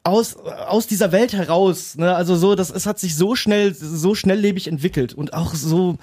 aus, 0.05 0.37
aus 0.37 0.87
dieser 0.87 1.13
Welt 1.13 1.33
heraus, 1.33 1.97
ne? 1.97 2.15
Also 2.15 2.37
so, 2.37 2.55
das 2.55 2.71
es 2.71 2.85
hat 2.85 2.99
sich 2.99 3.17
so 3.17 3.35
schnell, 3.35 3.75
so 3.75 4.15
schnelllebig 4.15 4.69
entwickelt 4.69 5.15
und 5.15 5.33
auch 5.33 5.55
so, 5.55 5.97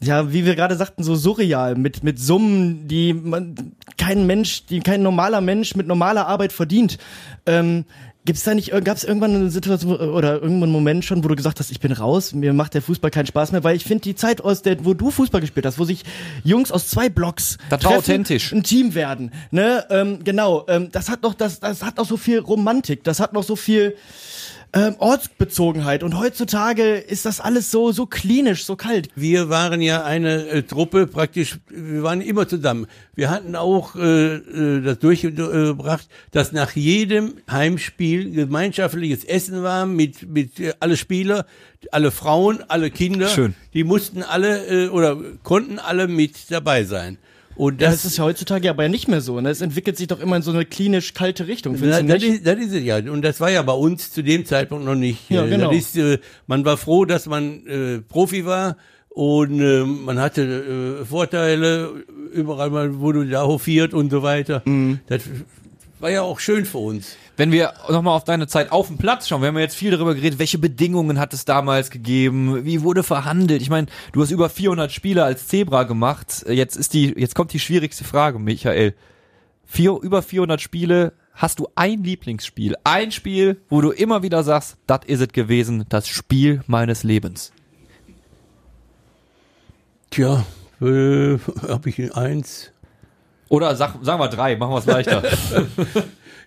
ja, 0.00 0.32
wie 0.32 0.46
wir 0.46 0.54
gerade 0.54 0.76
sagten, 0.76 1.02
so 1.02 1.16
surreal 1.16 1.74
mit 1.74 2.04
mit 2.04 2.20
Summen, 2.20 2.86
die 2.86 3.12
man 3.12 3.74
kein 3.98 4.26
Mensch, 4.26 4.66
die 4.66 4.78
kein 4.78 5.02
normaler 5.02 5.40
Mensch 5.40 5.74
mit 5.74 5.88
normaler 5.88 6.28
Arbeit 6.28 6.52
verdient. 6.52 6.98
Ähm, 7.44 7.84
Gibt's 8.30 8.44
da 8.44 8.54
nicht, 8.54 8.70
gab 8.84 8.96
es 8.96 9.02
irgendwann 9.02 9.34
eine 9.34 9.50
Situation 9.50 9.96
oder 9.96 10.34
irgendwann 10.34 10.62
einen 10.62 10.72
Moment 10.72 11.04
schon, 11.04 11.24
wo 11.24 11.26
du 11.26 11.34
gesagt 11.34 11.58
hast, 11.58 11.72
ich 11.72 11.80
bin 11.80 11.90
raus, 11.90 12.32
mir 12.32 12.52
macht 12.52 12.74
der 12.74 12.80
Fußball 12.80 13.10
keinen 13.10 13.26
Spaß 13.26 13.50
mehr, 13.50 13.64
weil 13.64 13.74
ich 13.74 13.82
finde 13.82 14.02
die 14.02 14.14
Zeit 14.14 14.40
aus 14.40 14.62
der, 14.62 14.84
wo 14.84 14.94
du 14.94 15.10
Fußball 15.10 15.40
gespielt 15.40 15.66
hast, 15.66 15.80
wo 15.80 15.84
sich 15.84 16.04
Jungs 16.44 16.70
aus 16.70 16.86
zwei 16.86 17.08
Blocks 17.08 17.58
Das 17.70 17.82
war 17.82 17.96
authentisch. 17.96 18.52
ein 18.52 18.62
Team 18.62 18.94
werden, 18.94 19.32
ne, 19.50 19.84
ähm, 19.90 20.22
genau, 20.22 20.64
ähm, 20.68 20.90
das 20.92 21.08
hat 21.08 21.24
noch, 21.24 21.34
das, 21.34 21.58
das 21.58 21.82
hat 21.82 21.96
noch 21.96 22.06
so 22.06 22.16
viel 22.16 22.38
Romantik, 22.38 23.02
das 23.02 23.18
hat 23.18 23.32
noch 23.32 23.42
so 23.42 23.56
viel 23.56 23.96
ähm, 24.72 24.94
Ortsbezogenheit 24.98 26.02
und 26.02 26.18
heutzutage 26.18 26.94
ist 26.96 27.26
das 27.26 27.40
alles 27.40 27.70
so, 27.70 27.92
so 27.92 28.06
klinisch, 28.06 28.64
so 28.64 28.76
kalt. 28.76 29.08
Wir 29.14 29.48
waren 29.48 29.80
ja 29.80 30.04
eine 30.04 30.46
äh, 30.46 30.62
Truppe, 30.62 31.06
praktisch, 31.06 31.58
wir 31.68 32.02
waren 32.02 32.20
immer 32.20 32.46
zusammen. 32.46 32.86
Wir 33.14 33.30
hatten 33.30 33.56
auch 33.56 33.96
äh, 33.96 34.36
äh, 34.36 34.82
das 34.82 34.98
durchgebracht, 35.00 36.08
dass 36.30 36.52
nach 36.52 36.72
jedem 36.72 37.34
Heimspiel 37.50 38.30
gemeinschaftliches 38.30 39.24
Essen 39.24 39.62
war 39.62 39.86
mit, 39.86 40.28
mit 40.28 40.60
äh, 40.60 40.74
alle 40.78 40.96
Spieler, 40.96 41.46
alle 41.90 42.10
Frauen, 42.10 42.62
alle 42.68 42.90
Kinder. 42.90 43.28
Schön. 43.28 43.54
Die 43.74 43.84
mussten 43.84 44.22
alle 44.22 44.86
äh, 44.86 44.88
oder 44.88 45.16
konnten 45.42 45.78
alle 45.78 46.06
mit 46.06 46.50
dabei 46.50 46.84
sein. 46.84 47.18
Und 47.56 47.82
Das, 47.82 47.96
das, 47.96 48.04
ist 48.06 48.18
ja 48.18 48.24
heutzutage 48.24 48.70
aber 48.70 48.88
nicht 48.88 49.08
mehr 49.08 49.20
so, 49.20 49.40
ne? 49.40 49.50
Es 49.50 49.60
entwickelt 49.60 49.96
sich 49.96 50.06
doch 50.06 50.20
immer 50.20 50.36
in 50.36 50.42
so 50.42 50.50
eine 50.50 50.64
klinisch 50.64 51.14
kalte 51.14 51.46
Richtung, 51.46 51.76
Na, 51.80 52.00
das, 52.02 52.22
ist, 52.22 52.46
das 52.46 52.58
ist 52.58 52.72
es 52.72 52.82
ja. 52.84 52.98
Und 52.98 53.22
das 53.22 53.40
war 53.40 53.50
ja 53.50 53.62
bei 53.62 53.72
uns 53.72 54.12
zu 54.12 54.22
dem 54.22 54.44
Zeitpunkt 54.46 54.84
noch 54.84 54.94
nicht. 54.94 55.28
Ja, 55.28 55.44
Äh, 55.44 55.50
genau. 55.50 55.70
Ist, 55.70 55.96
äh, 55.96 56.18
man 56.46 56.64
war 56.64 56.76
froh, 56.76 57.04
dass 57.04 57.26
man 57.26 57.66
äh, 57.66 57.98
Profi 58.00 58.46
war 58.46 58.76
und 59.08 59.60
äh, 59.60 59.84
man 59.84 60.18
hatte 60.18 61.00
äh, 61.00 61.04
Vorteile, 61.04 61.90
überall 62.32 62.70
mal 62.70 63.00
wurde 63.00 63.26
da 63.26 63.44
hofiert 63.44 63.92
und 63.92 64.10
so 64.10 64.22
weiter. 64.22 64.62
Mhm. 64.64 65.00
Das 65.08 65.22
war 66.00 66.10
ja 66.10 66.22
auch 66.22 66.40
schön 66.40 66.64
für 66.64 66.78
uns. 66.78 67.16
Wenn 67.36 67.52
wir 67.52 67.74
nochmal 67.88 68.16
auf 68.16 68.24
deine 68.24 68.46
Zeit 68.46 68.72
auf 68.72 68.88
dem 68.88 68.98
Platz 68.98 69.28
schauen, 69.28 69.42
wir 69.42 69.48
haben 69.48 69.56
ja 69.56 69.62
jetzt 69.62 69.76
viel 69.76 69.90
darüber 69.90 70.14
geredet, 70.14 70.38
welche 70.38 70.58
Bedingungen 70.58 71.18
hat 71.18 71.32
es 71.32 71.44
damals 71.44 71.90
gegeben, 71.90 72.64
wie 72.64 72.82
wurde 72.82 73.02
verhandelt. 73.02 73.62
Ich 73.62 73.70
meine, 73.70 73.86
du 74.12 74.22
hast 74.22 74.30
über 74.30 74.48
400 74.48 74.90
Spiele 74.90 75.24
als 75.24 75.46
Zebra 75.46 75.84
gemacht. 75.84 76.44
Jetzt 76.48 76.76
ist 76.76 76.94
die, 76.94 77.14
jetzt 77.18 77.34
kommt 77.34 77.52
die 77.52 77.60
schwierigste 77.60 78.04
Frage, 78.04 78.38
Michael. 78.38 78.94
Vier, 79.64 79.98
über 80.02 80.22
400 80.22 80.60
Spiele, 80.60 81.12
hast 81.32 81.60
du 81.60 81.68
ein 81.74 82.02
Lieblingsspiel, 82.02 82.76
ein 82.84 83.12
Spiel, 83.12 83.60
wo 83.68 83.80
du 83.80 83.90
immer 83.90 84.22
wieder 84.22 84.42
sagst, 84.42 84.76
das 84.86 85.00
ist 85.06 85.20
es 85.20 85.28
gewesen, 85.28 85.84
das 85.88 86.08
Spiel 86.08 86.62
meines 86.66 87.04
Lebens. 87.04 87.52
Tja, 90.10 90.44
äh, 90.80 91.38
habe 91.68 91.88
ich 91.88 92.14
eins. 92.14 92.72
Oder 93.50 93.74
sag, 93.76 93.96
sagen 94.02 94.20
wir 94.20 94.28
drei, 94.28 94.56
machen 94.56 94.72
wir 94.72 94.78
es 94.78 94.86
leichter. 94.86 95.22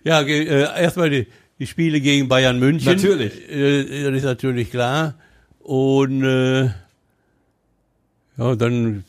Ja, 0.06 0.20
äh, 0.20 0.82
erstmal 0.82 1.08
die, 1.08 1.26
die 1.58 1.66
Spiele 1.66 1.98
gegen 1.98 2.28
Bayern 2.28 2.58
München. 2.58 2.92
Natürlich. 2.92 3.48
Äh, 3.50 4.02
das 4.04 4.16
ist 4.16 4.24
natürlich 4.24 4.70
klar. 4.70 5.14
Und 5.60 6.22
äh, 6.22 6.64
ja, 8.36 8.54
dann 8.54 9.04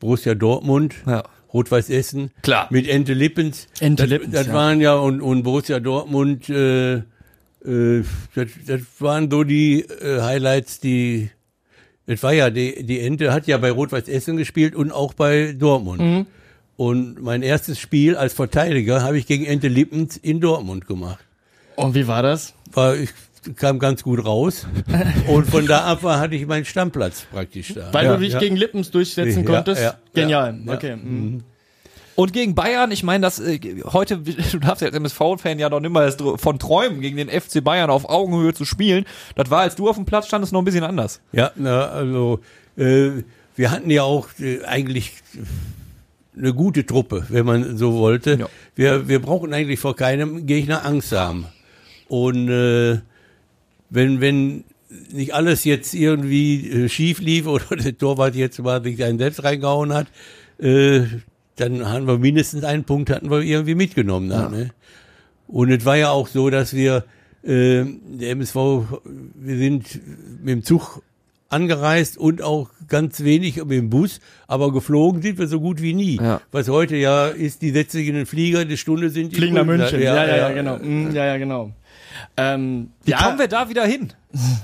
Borussia 0.00 0.34
Dortmund, 0.34 0.94
Ja. 1.06 1.22
Rot-Weiß 1.52 1.90
Essen. 1.90 2.30
Klar. 2.42 2.68
Mit 2.70 2.88
Ente 2.88 3.12
Lippens. 3.12 3.68
Ente 3.78 4.04
das, 4.04 4.10
Lippens, 4.10 4.32
Das 4.32 4.46
ja. 4.46 4.54
waren 4.54 4.80
ja, 4.80 4.94
und, 4.94 5.20
und 5.20 5.42
Borussia 5.42 5.80
Dortmund, 5.80 6.48
äh, 6.48 6.94
äh, 6.94 7.02
das, 8.34 8.48
das 8.66 8.80
waren 9.00 9.30
so 9.30 9.44
die 9.44 9.82
äh, 9.82 10.22
Highlights, 10.22 10.80
die 10.80 11.28
das 12.06 12.22
war 12.22 12.32
ja, 12.32 12.48
die, 12.48 12.84
die 12.84 13.00
Ente 13.00 13.34
hat 13.34 13.46
ja 13.48 13.58
bei 13.58 13.70
Rot-Weiß 13.70 14.08
Essen 14.08 14.38
gespielt 14.38 14.74
und 14.74 14.92
auch 14.92 15.12
bei 15.12 15.52
Dortmund. 15.52 16.00
Mhm. 16.00 16.26
Und 16.76 17.22
mein 17.22 17.42
erstes 17.42 17.78
Spiel 17.78 18.16
als 18.16 18.34
Verteidiger 18.34 19.02
habe 19.02 19.18
ich 19.18 19.26
gegen 19.26 19.46
Ente 19.46 19.68
Lippens 19.68 20.16
in 20.16 20.40
Dortmund 20.40 20.86
gemacht. 20.86 21.24
Und 21.76 21.94
wie 21.94 22.06
war 22.06 22.22
das? 22.22 22.54
War, 22.72 22.96
ich 22.96 23.10
kam 23.56 23.78
ganz 23.78 24.02
gut 24.02 24.24
raus. 24.24 24.66
und 25.28 25.46
von 25.46 25.66
da 25.66 25.84
ab 25.84 26.02
war, 26.02 26.20
hatte 26.20 26.34
ich 26.34 26.46
meinen 26.46 26.64
Stammplatz 26.64 27.26
praktisch 27.32 27.74
da. 27.74 27.92
Weil 27.92 28.06
ja, 28.06 28.14
du 28.14 28.20
dich 28.20 28.32
ja. 28.32 28.38
gegen 28.40 28.56
Lippens 28.56 28.90
durchsetzen 28.90 29.44
Ja, 29.44 29.50
konntest? 29.50 29.82
ja, 29.82 29.94
Genial. 30.12 30.58
ja, 30.64 30.72
okay. 30.74 30.96
mhm. 30.96 31.44
Und 32.16 32.32
gegen 32.32 32.54
Bayern, 32.54 32.90
ich 32.92 33.02
meine, 33.02 33.22
das 33.22 33.38
äh, 33.38 33.60
heute, 33.84 34.18
du 34.52 34.58
darfst 34.58 34.80
ja 34.80 34.88
als 34.88 34.96
MSV-Fan 34.96 35.58
ja 35.58 35.68
noch 35.68 35.80
nimmer 35.80 36.10
von 36.38 36.58
träumen, 36.58 37.00
gegen 37.02 37.18
den 37.18 37.28
FC 37.28 37.62
Bayern 37.62 37.90
auf 37.90 38.08
Augenhöhe 38.08 38.54
zu 38.54 38.64
spielen. 38.64 39.04
Das 39.34 39.50
war, 39.50 39.60
als 39.60 39.76
du 39.76 39.88
auf 39.88 39.96
dem 39.96 40.06
Platz 40.06 40.26
standest, 40.26 40.52
noch 40.52 40.62
ein 40.62 40.64
bisschen 40.64 40.84
anders. 40.84 41.20
Ja, 41.32 41.52
na, 41.56 41.88
also 41.88 42.40
äh, 42.76 43.22
wir 43.54 43.70
hatten 43.70 43.90
ja 43.90 44.02
auch 44.02 44.28
äh, 44.40 44.64
eigentlich 44.64 45.12
eine 46.36 46.54
gute 46.54 46.84
Truppe, 46.86 47.26
wenn 47.28 47.46
man 47.46 47.76
so 47.76 47.94
wollte. 47.94 48.38
Ja. 48.38 48.48
Wir, 48.74 49.08
wir 49.08 49.20
brauchen 49.20 49.52
eigentlich 49.54 49.80
vor 49.80 49.96
keinem 49.96 50.46
Gegner 50.46 50.84
Angst 50.84 51.12
haben. 51.12 51.46
Und 52.08 52.48
äh, 52.48 53.00
wenn, 53.90 54.20
wenn 54.20 54.64
nicht 55.12 55.34
alles 55.34 55.64
jetzt 55.64 55.94
irgendwie 55.94 56.70
äh, 56.70 56.88
schief 56.88 57.20
lief 57.20 57.46
oder 57.46 57.76
der 57.76 57.96
Torwart 57.96 58.34
jetzt 58.34 58.58
mal 58.58 58.82
sich 58.82 59.02
einen 59.02 59.18
selbst 59.18 59.42
reingehauen 59.44 59.92
hat, 59.92 60.08
äh, 60.58 61.02
dann 61.56 61.88
haben 61.88 62.06
wir 62.06 62.18
mindestens 62.18 62.64
einen 62.64 62.84
Punkt 62.84 63.10
hatten 63.10 63.30
wir 63.30 63.40
irgendwie 63.40 63.74
mitgenommen. 63.74 64.28
Dann, 64.28 64.52
ne? 64.52 64.70
Und 65.48 65.70
es 65.70 65.84
war 65.84 65.96
ja 65.96 66.10
auch 66.10 66.28
so, 66.28 66.50
dass 66.50 66.74
wir, 66.74 67.04
äh, 67.42 67.84
der 67.84 68.30
MSV, 68.30 68.54
wir 68.54 69.56
sind 69.56 70.00
mit 70.42 70.48
dem 70.48 70.64
Zug 70.64 71.02
angereist 71.48 72.18
und 72.18 72.42
auch 72.42 72.70
ganz 72.88 73.22
wenig 73.22 73.62
dem 73.62 73.90
Bus, 73.90 74.20
aber 74.46 74.72
geflogen 74.72 75.22
sind 75.22 75.38
wir 75.38 75.46
so 75.46 75.60
gut 75.60 75.80
wie 75.80 75.94
nie. 75.94 76.16
Ja. 76.16 76.40
Was 76.52 76.68
heute 76.68 76.96
ja 76.96 77.28
ist, 77.28 77.62
die 77.62 77.70
setzen 77.70 77.98
sich 77.98 78.08
in 78.08 78.14
den 78.14 78.26
Flieger, 78.26 78.60
eine 78.60 78.76
Stunde 78.76 79.10
sind 79.10 79.32
die 79.32 79.36
Fliegen 79.36 79.54
nach. 79.54 79.64
München. 79.64 80.00
Ja, 80.00 80.26
ja, 80.26 80.36
ja, 80.36 80.50
genau. 80.50 80.78
Mhm, 80.78 81.12
ja, 81.12 81.26
ja, 81.26 81.36
genau. 81.36 81.72
Ähm, 82.36 82.90
Wie 83.04 83.10
ja, 83.10 83.22
kommen 83.22 83.38
wir 83.38 83.48
da 83.48 83.68
wieder 83.68 83.84
hin? 83.84 84.12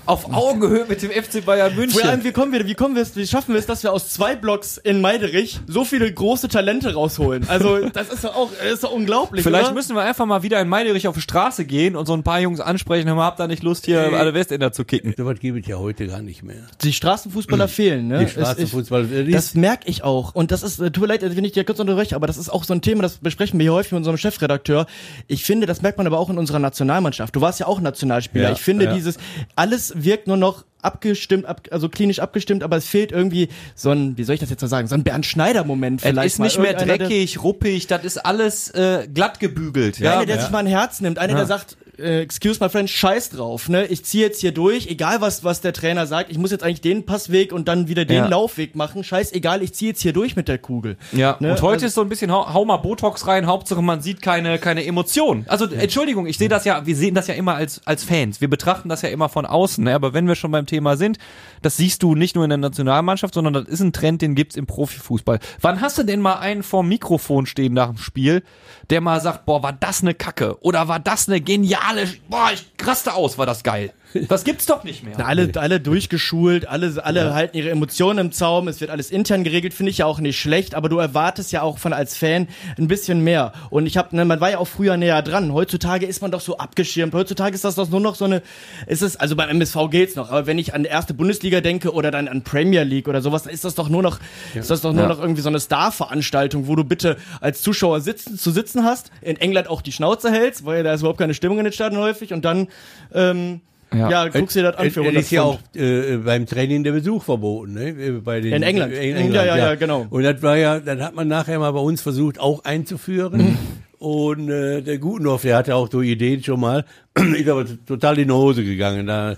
Auf 0.04 0.30
Augenhöhe 0.34 0.84
mit 0.86 1.00
dem 1.02 1.10
FC 1.10 1.42
Bayern 1.44 1.74
München. 1.74 1.98
Vor 2.00 2.08
allem, 2.10 2.24
wie 2.24 2.32
kommen 2.32 2.52
wir, 2.52 2.66
wie 2.66 2.74
kommen 2.74 2.94
wir 2.94 3.02
es, 3.02 3.16
wie 3.16 3.26
schaffen 3.26 3.54
wir 3.54 3.58
es, 3.58 3.64
dass 3.66 3.82
wir 3.82 3.92
aus 3.92 4.10
zwei 4.10 4.36
Blocks 4.36 4.76
in 4.76 5.00
Meiderich 5.00 5.60
so 5.66 5.84
viele 5.84 6.12
große 6.12 6.48
Talente 6.48 6.92
rausholen? 6.92 7.48
Also, 7.48 7.88
das 7.88 8.10
ist 8.10 8.24
doch 8.24 8.34
auch, 8.34 8.50
das 8.62 8.72
ist 8.74 8.84
doch 8.84 8.92
unglaublich, 8.92 9.42
Vielleicht 9.44 9.66
oder? 9.66 9.74
müssen 9.74 9.94
wir 9.96 10.02
einfach 10.02 10.26
mal 10.26 10.42
wieder 10.42 10.60
in 10.60 10.68
Meiderich 10.68 11.08
auf 11.08 11.14
die 11.14 11.22
Straße 11.22 11.64
gehen 11.64 11.96
und 11.96 12.04
so 12.06 12.12
ein 12.12 12.22
paar 12.22 12.40
Jungs 12.40 12.60
ansprechen, 12.60 13.08
hör 13.08 13.14
mal, 13.14 13.24
habt 13.24 13.40
ihr 13.40 13.46
nicht 13.46 13.62
Lust, 13.62 13.86
hier 13.86 14.00
Ey. 14.02 14.14
alle 14.14 14.34
Westender 14.34 14.72
zu 14.72 14.84
kicken? 14.84 15.14
So 15.16 15.24
was 15.24 15.38
gibt 15.38 15.58
es 15.60 15.66
ja 15.66 15.78
heute 15.78 16.06
gar 16.06 16.20
nicht 16.20 16.42
mehr. 16.42 16.64
die 16.82 16.92
Straßenfußballer 16.92 17.68
fehlen, 17.68 18.08
ne? 18.08 18.18
Die 18.18 18.24
Es- 18.24 18.30
ich- 18.32 18.42
Straßenfußball, 18.42 19.26
das 19.30 19.54
merke 19.54 19.88
ich 19.88 20.04
auch. 20.04 20.34
Und 20.34 20.50
das 20.50 20.62
ist, 20.64 20.80
äh, 20.80 20.90
tut 20.90 21.02
mir 21.02 21.08
leid, 21.08 21.22
wenn 21.22 21.44
ich 21.44 21.52
dir 21.52 21.64
kurz 21.64 21.78
unterbreche, 21.80 22.14
aber 22.16 22.26
das 22.26 22.36
ist 22.36 22.50
auch 22.50 22.64
so 22.64 22.74
ein 22.74 22.82
Thema, 22.82 23.02
das 23.02 23.18
besprechen 23.18 23.58
wir 23.58 23.64
hier 23.64 23.72
häufig 23.72 23.92
mit 23.92 23.98
unserem 23.98 24.18
Chefredakteur. 24.18 24.86
Ich 25.28 25.44
finde, 25.44 25.66
das 25.66 25.80
merkt 25.80 25.96
man 25.98 26.06
aber 26.06 26.18
auch 26.18 26.28
in 26.28 26.36
unserer 26.36 26.58
Nationalmannschaft. 26.58 27.34
Du 27.34 27.40
warst 27.40 27.58
ja 27.60 27.66
auch 27.66 27.80
Nationalspieler. 27.80 28.48
Ja, 28.48 28.52
ich 28.52 28.60
finde 28.60 28.86
ja. 28.86 28.92
dieses, 28.94 29.16
alles 29.62 29.92
wirkt 29.96 30.26
nur 30.26 30.36
noch 30.36 30.64
abgestimmt, 30.82 31.46
ab, 31.46 31.68
also 31.70 31.88
klinisch 31.88 32.18
abgestimmt, 32.18 32.64
aber 32.64 32.76
es 32.76 32.86
fehlt 32.86 33.12
irgendwie 33.12 33.48
so 33.76 33.90
ein, 33.90 34.18
wie 34.18 34.24
soll 34.24 34.34
ich 34.34 34.40
das 34.40 34.50
jetzt 34.50 34.60
mal 34.62 34.66
sagen, 34.68 34.88
so 34.88 34.96
ein 34.96 35.04
Bernd 35.04 35.24
Schneider-Moment 35.24 36.00
Es 36.02 36.08
vielleicht. 36.08 36.26
ist 36.34 36.38
mal. 36.40 36.44
nicht 36.46 36.58
mehr 36.58 36.74
der- 36.74 36.98
dreckig, 36.98 37.42
ruppig, 37.44 37.86
das 37.86 38.04
ist 38.04 38.18
alles 38.18 38.70
äh, 38.70 39.06
glatt 39.12 39.38
gebügelt. 39.38 40.00
Ja, 40.00 40.04
Ja, 40.04 40.16
einer, 40.16 40.26
der 40.26 40.40
sich 40.40 40.50
mal 40.50 40.58
ein 40.58 40.66
Herz 40.66 41.00
nimmt, 41.00 41.18
einer, 41.20 41.34
der 41.34 41.42
Ja. 41.42 41.46
sagt, 41.46 41.76
äh, 42.02 42.20
excuse 42.20 42.62
my 42.62 42.68
friend, 42.68 42.90
scheiß 42.90 43.30
drauf, 43.30 43.68
ne? 43.68 43.86
Ich 43.86 44.04
ziehe 44.04 44.24
jetzt 44.26 44.40
hier 44.40 44.52
durch, 44.52 44.86
egal 44.88 45.20
was, 45.20 45.44
was 45.44 45.60
der 45.60 45.72
Trainer 45.72 46.06
sagt, 46.06 46.30
ich 46.30 46.38
muss 46.38 46.50
jetzt 46.50 46.62
eigentlich 46.64 46.80
den 46.80 47.06
Passweg 47.06 47.52
und 47.52 47.68
dann 47.68 47.88
wieder 47.88 48.04
den 48.04 48.16
Ja. 48.24 48.26
Laufweg 48.28 48.74
machen. 48.76 49.04
Scheißegal, 49.04 49.62
ich 49.62 49.72
ziehe 49.74 49.90
jetzt 49.92 50.02
hier 50.02 50.12
durch 50.12 50.36
mit 50.36 50.48
der 50.48 50.58
Kugel. 50.58 50.96
Ja, 51.12 51.36
Ne? 51.40 51.52
und 51.52 51.62
heute 51.62 51.74
Also- 51.74 51.86
ist 51.86 51.94
so 51.94 52.00
ein 52.02 52.08
bisschen, 52.08 52.30
hau, 52.32 52.52
hau 52.52 52.64
mal 52.64 52.76
Botox 52.78 53.26
rein, 53.26 53.46
Hauptsache 53.46 53.82
man 53.82 54.00
sieht 54.00 54.20
keine, 54.22 54.58
keine 54.58 54.84
Emotionen. 54.84 55.44
Also, 55.48 55.66
Entschuldigung, 55.66 56.26
ich 56.26 56.38
sehe 56.38 56.48
das 56.48 56.64
ja, 56.64 56.84
wir 56.86 56.96
sehen 56.96 57.14
das 57.14 57.26
ja 57.26 57.34
immer 57.34 57.54
als, 57.54 57.80
als 57.86 58.04
Fans. 58.04 58.40
Wir 58.40 58.48
betrachten 58.48 58.88
das 58.88 59.02
ja 59.02 59.08
immer 59.10 59.28
von 59.28 59.46
außen, 59.46 59.84
ne? 59.84 59.94
aber 59.94 60.12
wenn 60.14 60.26
wir 60.26 60.34
schon 60.34 60.50
beim 60.50 60.66
Thema 60.66 60.96
sind, 60.96 61.18
das 61.62 61.76
siehst 61.76 62.02
du 62.02 62.14
nicht 62.14 62.34
nur 62.34 62.44
in 62.44 62.50
der 62.50 62.56
Nationalmannschaft, 62.58 63.34
sondern 63.34 63.52
das 63.52 63.64
ist 63.66 63.80
ein 63.80 63.92
Trend, 63.92 64.22
den 64.22 64.34
gibt's 64.34 64.56
im 64.56 64.66
Profifußball. 64.66 65.38
Wann 65.60 65.80
hast 65.80 65.98
du 65.98 66.02
denn 66.02 66.20
mal 66.20 66.38
einen 66.38 66.62
vorm 66.62 66.88
Mikrofon 66.88 67.46
stehen 67.46 67.74
nach 67.74 67.88
dem 67.88 67.98
Spiel, 67.98 68.42
der 68.90 69.00
mal 69.00 69.20
sagt, 69.20 69.44
boah, 69.46 69.62
war 69.62 69.72
das 69.72 70.02
eine 70.02 70.14
Kacke? 70.14 70.56
Oder 70.62 70.88
war 70.88 70.98
das 70.98 71.28
eine 71.28 71.40
geniale, 71.40 71.91
boah, 72.28 72.50
ich 72.52 72.64
raste 72.80 73.12
aus, 73.14 73.38
war 73.38 73.46
das 73.46 73.62
geil. 73.62 73.92
Das 74.28 74.44
gibt's 74.44 74.66
doch 74.66 74.84
nicht 74.84 75.02
mehr. 75.04 75.24
Alle, 75.26 75.50
alle 75.56 75.80
durchgeschult, 75.80 76.68
alle, 76.68 77.04
alle 77.04 77.34
halten 77.34 77.56
ihre 77.56 77.70
Emotionen 77.70 78.18
im 78.18 78.32
Zaum, 78.32 78.68
es 78.68 78.80
wird 78.80 78.90
alles 78.90 79.10
intern 79.10 79.44
geregelt, 79.44 79.74
finde 79.74 79.90
ich 79.90 79.98
ja 79.98 80.06
auch 80.06 80.20
nicht 80.20 80.38
schlecht, 80.40 80.74
aber 80.74 80.88
du 80.88 80.98
erwartest 80.98 81.52
ja 81.52 81.62
auch 81.62 81.78
von 81.78 81.92
als 81.92 82.16
Fan 82.16 82.48
ein 82.78 82.88
bisschen 82.88 83.22
mehr. 83.24 83.52
Und 83.70 83.86
ich 83.86 83.96
habe, 83.96 84.14
ne, 84.16 84.24
man 84.24 84.40
war 84.40 84.50
ja 84.50 84.58
auch 84.58 84.68
früher 84.68 84.96
näher 84.96 85.22
dran. 85.22 85.52
Heutzutage 85.52 86.06
ist 86.06 86.20
man 86.22 86.30
doch 86.30 86.40
so 86.40 86.58
abgeschirmt. 86.58 87.14
Heutzutage 87.14 87.54
ist 87.54 87.64
das 87.64 87.74
doch 87.76 87.88
nur 87.88 88.00
noch 88.00 88.14
so 88.14 88.24
eine, 88.26 88.42
ist 88.86 89.02
es, 89.02 89.16
also 89.16 89.36
beim 89.36 89.48
MSV 89.48 89.76
geht's 89.90 90.16
noch, 90.16 90.30
aber 90.30 90.46
wenn 90.46 90.58
ich 90.58 90.74
an 90.74 90.82
die 90.82 90.88
erste 90.88 91.14
Bundesliga 91.14 91.60
denke 91.60 91.92
oder 91.92 92.10
dann 92.10 92.28
an 92.28 92.42
Premier 92.42 92.82
League 92.84 93.08
oder 93.08 93.20
sowas, 93.22 93.44
dann 93.44 93.52
ist 93.52 93.64
das 93.64 93.74
doch 93.74 93.88
nur 93.88 94.02
noch, 94.02 94.18
ist 94.54 94.70
das 94.70 94.80
doch 94.80 94.92
nur 94.92 95.02
Ja. 95.02 95.08
noch 95.08 95.20
irgendwie 95.20 95.42
so 95.42 95.48
eine 95.48 95.60
Star-Veranstaltung, 95.60 96.66
wo 96.66 96.76
du 96.76 96.84
bitte 96.84 97.16
als 97.40 97.62
Zuschauer 97.62 98.00
sitzen, 98.00 98.38
zu 98.38 98.50
sitzen 98.50 98.84
hast, 98.84 99.10
in 99.20 99.36
England 99.36 99.68
auch 99.68 99.82
die 99.82 99.92
Schnauze 99.92 100.30
hältst, 100.30 100.64
weil 100.64 100.82
da 100.82 100.92
ist 100.92 101.00
überhaupt 101.00 101.18
keine 101.18 101.34
Stimmung 101.34 101.58
in 101.58 101.64
den 101.64 101.72
Stadien 101.72 102.00
häufig 102.00 102.32
und 102.32 102.44
dann, 102.44 102.68
ähm, 103.14 103.60
Ja. 103.94 104.10
ja, 104.10 104.28
guckst 104.28 104.56
dir 104.56 104.62
das 104.62 104.76
an 104.76 104.90
für 104.90 105.00
es 105.00 105.06
100 105.06 105.22
ist 105.22 105.30
ja 105.30 105.42
auch 105.42 105.58
äh, 105.74 106.16
beim 106.18 106.46
Training 106.46 106.84
der 106.84 106.92
Besuch 106.92 107.22
verboten, 107.22 107.74
ne? 107.74 107.88
äh, 107.90 108.10
Bei 108.12 108.40
den, 108.40 108.52
In 108.54 108.62
England. 108.62 108.92
Ja, 108.94 109.44
ja, 109.44 109.56
ja, 109.56 109.74
genau. 109.74 110.06
Und 110.08 110.22
das 110.22 110.42
war 110.42 110.56
ja, 110.56 110.80
dann 110.80 111.02
hat 111.02 111.14
man 111.14 111.28
nachher 111.28 111.58
mal 111.58 111.72
bei 111.72 111.80
uns 111.80 112.00
versucht, 112.00 112.40
auch 112.40 112.64
einzuführen. 112.64 113.38
Mhm. 113.40 113.58
Und 113.98 114.48
äh, 114.50 114.82
der 114.82 114.98
Gutenhoff, 114.98 115.42
der 115.42 115.56
hatte 115.56 115.76
auch 115.76 115.88
so 115.88 116.02
Ideen 116.02 116.42
schon 116.42 116.58
mal, 116.58 116.84
ist 117.36 117.48
aber 117.48 117.64
total 117.86 118.18
in 118.18 118.28
die 118.28 118.34
Hose 118.34 118.64
gegangen. 118.64 119.06
Da 119.06 119.36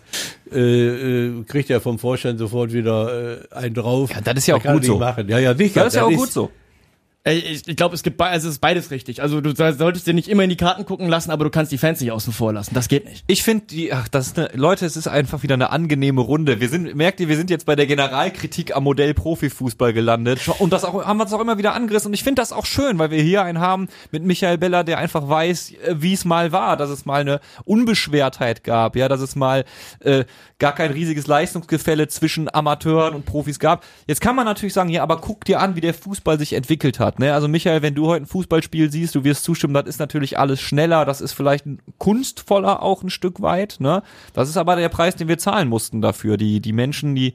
äh, 0.51 0.59
äh, 0.59 1.45
kriegt 1.45 1.69
er 1.69 1.83
vom 1.83 1.99
Vorstand 1.99 2.39
sofort 2.39 2.73
wieder 2.73 3.43
äh, 3.51 3.55
einen 3.55 3.75
drauf. 3.75 4.11
Ja, 4.15 4.23
das 4.23 4.35
ist 4.37 4.47
ja 4.47 4.59
Da 4.59 4.71
auch 4.71 4.75
gut 4.75 4.85
so. 4.85 4.99
Machen. 4.99 5.29
Ja, 5.29 5.39
ja, 5.39 5.55
sicher. 5.55 5.85
Das 5.85 5.93
ist 5.93 5.97
ja 5.99 6.05
auch 6.05 6.11
gut 6.11 6.33
so. 6.33 6.51
Ich, 7.27 7.67
ich 7.67 7.77
glaube, 7.77 7.95
es 7.95 8.03
gibt, 8.03 8.21
also 8.21 8.49
es 8.49 8.57
ist 8.57 8.61
beides 8.61 8.91
richtig. 8.91 9.23
Also 9.23 9.41
du 9.41 9.55
soll- 9.57 9.73
solltest 9.73 10.07
dir 10.07 10.13
nicht 10.13 10.29
immer 10.29 10.43
in 10.43 10.51
die 10.51 10.59
Karten 10.59 10.85
gucken 10.85 11.09
lassen, 11.09 11.31
aber 11.31 11.45
du 11.45 11.51
kannst 11.51 11.73
die 11.73 11.79
Fans 11.79 11.99
nicht 12.03 12.13
außen 12.13 12.35
vor 12.35 12.53
lassen. 12.53 12.75
Das 12.75 12.87
geht 12.89 13.07
nicht. 13.07 13.25
Ich 13.29 13.43
finde 13.43 13.65
die, 13.65 13.95
ach, 13.95 14.09
das 14.09 14.27
ist 14.27 14.39
eine, 14.39 14.51
Leute, 14.53 14.85
es 14.85 14.95
ist 14.95 15.09
einfach 15.09 15.43
wieder 15.43 15.55
eine 15.55 15.71
angenehme 15.71 16.21
Runde. 16.21 16.61
Wir 16.61 16.69
sind, 16.69 16.95
merkt 16.95 17.21
ihr, 17.21 17.29
wir 17.29 17.39
sind 17.39 17.49
jetzt 17.49 17.65
bei 17.65 17.77
der 17.77 17.87
Generalkritik 17.87 18.77
am 18.77 18.85
Modell 18.85 19.15
Profifußball 19.15 19.95
gelandet. 19.95 20.47
Und 20.59 20.75
das 20.75 20.85
auch, 20.85 21.03
haben 21.07 21.17
wir 21.17 21.25
uns 21.25 21.33
auch 21.33 21.41
immer 21.41 21.57
wieder 21.57 21.73
angerissen. 21.73 22.09
Und 22.09 22.15
ich 22.15 22.25
finde 22.25 22.43
das 22.43 22.53
auch 22.53 22.67
schön, 22.67 22.99
weil 22.99 23.11
wir 23.11 23.23
hier 23.23 23.43
einen 23.43 23.59
haben 23.59 23.89
mit 24.11 24.23
Michael 24.23 24.59
Beller, 24.59 24.85
der 24.85 24.99
einfach 24.99 25.27
weiß, 25.27 25.71
äh, 25.83 25.95
wie 25.97 26.13
es 26.13 26.27
mal 26.27 26.53
war, 26.53 26.77
dass 26.77 26.91
es 26.91 27.07
mal 27.07 27.23
eine 27.23 27.41
Unbeschwertheit 27.65 28.65
gab, 28.65 28.97
ja, 28.97 29.09
dass 29.09 29.21
es 29.23 29.35
mal 29.35 29.65
äh, 30.01 30.25
gar 30.59 30.75
kein 30.75 30.91
riesiges 30.91 31.27
Leistungsgefälle 31.27 32.09
zwischen 32.09 32.53
Amateuren 32.55 33.15
und 33.15 33.25
Profis 33.25 33.59
gab. 33.59 33.83
Jetzt 34.07 34.21
kann 34.21 34.37
man 34.37 34.45
natürlich 34.45 34.75
sagen, 34.75 34.91
ja, 34.91 35.03
aber 35.03 35.23
guck 35.23 35.47
dir 35.47 35.61
an, 35.61 35.75
wie 35.75 35.81
der 35.81 35.95
Fußball 35.95 36.39
sich 36.39 36.53
entwickelt 36.53 37.01
hat. 37.01 37.14
Ne? 37.19 37.33
Also 37.33 37.49
Michael, 37.49 37.83
wenn 37.83 37.95
du 37.95 38.07
heute 38.07 38.25
ein 38.25 38.27
Fußballspiel 38.27 38.91
siehst, 38.91 39.15
du 39.15 39.25
wirst 39.25 39.45
zustimmen, 39.45 39.75
das 39.75 39.87
ist 39.87 39.99
natürlich 39.99 40.39
alles 40.39 40.61
schneller, 40.61 41.05
das 41.05 41.21
ist 41.21 41.33
vielleicht 41.33 41.65
kunstvoller 41.99 42.83
auch 42.83 43.03
ein 43.03 43.11
Stück 43.11 43.43
weit. 43.43 43.77
Ne? 43.81 44.03
Das 44.33 44.49
ist 44.49 44.57
aber 44.57 44.77
der 44.77 44.89
Preis, 44.89 45.17
den 45.17 45.29
wir 45.29 45.39
zahlen 45.39 45.69
mussten 45.69 46.01
dafür. 46.01 46.37
Die, 46.37 46.61
die 46.61 46.73
Menschen, 46.73 47.15
die 47.15 47.35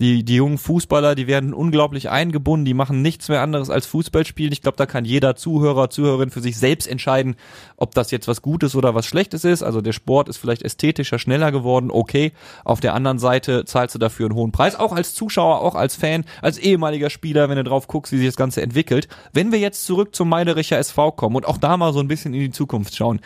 Die, 0.00 0.24
die 0.24 0.36
jungen 0.36 0.56
Fußballer, 0.56 1.14
die 1.14 1.26
werden 1.26 1.52
unglaublich 1.52 2.08
eingebunden, 2.08 2.64
die 2.64 2.72
machen 2.72 3.02
nichts 3.02 3.28
mehr 3.28 3.42
anderes 3.42 3.68
als 3.68 3.86
Fußball 3.86 4.24
spielen. 4.24 4.50
Ich 4.50 4.62
glaube, 4.62 4.78
da 4.78 4.86
kann 4.86 5.04
jeder 5.04 5.36
Zuhörer, 5.36 5.90
Zuhörerin 5.90 6.30
für 6.30 6.40
sich 6.40 6.56
selbst 6.56 6.88
entscheiden, 6.88 7.36
ob 7.76 7.94
das 7.94 8.10
jetzt 8.10 8.26
was 8.26 8.40
Gutes 8.40 8.74
oder 8.74 8.94
was 8.94 9.04
Schlechtes 9.04 9.44
ist. 9.44 9.62
Also 9.62 9.82
der 9.82 9.92
Sport 9.92 10.30
ist 10.30 10.38
vielleicht 10.38 10.62
ästhetischer, 10.62 11.18
schneller 11.18 11.52
geworden, 11.52 11.90
okay. 11.90 12.32
Auf 12.64 12.80
der 12.80 12.94
anderen 12.94 13.18
Seite 13.18 13.66
zahlst 13.66 13.94
du 13.94 13.98
dafür 13.98 14.26
einen 14.26 14.34
hohen 14.34 14.52
Preis, 14.52 14.74
auch 14.74 14.92
als 14.92 15.14
Zuschauer, 15.14 15.60
auch 15.60 15.74
als 15.74 15.96
Fan, 15.96 16.24
als 16.40 16.56
ehemaliger 16.56 17.10
Spieler, 17.10 17.50
wenn 17.50 17.56
du 17.56 17.64
drauf 17.64 17.86
guckst, 17.86 18.12
wie 18.12 18.18
sich 18.18 18.28
das 18.28 18.36
Ganze 18.36 18.62
entwickelt. 18.62 19.06
Wenn 19.34 19.52
wir 19.52 19.58
jetzt 19.58 19.84
zurück 19.84 20.16
zum 20.16 20.30
Meidericher 20.30 20.78
SV 20.78 21.12
kommen 21.12 21.36
und 21.36 21.46
auch 21.46 21.58
da 21.58 21.76
mal 21.76 21.92
so 21.92 22.00
ein 22.00 22.08
bisschen 22.08 22.32
in 22.32 22.40
die 22.40 22.50
Zukunft 22.50 22.96
schauen. 22.96 23.20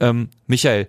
Ähm, 0.00 0.30
Michael, 0.46 0.88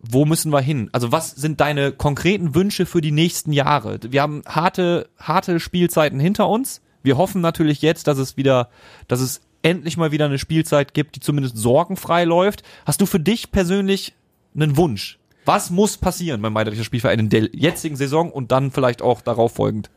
wo 0.00 0.24
müssen 0.24 0.52
wir 0.52 0.60
hin? 0.60 0.88
Also 0.92 1.12
was 1.12 1.30
sind 1.30 1.60
deine 1.60 1.92
konkreten 1.92 2.54
Wünsche 2.54 2.86
für 2.86 3.00
die 3.00 3.10
nächsten 3.10 3.52
Jahre? 3.52 3.98
Wir 4.08 4.22
haben 4.22 4.42
harte, 4.46 5.08
harte 5.18 5.60
Spielzeiten 5.60 6.20
hinter 6.20 6.48
uns. 6.48 6.80
Wir 7.02 7.16
hoffen 7.16 7.40
natürlich 7.40 7.82
jetzt, 7.82 8.06
dass 8.06 8.18
es 8.18 8.36
wieder, 8.36 8.68
dass 9.08 9.20
es 9.20 9.40
endlich 9.62 9.96
mal 9.96 10.12
wieder 10.12 10.26
eine 10.26 10.38
Spielzeit 10.38 10.94
gibt, 10.94 11.16
die 11.16 11.20
zumindest 11.20 11.56
sorgenfrei 11.56 12.24
läuft. 12.24 12.62
Hast 12.86 13.00
du 13.00 13.06
für 13.06 13.20
dich 13.20 13.50
persönlich 13.50 14.14
einen 14.54 14.76
Wunsch? 14.76 15.18
Was 15.44 15.70
muss 15.70 15.96
passieren 15.96 16.42
beim 16.42 16.52
Meidericher 16.52 16.84
Spielverein 16.84 17.18
in 17.18 17.28
der 17.30 17.48
jetzigen 17.52 17.96
Saison 17.96 18.30
und 18.30 18.52
dann 18.52 18.70
vielleicht 18.70 19.02
auch 19.02 19.20
darauf 19.20 19.54
folgend? 19.54 19.90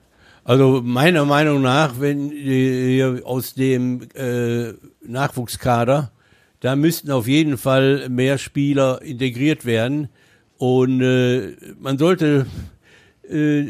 Also 0.43 0.81
meiner 0.83 1.25
Meinung 1.25 1.61
nach, 1.61 1.99
wenn 1.99 2.31
ihr 2.31 3.21
aus 3.25 3.53
dem 3.53 4.07
äh, 4.15 4.73
Nachwuchskader 5.05 6.11
da 6.61 6.75
müssten 6.75 7.11
auf 7.11 7.27
jeden 7.27 7.57
Fall 7.57 8.07
mehr 8.07 8.37
Spieler 8.37 9.01
integriert 9.01 9.65
werden. 9.65 10.07
Und 10.57 11.01
äh, 11.01 11.55
man 11.79 11.97
sollte, 11.97 12.45
äh, 13.27 13.63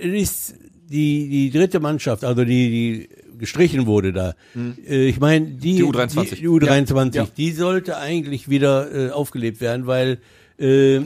ist 0.00 0.54
die, 0.88 1.28
die 1.28 1.50
dritte 1.50 1.80
Mannschaft, 1.80 2.24
also 2.24 2.44
die, 2.44 2.70
die 2.70 3.08
gestrichen 3.38 3.86
wurde 3.86 4.12
da. 4.12 4.34
Hm. 4.54 4.76
Äh, 4.88 5.08
ich 5.08 5.20
meine, 5.20 5.46
die, 5.46 5.76
die 5.76 5.84
U23, 5.84 6.30
die, 6.30 6.34
die 6.36 6.48
U23 6.48 7.14
ja. 7.14 7.28
die 7.36 7.52
sollte 7.52 7.98
eigentlich 7.98 8.48
wieder 8.48 9.08
äh, 9.08 9.10
aufgelebt 9.10 9.60
werden, 9.60 9.86
weil 9.86 10.18
äh, 10.58 11.00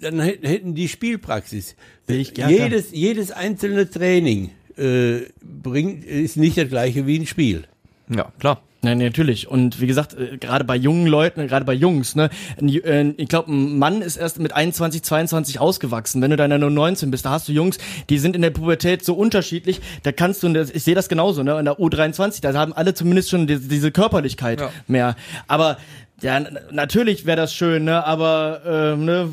dann 0.00 0.20
hätten 0.20 0.74
die 0.74 0.88
Spielpraxis. 0.88 1.76
Ich, 2.06 2.36
jedes, 2.36 2.92
jedes 2.92 3.32
einzelne 3.32 3.90
Training 3.90 4.50
äh, 4.76 5.20
bringt, 5.42 6.04
ist 6.04 6.36
nicht 6.36 6.56
das 6.56 6.68
gleiche 6.68 7.06
wie 7.06 7.18
ein 7.18 7.26
Spiel. 7.26 7.64
Ja, 8.08 8.32
klar. 8.38 8.62
Nein, 8.86 8.98
natürlich. 8.98 9.48
Und 9.48 9.80
wie 9.80 9.88
gesagt, 9.88 10.14
äh, 10.14 10.38
gerade 10.38 10.62
bei 10.62 10.76
jungen 10.76 11.08
Leuten, 11.08 11.44
gerade 11.48 11.64
bei 11.64 11.74
Jungs, 11.74 12.14
ne, 12.14 12.30
äh, 12.60 13.12
ich 13.16 13.28
glaube, 13.28 13.50
ein 13.50 13.80
Mann 13.80 14.00
ist 14.00 14.16
erst 14.16 14.38
mit 14.38 14.52
21, 14.52 15.02
22 15.02 15.58
ausgewachsen. 15.58 16.22
Wenn 16.22 16.30
du 16.30 16.36
dann 16.36 16.60
nur 16.60 16.70
19 16.70 17.10
bist, 17.10 17.26
da 17.26 17.30
hast 17.30 17.48
du 17.48 17.52
Jungs, 17.52 17.78
die 18.08 18.18
sind 18.18 18.36
in 18.36 18.42
der 18.42 18.50
Pubertät 18.50 19.04
so 19.04 19.14
unterschiedlich, 19.14 19.80
da 20.04 20.12
kannst 20.12 20.44
du, 20.44 20.54
ich 20.72 20.84
sehe 20.84 20.94
das 20.94 21.08
genauso, 21.08 21.42
ne, 21.42 21.58
in 21.58 21.64
der 21.64 21.80
U23, 21.80 22.40
da 22.40 22.54
haben 22.54 22.72
alle 22.72 22.94
zumindest 22.94 23.30
schon 23.30 23.48
diese 23.48 23.90
Körperlichkeit 23.90 24.60
ja. 24.60 24.70
mehr. 24.86 25.16
Aber 25.48 25.78
ja, 26.22 26.40
natürlich 26.70 27.26
wäre 27.26 27.36
das 27.36 27.52
schön, 27.52 27.84
ne? 27.84 28.04
Aber 28.06 28.62
ähm, 28.64 29.04
ne, 29.04 29.30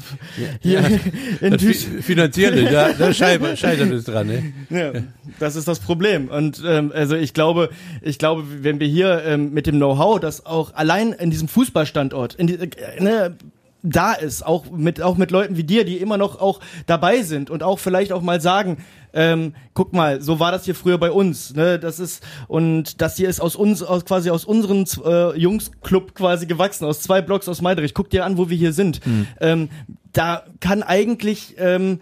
hier 0.62 0.82
ja, 0.82 0.88
in 1.42 1.52
das 1.52 1.86
finanzielle, 2.02 2.70
da, 2.70 2.92
da 2.92 3.14
scheitert, 3.14 3.58
scheitert 3.58 3.92
es 3.92 4.04
dran, 4.04 4.28
ne? 4.28 4.54
Ja, 4.70 4.92
das 5.40 5.56
ist 5.56 5.68
das 5.68 5.80
Problem. 5.80 6.28
Und 6.28 6.62
ähm, 6.66 6.92
also 6.94 7.16
ich 7.16 7.34
glaube, 7.34 7.70
ich 8.02 8.20
glaube, 8.20 8.44
wenn 8.64 8.82
wir 8.82 8.88
hier 8.88 9.24
ähm, 9.26 9.54
mit 9.54 9.66
dem 9.66 9.76
Know-how, 9.76 10.20
das 10.20 10.46
auch 10.46 10.74
allein 10.74 11.14
in 11.14 11.32
diesem 11.32 11.48
Fußballstandort, 11.48 12.36
in 12.36 12.48
die, 12.48 12.56
äh, 12.56 13.02
ne, 13.02 13.38
da 13.84 14.14
ist, 14.14 14.46
auch 14.46 14.72
mit 14.72 15.02
auch 15.02 15.18
mit 15.18 15.30
Leuten 15.30 15.58
wie 15.58 15.66
dir, 15.66 15.84
die 15.84 15.98
immer 15.98 16.18
noch 16.18 16.40
auch 16.40 16.62
dabei 16.86 17.22
sind 17.22 17.50
und 17.50 17.64
auch 17.64 17.80
vielleicht 17.80 18.14
auch 18.14 18.22
mal 18.22 18.40
sagen, 18.40 18.78
ähm, 19.14 19.54
guck 19.74 19.94
mal, 19.94 20.22
so 20.22 20.40
war 20.40 20.52
das 20.52 20.64
hier 20.66 20.74
früher 20.74 20.98
bei 20.98 21.12
uns, 21.12 21.54
ne? 21.54 21.78
Das 21.78 22.00
ist 22.00 22.24
und 22.48 23.02
das 23.02 23.18
hier 23.18 23.30
ist 23.30 23.42
aus 23.42 23.56
uns 23.56 23.84
aus 23.84 24.06
quasi 24.06 24.30
aus 24.30 24.46
unserem 24.46 24.86
äh, 25.06 25.38
Jungsclub 25.38 26.16
quasi 26.16 26.46
gewachsen, 26.46 26.86
aus 26.86 27.02
zwei 27.02 27.22
Blocks 27.22 27.50
aus 27.50 27.62
Meiderich. 27.62 27.94
Guck 27.94 28.10
dir 28.10 28.26
an, 28.26 28.38
wo 28.38 28.50
wir 28.50 28.58
hier 28.58 28.74
sind. 28.74 29.06
Mhm. 29.06 29.28
Ähm, 29.42 29.70
da 30.14 30.46
kann 30.62 30.82
eigentlich 30.82 31.56
ähm, 31.58 32.00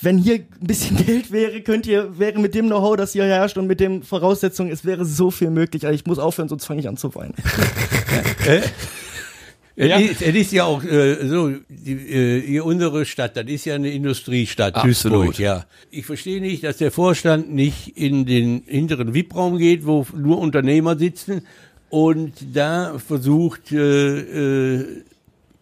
wenn 0.00 0.16
hier 0.16 0.36
ein 0.36 0.66
bisschen 0.66 0.96
Geld 1.06 1.30
wäre, 1.30 1.60
könnt 1.60 1.86
ihr, 1.86 2.18
wäre 2.18 2.38
mit 2.38 2.54
dem 2.54 2.68
Know-how, 2.68 2.96
das 2.96 3.12
hier 3.12 3.24
herrscht 3.24 3.58
und 3.58 3.66
mit 3.66 3.80
den 3.80 4.02
Voraussetzungen, 4.02 4.70
es 4.70 4.84
wäre 4.84 5.04
so 5.04 5.30
viel 5.30 5.50
möglich. 5.50 5.84
Also 5.84 5.94
ich 5.94 6.06
muss 6.06 6.18
aufhören, 6.18 6.48
sonst 6.48 6.64
fange 6.64 6.80
ich 6.80 6.88
an 6.88 6.96
zu 6.96 7.14
weinen. 7.14 7.34
Ja. 9.78 10.00
Es, 10.00 10.10
ist, 10.10 10.22
es 10.22 10.34
ist 10.34 10.52
ja 10.52 10.64
auch 10.64 10.82
äh, 10.82 11.28
so, 11.28 11.52
die, 11.68 11.92
äh, 11.92 12.60
unsere 12.60 13.04
Stadt, 13.04 13.36
das 13.36 13.46
ist 13.46 13.64
ja 13.64 13.76
eine 13.76 13.90
Industriestadt, 13.90 14.74
Absolut. 14.74 15.28
Duisburg, 15.28 15.38
ja. 15.38 15.66
Ich 15.90 16.04
verstehe 16.04 16.40
nicht, 16.40 16.64
dass 16.64 16.78
der 16.78 16.90
Vorstand 16.90 17.54
nicht 17.54 17.96
in 17.96 18.26
den 18.26 18.64
hinteren 18.66 19.14
VIP-Raum 19.14 19.56
geht, 19.56 19.86
wo 19.86 20.04
nur 20.16 20.38
Unternehmer 20.38 20.98
sitzen 20.98 21.42
und 21.90 22.32
da 22.52 22.98
versucht, 22.98 23.70
äh, 23.70 24.78
äh, 24.78 24.84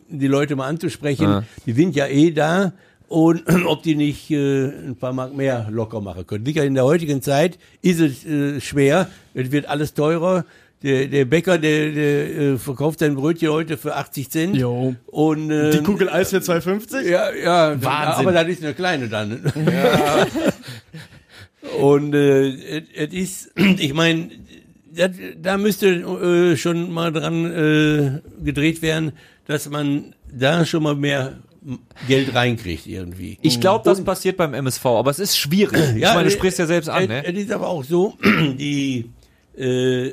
die 0.09 0.29
Leute 0.29 0.57
mal 0.57 0.69
anzusprechen. 0.69 1.25
Ja. 1.25 1.45
Die 1.67 1.73
sind 1.73 1.95
ja 1.95 2.07
eh 2.07 2.31
da 2.31 2.73
und 3.09 3.43
ob 3.67 3.83
die 3.83 3.97
nicht 3.97 4.31
äh, 4.31 4.69
ein 4.69 4.97
paar 4.97 5.13
Mark 5.13 5.35
mehr 5.37 5.69
locker 5.71 6.01
machen 6.01 6.27
können. 6.27 6.47
Sicher 6.47 6.65
in 6.65 6.75
der 6.75 6.85
heutigen 6.85 7.21
Zeit 7.21 7.59
ist 7.83 8.01
es 8.01 8.25
äh, 8.25 8.63
schwer, 8.63 9.11
es 9.35 9.53
wird 9.53 9.67
alles 9.67 9.93
teurer 9.93 10.47
der, 10.87 11.09
der 11.09 11.25
Bäcker, 11.25 11.59
der, 11.59 11.91
der 11.91 12.37
äh, 12.37 12.59
verkauft 12.59 13.01
sein 13.01 13.17
Brötchen 13.17 13.51
heute 13.51 13.77
für 13.77 13.97
80 13.97 14.31
Cent. 14.31 14.57
Jo. 14.57 14.95
Und, 15.07 15.51
äh, 15.51 15.71
Die 15.71 15.83
Kugel 15.83 16.09
Eis 16.09 16.31
für 16.31 16.37
2,50? 16.37 17.01
Ja, 17.03 17.35
ja. 17.35 17.83
Wahnsinn. 17.83 18.29
Aber 18.29 18.33
das 18.33 18.47
ist 18.47 18.63
eine 18.63 18.73
kleine 18.73 19.09
dann. 19.09 19.53
Ja. 19.67 20.27
und 21.81 22.15
äh, 22.15 22.83
es 22.95 23.13
ist, 23.13 23.51
ich 23.79 23.95
meine, 23.95 24.31
da 25.43 25.59
müsste 25.59 25.89
äh, 25.89 26.57
schon 26.57 26.93
mal 26.93 27.13
dran 27.13 27.45
äh, 27.45 28.45
gedreht 28.45 28.81
werden, 28.81 29.13
dass 29.47 29.69
man 29.69 30.15
da 30.33 30.65
schon 30.65 30.85
mal 30.85 30.95
mehr 30.95 31.39
Geld 32.07 32.33
reinkriegt 32.33 32.87
irgendwie. 32.87 33.39
Ich 33.43 33.61
glaube, 33.61 33.83
das 33.85 34.05
passiert 34.05 34.37
beim 34.37 34.55
MSV, 34.55 34.87
aber 34.87 35.11
es 35.11 35.19
ist 35.19 35.37
schwierig. 35.37 35.83
Ich 35.97 36.03
ja, 36.03 36.15
meine, 36.15 36.29
du 36.29 36.31
sprichst 36.31 36.61
ja 36.61 36.67
selbst 36.67 36.89
an. 36.89 37.09
Ne? 37.09 37.25
Es 37.27 37.37
ist 37.37 37.51
aber 37.51 37.67
auch 37.67 37.83
so, 37.83 38.15
die 38.25 39.11
äh, 39.59 40.13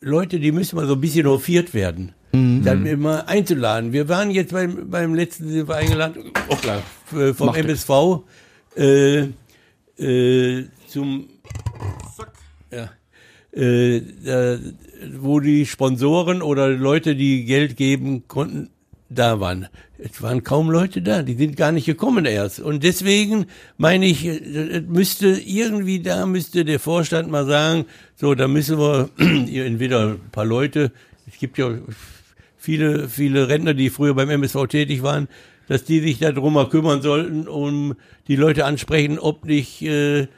Leute, 0.00 0.40
die 0.40 0.52
müssen 0.52 0.76
mal 0.76 0.86
so 0.86 0.94
ein 0.94 1.00
bisschen 1.00 1.26
hofiert 1.26 1.74
werden. 1.74 2.12
Mhm. 2.32 2.64
Dann 2.64 2.86
immer 2.86 3.28
einzuladen. 3.28 3.92
Wir 3.92 4.08
waren 4.08 4.30
jetzt 4.30 4.52
beim, 4.52 4.88
beim 4.88 5.14
letzten 5.14 5.48
sind 5.50 5.68
wir 5.68 5.76
eingeladen, 5.76 6.32
oh 6.48 6.56
klar, 6.56 6.82
vom 7.34 7.46
Macht 7.46 7.58
MSV 7.58 7.90
äh, 8.76 9.26
äh, 9.98 10.64
zum 10.86 11.28
ja, 12.70 12.90
äh, 13.52 14.58
wo 15.18 15.40
die 15.40 15.66
Sponsoren 15.66 16.40
oder 16.40 16.68
Leute, 16.68 17.16
die 17.16 17.44
Geld 17.44 17.76
geben 17.76 18.28
konnten, 18.28 18.70
da 19.10 19.40
waren. 19.40 19.66
Es 19.98 20.22
waren 20.22 20.44
kaum 20.44 20.70
Leute 20.70 21.02
da, 21.02 21.22
die 21.22 21.34
sind 21.34 21.56
gar 21.56 21.72
nicht 21.72 21.84
gekommen 21.84 22.24
erst. 22.24 22.60
Und 22.60 22.84
deswegen 22.84 23.46
meine 23.76 24.06
ich, 24.06 24.24
es 24.24 24.82
müsste 24.86 25.28
irgendwie 25.28 26.00
da 26.00 26.24
müsste 26.26 26.64
der 26.64 26.80
Vorstand 26.80 27.30
mal 27.30 27.44
sagen, 27.44 27.84
so, 28.16 28.34
da 28.34 28.48
müssen 28.48 28.78
wir 28.78 29.10
entweder 29.18 30.12
ein 30.12 30.30
paar 30.30 30.44
Leute, 30.44 30.92
es 31.26 31.38
gibt 31.38 31.58
ja 31.58 31.70
viele, 32.56 33.08
viele 33.08 33.48
Rentner, 33.48 33.74
die 33.74 33.90
früher 33.90 34.14
beim 34.14 34.30
MSV 34.30 34.66
tätig 34.68 35.02
waren, 35.02 35.28
dass 35.66 35.84
die 35.84 36.00
sich 36.00 36.18
darum 36.18 36.54
mal 36.54 36.68
kümmern 36.68 37.02
sollten, 37.02 37.48
um 37.48 37.94
die 38.28 38.36
Leute 38.36 38.64
ansprechen, 38.64 39.18
ob 39.18 39.44
nicht 39.44 39.82
äh, 39.82 40.28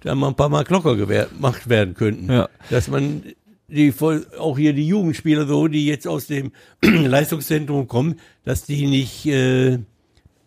da 0.00 0.14
mal 0.14 0.28
ein 0.28 0.36
paar 0.36 0.48
Mal 0.48 0.64
Glocker 0.64 0.96
gemacht 0.96 1.68
werden 1.68 1.94
könnten. 1.94 2.30
Ja. 2.30 2.48
Dass 2.70 2.88
man 2.88 3.22
die 3.68 3.92
voll, 3.92 4.26
auch 4.38 4.58
hier 4.58 4.72
die 4.72 4.86
Jugendspieler 4.86 5.46
so, 5.46 5.68
die 5.68 5.86
jetzt 5.86 6.06
aus 6.06 6.26
dem 6.26 6.52
Leistungszentrum 6.82 7.88
kommen, 7.88 8.20
dass 8.44 8.64
die 8.64 8.86
nicht 8.86 9.26
äh, 9.26 9.74
äh, 9.74 9.78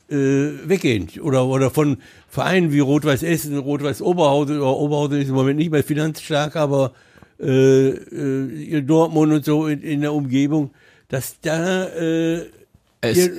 weggehen. 0.10 1.10
Oder, 1.22 1.46
oder 1.46 1.70
von 1.70 1.98
Vereinen 2.28 2.72
wie 2.72 2.80
Rot-Weiß 2.80 3.24
Essen, 3.24 3.58
Rot-Weiß 3.58 4.02
Oberhausen, 4.02 4.58
oder 4.58 4.78
Oberhausen 4.78 5.22
ist 5.22 5.30
im 5.30 5.36
Moment 5.36 5.60
nicht 5.60 5.72
mehr 5.72 5.84
finanzstark, 5.84 6.56
aber 6.56 6.94
äh, 7.40 7.90
äh, 7.90 8.82
Dortmund 8.82 9.34
und 9.34 9.46
so 9.46 9.68
in, 9.68 9.82
in 9.82 10.02
der 10.02 10.14
Umgebung, 10.14 10.72
dass 11.08 11.40
da 11.42 11.86
äh, 11.88 12.46
es, 13.02 13.30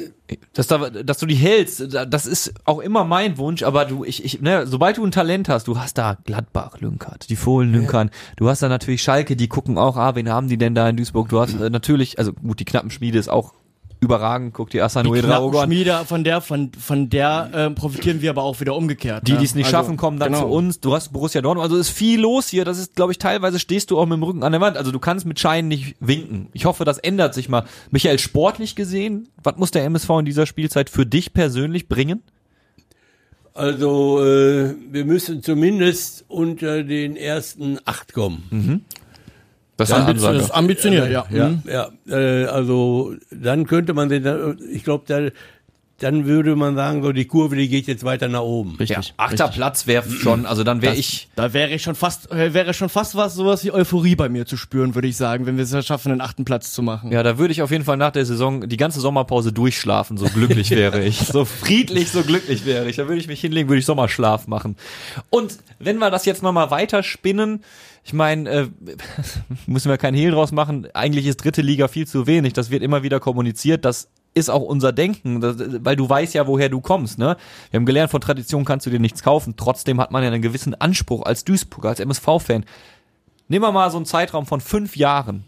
dass, 0.55 0.67
da, 0.67 0.91
dass 0.91 1.19
du 1.19 1.27
die 1.27 1.35
hältst, 1.35 1.95
das 2.09 2.27
ist 2.27 2.55
auch 2.65 2.81
immer 2.81 3.05
mein 3.05 3.39
Wunsch, 3.39 3.63
aber 3.63 3.85
du, 3.85 4.05
ich, 4.05 4.25
ich, 4.25 4.41
ne, 4.41 4.67
sobald 4.67 4.97
du 4.97 5.05
ein 5.05 5.11
Talent 5.11 5.49
hast, 5.49 5.69
du 5.69 5.79
hast 5.79 5.99
da 5.99 6.17
Gladbach, 6.25 6.81
Lünkert, 6.81 7.29
die 7.31 7.37
Fohlen, 7.37 7.73
Lünkern, 7.73 8.11
du 8.37 8.49
hast 8.49 8.63
da 8.63 8.69
natürlich 8.69 9.03
Schalke, 9.03 9.37
die 9.37 9.49
gucken 9.49 9.79
auch, 9.79 9.97
ah, 9.97 10.15
wen 10.15 10.29
haben 10.29 10.49
die 10.49 10.59
denn 10.59 10.75
da 10.75 10.89
in 10.89 10.97
Duisburg? 10.97 11.29
Du 11.29 11.41
hast 11.41 11.55
äh, 11.61 11.71
natürlich, 11.71 12.19
also 12.19 12.33
gut, 12.33 12.61
die 12.61 12.65
Knappenschmiede 12.65 13.19
ist 13.19 13.29
auch 13.29 13.53
überragend. 14.01 14.55
Guck 14.55 14.71
dir 14.71 14.85
Asano 14.85 15.15
Drago 15.15 15.61
an. 15.61 15.67
Schmiede, 15.67 16.05
von 16.07 16.25
der, 16.25 16.41
von, 16.41 16.73
von 16.73 17.11
der 17.11 17.51
äh, 17.53 17.71
profitieren 17.71 18.23
wir 18.23 18.31
aber 18.31 18.43
auch 18.43 18.59
wieder 18.61 18.75
umgekehrt. 18.75 19.29
Die, 19.29 19.37
die 19.37 19.45
es 19.45 19.55
nicht 19.55 19.67
also, 19.67 19.77
schaffen, 19.77 19.97
kommen 19.97 20.19
dann 20.19 20.33
genau. 20.33 20.47
zu 20.47 20.53
uns. 20.53 20.81
Du 20.81 20.95
hast 20.95 21.13
Borussia 21.13 21.43
Dortmund. 21.43 21.65
Also 21.65 21.77
ist 21.77 21.91
viel 21.91 22.21
los 22.21 22.49
hier. 22.49 22.65
Das 22.65 22.79
ist, 22.79 22.97
glaube 22.97 23.13
ich, 23.13 23.19
teilweise 23.19 23.59
stehst 23.59 23.91
du 23.91 23.99
auch 23.99 24.07
mit 24.07 24.17
dem 24.17 24.23
Rücken 24.23 24.43
an 24.43 24.53
der 24.53 24.61
Wand. 24.61 24.77
Also 24.77 24.91
du 24.91 24.99
kannst 24.99 25.27
mit 25.27 25.39
Scheinen 25.39 25.69
nicht 25.69 25.97
winken. 26.01 26.49
Ich 26.53 26.65
hoffe, 26.65 26.85
das 26.85 26.99
ändert 26.99 27.35
sich 27.35 27.49
mal. 27.49 27.65
Michael, 27.91 28.19
sportlich 28.19 28.75
gesehen, 28.75 29.29
was 29.43 29.57
muss 29.57 29.71
der 29.71 29.85
MSV 29.85 30.11
in 30.21 30.25
dieser 30.25 30.47
Spielzeit 30.47 30.91
für 30.91 31.07
dich 31.07 31.33
persönlich 31.33 31.89
bringen? 31.89 32.23
Also 33.53 34.25
äh, 34.25 34.75
wir 34.91 35.05
müssen 35.05 35.43
zumindest 35.43 36.25
unter 36.29 36.83
den 36.83 37.17
ersten 37.17 37.79
acht 37.85 38.13
kommen. 38.15 38.85
Das 39.89 39.91
ist 39.91 39.95
Ansage. 40.07 40.37
Das 40.39 40.47
ist 40.47 40.51
ambitioniert, 40.53 41.11
ja. 41.11 41.25
Ja, 41.31 41.49
Mhm. 41.49 41.63
ja. 41.67 41.89
Äh, 42.09 42.45
also 42.47 43.15
dann 43.31 43.67
könnte 43.67 43.95
man 43.95 44.09
den, 44.09 44.57
ich 44.73 44.85
glaube, 44.85 45.05
da, 45.07 45.29
dann 46.03 46.25
würde 46.25 46.57
man 46.57 46.77
sagen, 46.77 47.03
so 47.03 47.13
die 47.13 47.27
Kurve, 47.27 47.57
die 47.57 47.69
geht 47.69 47.87
jetzt 47.87 48.05
weiter 48.05 48.27
nach 48.27 48.41
oben. 48.41 48.71
Ja, 48.71 48.77
Richtig. 48.79 49.13
achter 49.19 49.45
richtig. 49.45 49.57
Platz 49.57 49.87
wäre 49.87 50.09
schon, 50.09 50.47
also 50.47 50.65
dann 50.65 50.81
wäre 50.81 50.95
ich. 50.95 51.29
Da 51.37 51.53
wäre 51.53 51.69
ich 51.73 51.83
schon 51.83 51.95
fast, 51.95 52.33
äh, 52.33 52.55
wäre 52.55 52.73
schon 52.73 52.89
fast 52.89 53.17
was, 53.17 53.35
sowas 53.35 53.63
wie 53.65 53.71
Euphorie 53.71 54.17
bei 54.17 54.31
mir 54.31 54.47
zu 54.47 54.57
spüren, 54.57 54.95
würde 54.95 55.09
ich 55.09 55.19
sagen, 55.19 55.45
wenn 55.45 55.59
wir 55.59 55.65
es 55.65 55.87
schaffen, 55.87 56.09
den 56.09 56.23
achten 56.23 56.47
Platz 56.47 56.73
zu 56.73 56.83
machen. 56.83 57.13
Ja, 57.13 57.23
da 57.23 57.37
würde 57.37 57.53
ich 57.53 57.61
auf 57.61 57.71
jeden 57.71 57.85
Fall 57.85 57.99
nach 57.99 58.13
der 58.13 58.25
Saison 58.25 58.67
die 58.67 58.79
ganze 58.79 58.99
Sommerpause 58.99 59.53
durchschlafen, 59.53 60.17
so 60.17 60.25
glücklich 60.31 60.71
wäre 60.71 61.05
ich. 61.05 61.19
So 61.19 61.45
friedlich, 61.45 62.09
so 62.11 62.23
glücklich 62.23 62.65
wäre 62.65 62.89
ich. 62.89 62.97
Da 62.97 63.07
würde 63.07 63.21
ich 63.21 63.27
mich 63.29 63.43
hinlegen, 63.43 63.69
würde 63.69 63.81
ich 63.81 63.87
Sommerschlaf 63.87 64.47
machen. 64.47 64.77
Und 65.29 65.59
wenn 65.81 65.99
wir 65.99 66.11
das 66.11 66.25
jetzt 66.25 66.43
nochmal 66.43 66.71
weiter 66.71 67.03
spinnen, 67.03 67.63
ich 68.05 68.13
meine, 68.13 68.51
äh, 68.51 68.69
müssen 69.67 69.91
wir 69.91 69.99
keinen 69.99 70.17
Hehl 70.17 70.31
draus 70.31 70.53
machen, 70.53 70.89
eigentlich 70.95 71.27
ist 71.27 71.37
dritte 71.37 71.63
Liga 71.63 71.89
viel 71.89 72.07
zu 72.07 72.27
wenig. 72.27 72.53
Das 72.53 72.71
wird 72.71 72.83
immer 72.83 73.03
wieder 73.03 73.21
kommuniziert. 73.21 73.85
Das 73.85 74.09
ist 74.35 74.49
auch 74.49 74.63
unser 74.63 74.93
Denken, 74.93 75.41
das, 75.41 75.57
weil 75.59 75.97
du 75.97 76.09
weißt 76.09 76.35
ja, 76.35 76.47
woher 76.47 76.69
du 76.69 76.81
kommst. 76.81 77.19
Ne? 77.19 77.37
Wir 77.71 77.79
haben 77.79 77.87
gelernt, 77.87 78.11
von 78.11 78.21
Tradition 78.21 78.65
kannst 78.65 78.87
du 78.87 78.91
dir 78.91 79.01
nichts 79.01 79.23
kaufen. 79.23 79.55
Trotzdem 79.57 80.01
hat 80.01 80.13
man 80.13 80.23
ja 80.23 80.31
einen 80.31 80.43
gewissen 80.43 80.75
Anspruch 80.75 81.23
als 81.23 81.45
Duisburger, 81.45 81.91
als 81.91 82.01
MSV-Fan. 82.01 82.65
Nehmen 83.49 83.65
wir 83.65 83.73
mal 83.73 83.91
so 83.91 83.97
einen 83.97 84.07
Zeitraum 84.07 84.47
von 84.47 84.61
fünf 84.61 84.97
Jahren. 84.97 85.45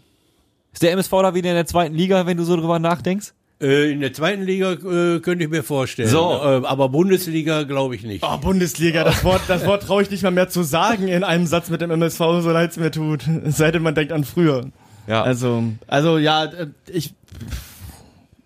Ist 0.73 0.83
der 0.83 0.91
MSV 0.91 1.11
da 1.11 1.35
wieder 1.35 1.49
in 1.49 1.55
der 1.55 1.65
zweiten 1.65 1.95
Liga, 1.95 2.25
wenn 2.25 2.37
du 2.37 2.43
so 2.43 2.55
drüber 2.55 2.79
nachdenkst? 2.79 3.33
Äh, 3.63 3.91
in 3.91 4.01
der 4.01 4.11
zweiten 4.11 4.43
Liga 4.43 4.73
äh, 4.73 5.19
könnte 5.21 5.45
ich 5.45 5.49
mir 5.49 5.63
vorstellen. 5.63 6.09
So. 6.09 6.31
Äh, 6.33 6.65
aber 6.65 6.89
Bundesliga 6.89 7.63
glaube 7.63 7.95
ich 7.95 8.03
nicht. 8.03 8.23
Oh, 8.23 8.37
Bundesliga, 8.37 9.05
das 9.05 9.23
Wort, 9.23 9.41
das 9.47 9.65
Wort 9.65 9.83
traue 9.83 10.03
ich 10.03 10.11
nicht 10.11 10.23
mal 10.23 10.31
mehr 10.31 10.49
zu 10.49 10.63
sagen 10.63 11.07
in 11.07 11.23
einem 11.23 11.47
Satz 11.47 11.69
mit 11.69 11.79
dem 11.79 11.89
MSV, 11.89 12.19
so 12.41 12.51
leid 12.51 12.71
es 12.71 12.77
mir 12.77 12.91
tut. 12.91 13.25
Es 13.45 13.57
sei 13.57 13.71
denn, 13.71 13.81
man 13.81 13.95
denkt 13.95 14.11
an 14.11 14.25
früher. 14.25 14.65
Ja. 15.07 15.23
Also, 15.23 15.63
also 15.87 16.17
ja, 16.17 16.43
äh, 16.45 16.67
ich, 16.91 17.13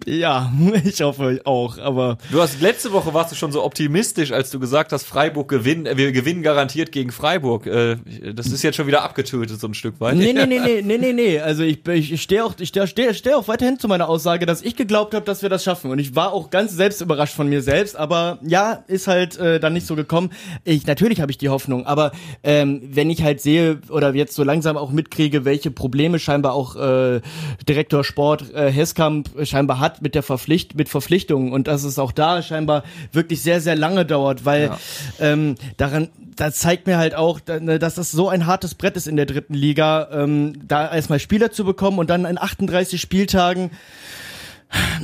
ja, 0.07 0.51
ich 0.85 1.01
hoffe 1.01 1.41
auch, 1.43 1.77
aber 1.79 2.17
Du 2.31 2.41
hast 2.41 2.61
letzte 2.61 2.93
Woche 2.93 3.13
warst 3.13 3.33
du 3.33 3.35
schon 3.35 3.51
so 3.51 3.63
optimistisch, 3.63 4.31
als 4.31 4.49
du 4.49 4.59
gesagt 4.59 4.93
hast, 4.93 5.05
Freiburg 5.05 5.49
gewinnen, 5.49 5.85
äh, 5.85 5.97
wir 5.97 6.13
gewinnen 6.13 6.43
garantiert 6.43 6.93
gegen 6.93 7.11
Freiburg. 7.11 7.67
Äh, 7.67 7.97
das 8.33 8.47
ist 8.47 8.63
jetzt 8.63 8.75
schon 8.75 8.87
wieder 8.87 9.03
abgetötet 9.03 9.59
so 9.59 9.67
ein 9.67 9.73
Stück 9.73 9.99
weit. 9.99 10.15
Nee, 10.15 10.31
nee, 10.31 10.45
nee, 10.47 10.59
nee, 10.59 10.81
nee, 10.81 10.97
nee, 10.97 11.13
nee. 11.13 11.39
Also 11.39 11.63
ich, 11.63 11.85
ich, 11.85 12.21
stehe 12.21 12.45
auch, 12.45 12.53
ich 12.57 12.69
stehe 12.69 12.87
steh, 12.87 13.13
steh 13.13 13.33
auch 13.33 13.49
weiterhin 13.49 13.79
zu 13.79 13.89
meiner 13.89 14.07
Aussage, 14.07 14.45
dass 14.45 14.61
ich 14.61 14.77
geglaubt 14.77 15.13
habe, 15.13 15.25
dass 15.25 15.41
wir 15.41 15.49
das 15.49 15.65
schaffen. 15.65 15.91
Und 15.91 15.99
ich 15.99 16.15
war 16.15 16.31
auch 16.31 16.51
ganz 16.51 16.71
selbst 16.71 17.01
überrascht 17.01 17.35
von 17.35 17.49
mir 17.49 17.61
selbst. 17.61 17.97
Aber 17.97 18.39
ja, 18.43 18.85
ist 18.87 19.07
halt 19.07 19.37
äh, 19.37 19.59
dann 19.59 19.73
nicht 19.73 19.87
so 19.87 19.97
gekommen. 19.97 20.29
Ich 20.63 20.87
natürlich 20.87 21.19
habe 21.19 21.31
ich 21.31 21.37
die 21.37 21.49
Hoffnung, 21.49 21.85
aber 21.85 22.13
ähm, 22.43 22.81
wenn 22.91 23.09
ich 23.09 23.23
halt 23.23 23.41
sehe 23.41 23.79
oder 23.89 24.15
jetzt 24.15 24.35
so 24.35 24.43
langsam 24.43 24.77
auch 24.77 24.91
mitkriege, 24.91 25.43
welche 25.43 25.69
Probleme 25.69 26.17
scheinbar 26.17 26.53
auch 26.53 26.77
äh, 26.77 27.19
Direktor 27.67 28.05
Sport 28.05 28.53
äh, 28.53 28.71
Heskamp 28.71 29.29
scheinbar 29.43 29.81
hat 29.81 29.96
mit 30.01 30.15
der 30.15 30.23
Verpflicht 30.23 30.75
mit 30.75 30.89
Verpflichtungen 30.89 31.51
und 31.51 31.67
dass 31.67 31.83
es 31.83 31.99
auch 31.99 32.11
da 32.11 32.41
scheinbar 32.41 32.83
wirklich 33.11 33.41
sehr 33.41 33.61
sehr 33.61 33.75
lange 33.75 34.05
dauert, 34.05 34.45
weil 34.45 34.65
Ja. 34.67 34.79
ähm, 35.19 35.55
daran, 35.77 36.09
da 36.35 36.51
zeigt 36.51 36.87
mir 36.87 36.97
halt 36.97 37.15
auch, 37.15 37.39
ne, 37.59 37.79
dass 37.79 37.95
das 37.95 38.11
so 38.11 38.29
ein 38.29 38.45
hartes 38.45 38.75
Brett 38.75 38.95
ist 38.95 39.07
in 39.07 39.15
der 39.15 39.25
dritten 39.25 39.53
Liga, 39.53 40.07
ähm, 40.11 40.53
da 40.67 40.93
erstmal 40.93 41.19
Spieler 41.19 41.51
zu 41.51 41.63
bekommen 41.65 41.97
und 41.99 42.09
dann 42.09 42.25
in 42.25 42.37
38 42.37 42.99
Spieltagen 43.01 43.71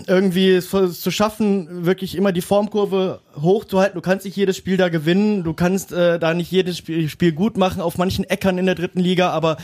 irgendwie 0.07 0.49
es 0.51 0.70
zu 0.70 1.11
schaffen, 1.11 1.86
wirklich 1.86 2.16
immer 2.16 2.32
die 2.32 2.41
Formkurve 2.41 3.22
hochzuhalten. 3.41 3.95
Du 3.95 4.01
kannst 4.01 4.26
nicht 4.26 4.36
jedes 4.36 4.57
Spiel 4.57 4.78
da 4.78 4.89
gewinnen, 4.89 5.43
du 5.43 5.53
kannst 5.53 5.91
äh, 5.93 6.20
da 6.20 6.34
nicht 6.34 6.51
jedes 6.51 6.78
Spiel, 6.78 7.07
Spiel 7.09 7.32
gut 7.32 7.57
machen 7.57 7.82
auf 7.82 7.97
manchen 7.97 8.26
Äckern 8.26 8.57
in 8.57 8.66
der 8.66 8.76
dritten 8.76 8.99
Liga, 8.99 9.30
aber 9.30 9.57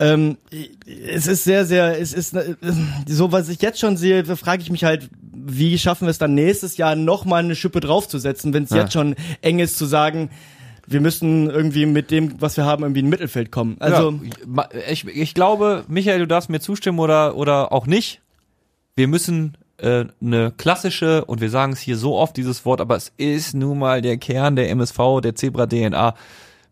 ähm, 0.00 0.36
es 1.06 1.26
ist 1.26 1.44
sehr, 1.44 1.64
sehr, 1.64 1.98
es 2.00 2.12
ist 2.12 2.34
äh, 2.34 2.54
so, 3.06 3.32
was 3.32 3.48
ich 3.48 3.62
jetzt 3.62 3.80
schon 3.80 3.96
sehe, 3.96 4.24
frage 4.36 4.62
ich 4.62 4.70
mich 4.70 4.84
halt, 4.84 5.08
wie 5.32 5.78
schaffen 5.78 6.06
wir 6.06 6.10
es 6.10 6.18
dann 6.18 6.34
nächstes 6.34 6.76
Jahr 6.76 6.94
nochmal 6.94 7.42
eine 7.42 7.56
Schippe 7.56 7.80
draufzusetzen, 7.80 8.52
wenn 8.52 8.64
es 8.64 8.70
Ja. 8.70 8.78
jetzt 8.78 8.92
schon 8.92 9.14
eng 9.40 9.60
ist 9.60 9.78
zu 9.78 9.86
sagen, 9.86 10.30
wir 10.86 11.00
müssen 11.00 11.50
irgendwie 11.50 11.86
mit 11.86 12.10
dem, 12.10 12.40
was 12.40 12.56
wir 12.56 12.64
haben, 12.64 12.82
irgendwie 12.82 13.00
in 13.00 13.08
Mittelfeld 13.08 13.50
kommen. 13.50 13.76
Also 13.78 14.20
ja, 14.56 14.68
ich, 14.90 15.06
ich 15.06 15.34
glaube, 15.34 15.84
Michael, 15.88 16.20
du 16.20 16.26
darfst 16.26 16.48
mir 16.48 16.60
zustimmen 16.60 16.98
oder, 16.98 17.36
oder 17.36 17.72
auch 17.72 17.86
nicht. 17.86 18.20
Wir 18.98 19.06
müssen 19.06 19.56
äh, 19.76 20.06
eine 20.20 20.50
klassische, 20.50 21.24
und 21.26 21.40
wir 21.40 21.50
sagen 21.50 21.72
es 21.72 21.78
hier 21.78 21.96
so 21.96 22.16
oft, 22.16 22.36
dieses 22.36 22.64
Wort, 22.64 22.80
aber 22.80 22.96
es 22.96 23.12
ist 23.16 23.54
nun 23.54 23.78
mal 23.78 24.02
der 24.02 24.16
Kern 24.16 24.56
der 24.56 24.70
MSV, 24.70 25.20
der 25.22 25.36
Zebra-DNA. 25.36 26.16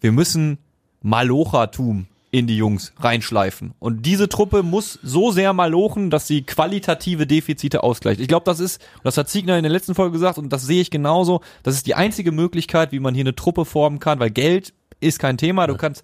Wir 0.01 0.11
müssen 0.11 0.59
Malochatum 1.03 2.07
in 2.33 2.49
die 2.49 2.57
Jungs 2.57 2.93
reinschleifen. 2.99 3.75
Und 3.79 4.07
diese 4.07 4.29
Truppe 4.29 4.65
muss 4.65 4.99
so 5.05 5.31
sehr 5.31 5.53
malochen, 5.53 6.11
dass 6.11 6.27
sie 6.27 6.43
qualitative 6.43 7.29
Defizite 7.29 7.85
ausgleicht. 7.85 8.19
Ich 8.19 8.27
glaube, 8.27 8.45
das 8.45 8.59
ist, 8.59 8.83
und 8.97 9.05
das 9.05 9.17
hat 9.17 9.29
Ziegner 9.29 9.57
in 9.57 9.63
der 9.63 9.71
letzten 9.71 9.95
Folge 9.95 10.11
gesagt, 10.11 10.37
und 10.37 10.53
das 10.53 10.67
sehe 10.67 10.81
ich 10.81 10.91
genauso, 10.91 11.43
das 11.63 11.77
ist 11.77 11.87
die 11.87 11.95
einzige 11.95 12.33
Möglichkeit, 12.33 12.91
wie 12.91 12.99
man 12.99 13.15
hier 13.15 13.23
eine 13.23 13.37
Truppe 13.37 13.65
formen 13.65 14.01
kann, 14.01 14.19
weil 14.19 14.31
Geld 14.31 14.75
ist 14.99 15.21
kein 15.21 15.39
Thema. 15.39 15.69
Du 15.69 15.77
kannst 15.77 16.03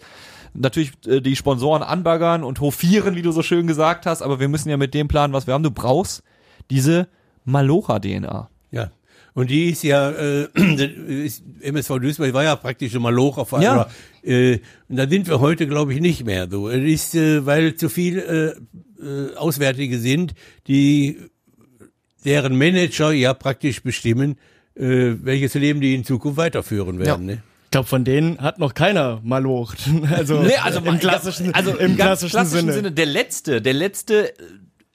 natürlich 0.55 0.93
äh, 1.07 1.21
die 1.21 1.37
Sponsoren 1.37 1.83
anbaggern 1.83 2.45
und 2.45 2.61
hofieren, 2.61 3.17
wie 3.17 3.23
du 3.23 3.33
so 3.33 3.43
schön 3.43 3.67
gesagt 3.67 4.07
hast, 4.07 4.23
aber 4.23 4.41
wir 4.41 4.49
müssen 4.49 4.69
ja 4.69 4.77
mit 4.77 4.95
dem 4.95 5.09
planen, 5.09 5.33
was 5.33 5.47
wir 5.47 5.55
haben. 5.55 5.63
Du 5.63 5.71
brauchst 5.71 6.23
diese 6.71 7.09
Malocha-DNA. 7.45 8.49
Ja. 8.71 8.91
Und 9.35 9.51
die 9.51 9.71
ist 9.71 9.83
ja, 9.83 10.11
äh, 10.11 10.49
ist, 11.25 11.43
MSV 11.61 11.99
Duisburg 11.99 12.33
war 12.35 12.45
ja 12.45 12.57
praktisch 12.57 12.93
schon 12.93 13.03
mal 13.03 13.15
Loch 13.15 13.39
auf 13.39 13.53
Ja. 13.53 13.89
Äh, 14.23 14.59
und 14.89 14.97
da 14.97 15.09
sind 15.09 15.27
wir 15.29 15.41
heute, 15.41 15.67
glaube 15.67 15.95
ich, 15.95 16.01
nicht 16.01 16.25
mehr 16.25 16.49
so. 16.51 16.69
Es 16.69 16.83
ist, 16.83 17.15
äh, 17.15 17.45
weil 17.47 17.75
zu 17.75 17.89
viel 17.89 18.19
äh, 18.19 19.03
äh, 19.03 19.35
Auswärtige 19.37 19.99
sind, 19.99 20.35
die 20.67 21.19
deren 22.25 22.57
Manager 22.57 23.11
ja 23.13 23.35
praktisch 23.35 23.83
bestimmen, 23.83 24.37
äh, 24.75 25.15
welches 25.23 25.55
Leben 25.55 25.81
die 25.81 25.95
in 25.95 26.05
Zukunft 26.05 26.37
weiterführen 26.37 26.99
werden. 26.99 27.27
Ne? 27.27 27.43
Ich 27.73 27.75
glaube, 27.75 27.89
von 27.89 28.05
denen 28.05 28.39
hat 28.39 28.59
noch 28.59 28.75
keiner 28.75 29.23
malocht. 29.25 29.79
Also, 30.11 30.43
im 30.43 30.99
klassischen, 30.99 31.55
also 31.55 31.75
im 31.75 31.97
klassischen, 31.97 32.33
klassischen 32.33 32.61
Sinne. 32.67 32.73
Sinne. 32.75 32.93
Der 32.93 33.07
letzte, 33.07 33.63
der 33.63 33.73
letzte 33.73 34.29
äh, 34.29 34.43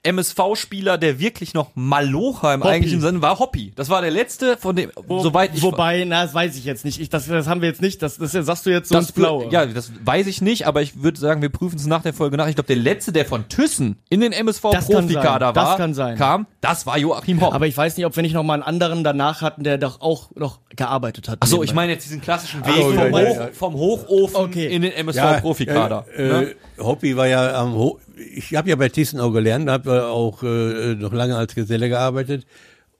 MSV-Spieler, 0.04 0.96
der 0.96 1.18
wirklich 1.18 1.54
noch 1.54 1.70
Malocha 1.74 2.54
im 2.54 2.60
Hoppi. 2.62 2.72
eigentlichen 2.72 3.00
Sinne 3.00 3.20
war, 3.20 3.38
Hoppi. 3.38 3.72
Das 3.74 3.90
war 3.90 4.00
der 4.00 4.10
letzte, 4.12 4.56
von 4.56 4.76
dem, 4.76 4.92
Wo, 5.06 5.20
soweit 5.20 5.54
ich 5.54 5.62
wobei, 5.62 6.04
na, 6.06 6.22
das 6.22 6.34
weiß 6.34 6.56
ich 6.56 6.64
jetzt 6.64 6.84
nicht. 6.84 7.00
Ich, 7.00 7.08
das, 7.08 7.26
das 7.26 7.48
haben 7.48 7.60
wir 7.60 7.68
jetzt 7.68 7.82
nicht. 7.82 8.00
Das, 8.02 8.16
das 8.16 8.32
sagst 8.32 8.64
du 8.66 8.70
jetzt 8.70 8.88
so 8.88 8.96
ins 8.96 9.08
das 9.08 9.12
Blaue. 9.12 9.48
Ja, 9.50 9.66
das 9.66 9.92
weiß 10.04 10.28
ich 10.28 10.40
nicht, 10.40 10.66
aber 10.66 10.82
ich 10.82 11.02
würde 11.02 11.18
sagen, 11.18 11.42
wir 11.42 11.48
prüfen 11.48 11.76
es 11.76 11.86
nach 11.86 12.02
der 12.02 12.14
Folge 12.14 12.36
nach. 12.36 12.46
Ich 12.48 12.54
glaube, 12.54 12.68
der 12.68 12.76
letzte, 12.76 13.12
der 13.12 13.24
von 13.26 13.48
Thyssen 13.48 13.98
in 14.08 14.20
den 14.20 14.32
MSV-Profikader 14.32 15.54
war, 15.54 15.76
kann 15.76 15.94
sein. 15.94 16.16
kam, 16.16 16.46
das 16.60 16.86
war 16.86 16.96
Joachim 16.96 17.40
Hopp. 17.40 17.54
Aber 17.54 17.66
ich 17.66 17.76
weiß 17.76 17.96
nicht, 17.96 18.06
ob 18.06 18.14
wir 18.14 18.22
nicht 18.22 18.34
noch 18.34 18.44
mal 18.44 18.54
einen 18.54 18.62
anderen 18.62 19.02
danach 19.02 19.42
hatten, 19.42 19.64
der 19.64 19.78
doch 19.78 20.00
auch 20.00 20.30
noch 20.36 20.60
gearbeitet 20.76 21.28
hat. 21.28 21.38
Ach 21.40 21.46
so, 21.48 21.62
ich 21.64 21.74
meine 21.74 21.92
jetzt 21.92 22.04
diesen 22.04 22.20
klassischen 22.20 22.64
Weg 22.64 22.76
so, 22.76 22.92
vom, 22.92 23.12
ja, 23.12 23.28
Hoch, 23.28 23.36
ja. 23.36 23.48
vom 23.52 23.74
Hochofen 23.74 24.36
Okay. 24.36 24.66
in 24.68 24.82
den 24.82 24.92
MSV-Profikader. 24.92 26.06
Ja, 26.16 26.22
äh, 26.22 26.28
ne? 26.28 26.54
Hoppi 26.78 27.16
war 27.16 27.26
ja 27.26 27.60
am 27.60 27.74
Ho 27.74 27.98
ich 28.34 28.54
habe 28.54 28.68
ja 28.68 28.76
bei 28.76 28.88
Thyssen 28.88 29.20
auch 29.20 29.32
gelernt, 29.32 29.68
habe 29.68 30.06
auch 30.06 30.42
äh, 30.42 30.94
noch 30.94 31.12
lange 31.12 31.36
als 31.36 31.54
Geselle 31.54 31.88
gearbeitet 31.88 32.46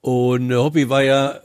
und 0.00 0.50
äh, 0.50 0.54
Hoppi 0.54 0.88
war 0.88 1.02
ja 1.02 1.32
äh, 1.32 1.40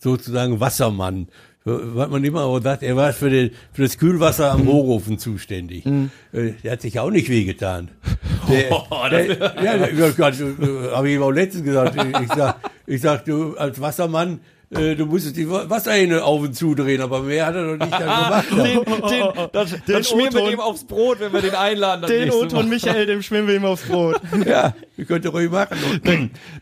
sozusagen 0.00 0.60
Wassermann. 0.60 1.28
Was 1.64 2.10
man 2.10 2.24
immer 2.24 2.42
auch 2.42 2.60
sagt, 2.60 2.82
er 2.82 2.96
war 2.96 3.12
für, 3.12 3.30
den, 3.30 3.52
für 3.72 3.82
das 3.82 3.96
Kühlwasser 3.96 4.50
am 4.50 4.66
Hochofen 4.66 5.18
zuständig. 5.18 5.86
Äh, 5.86 6.54
der 6.64 6.72
hat 6.72 6.80
sich 6.80 6.98
auch 6.98 7.10
nicht 7.10 7.28
wehgetan. 7.28 7.90
Der, 8.48 8.70
der, 9.08 9.64
ja, 9.64 9.78
der, 9.78 10.10
Gott, 10.10 10.34
äh, 10.40 10.90
habe 10.90 11.08
ich 11.08 11.14
ihm 11.14 11.22
auch 11.22 11.30
letztens 11.30 11.64
gesagt. 11.64 11.96
Ich 12.20 12.28
sag, 12.28 12.56
ich 12.86 13.00
sag, 13.00 13.24
du 13.24 13.56
als 13.56 13.80
Wassermann, 13.80 14.40
äh, 14.74 14.94
du 14.96 15.06
musstest 15.06 15.36
die 15.36 15.48
Wasserhähne 15.48 16.24
auf 16.24 16.40
und 16.42 16.54
zudrehen, 16.54 17.00
aber 17.00 17.20
mehr 17.22 17.46
hat 17.46 17.54
er 17.54 17.76
doch 17.76 17.84
nicht 17.84 17.92
dann 17.92 18.00
gemacht. 18.00 18.46
Den, 18.52 18.84
den, 19.10 19.48
das, 19.52 19.70
Den 19.70 19.80
dann 19.86 20.04
schmieren 20.04 20.34
wir 20.34 20.50
dem 20.50 20.60
aufs 20.60 20.84
Brot, 20.84 21.20
wenn 21.20 21.32
wir 21.32 21.40
den 21.42 21.54
einladen. 21.54 22.06
Den 22.06 22.30
Oton. 22.30 22.68
Michael, 22.68 23.06
dem 23.06 23.22
schwimmen 23.22 23.48
wir 23.48 23.54
ihm 23.56 23.64
aufs 23.64 23.82
Brot. 23.82 24.20
Ja, 24.46 24.74
ihr 24.96 25.04
könnt 25.04 25.24
ihr 25.24 25.30
ruhig 25.30 25.50
machen. 25.50 25.76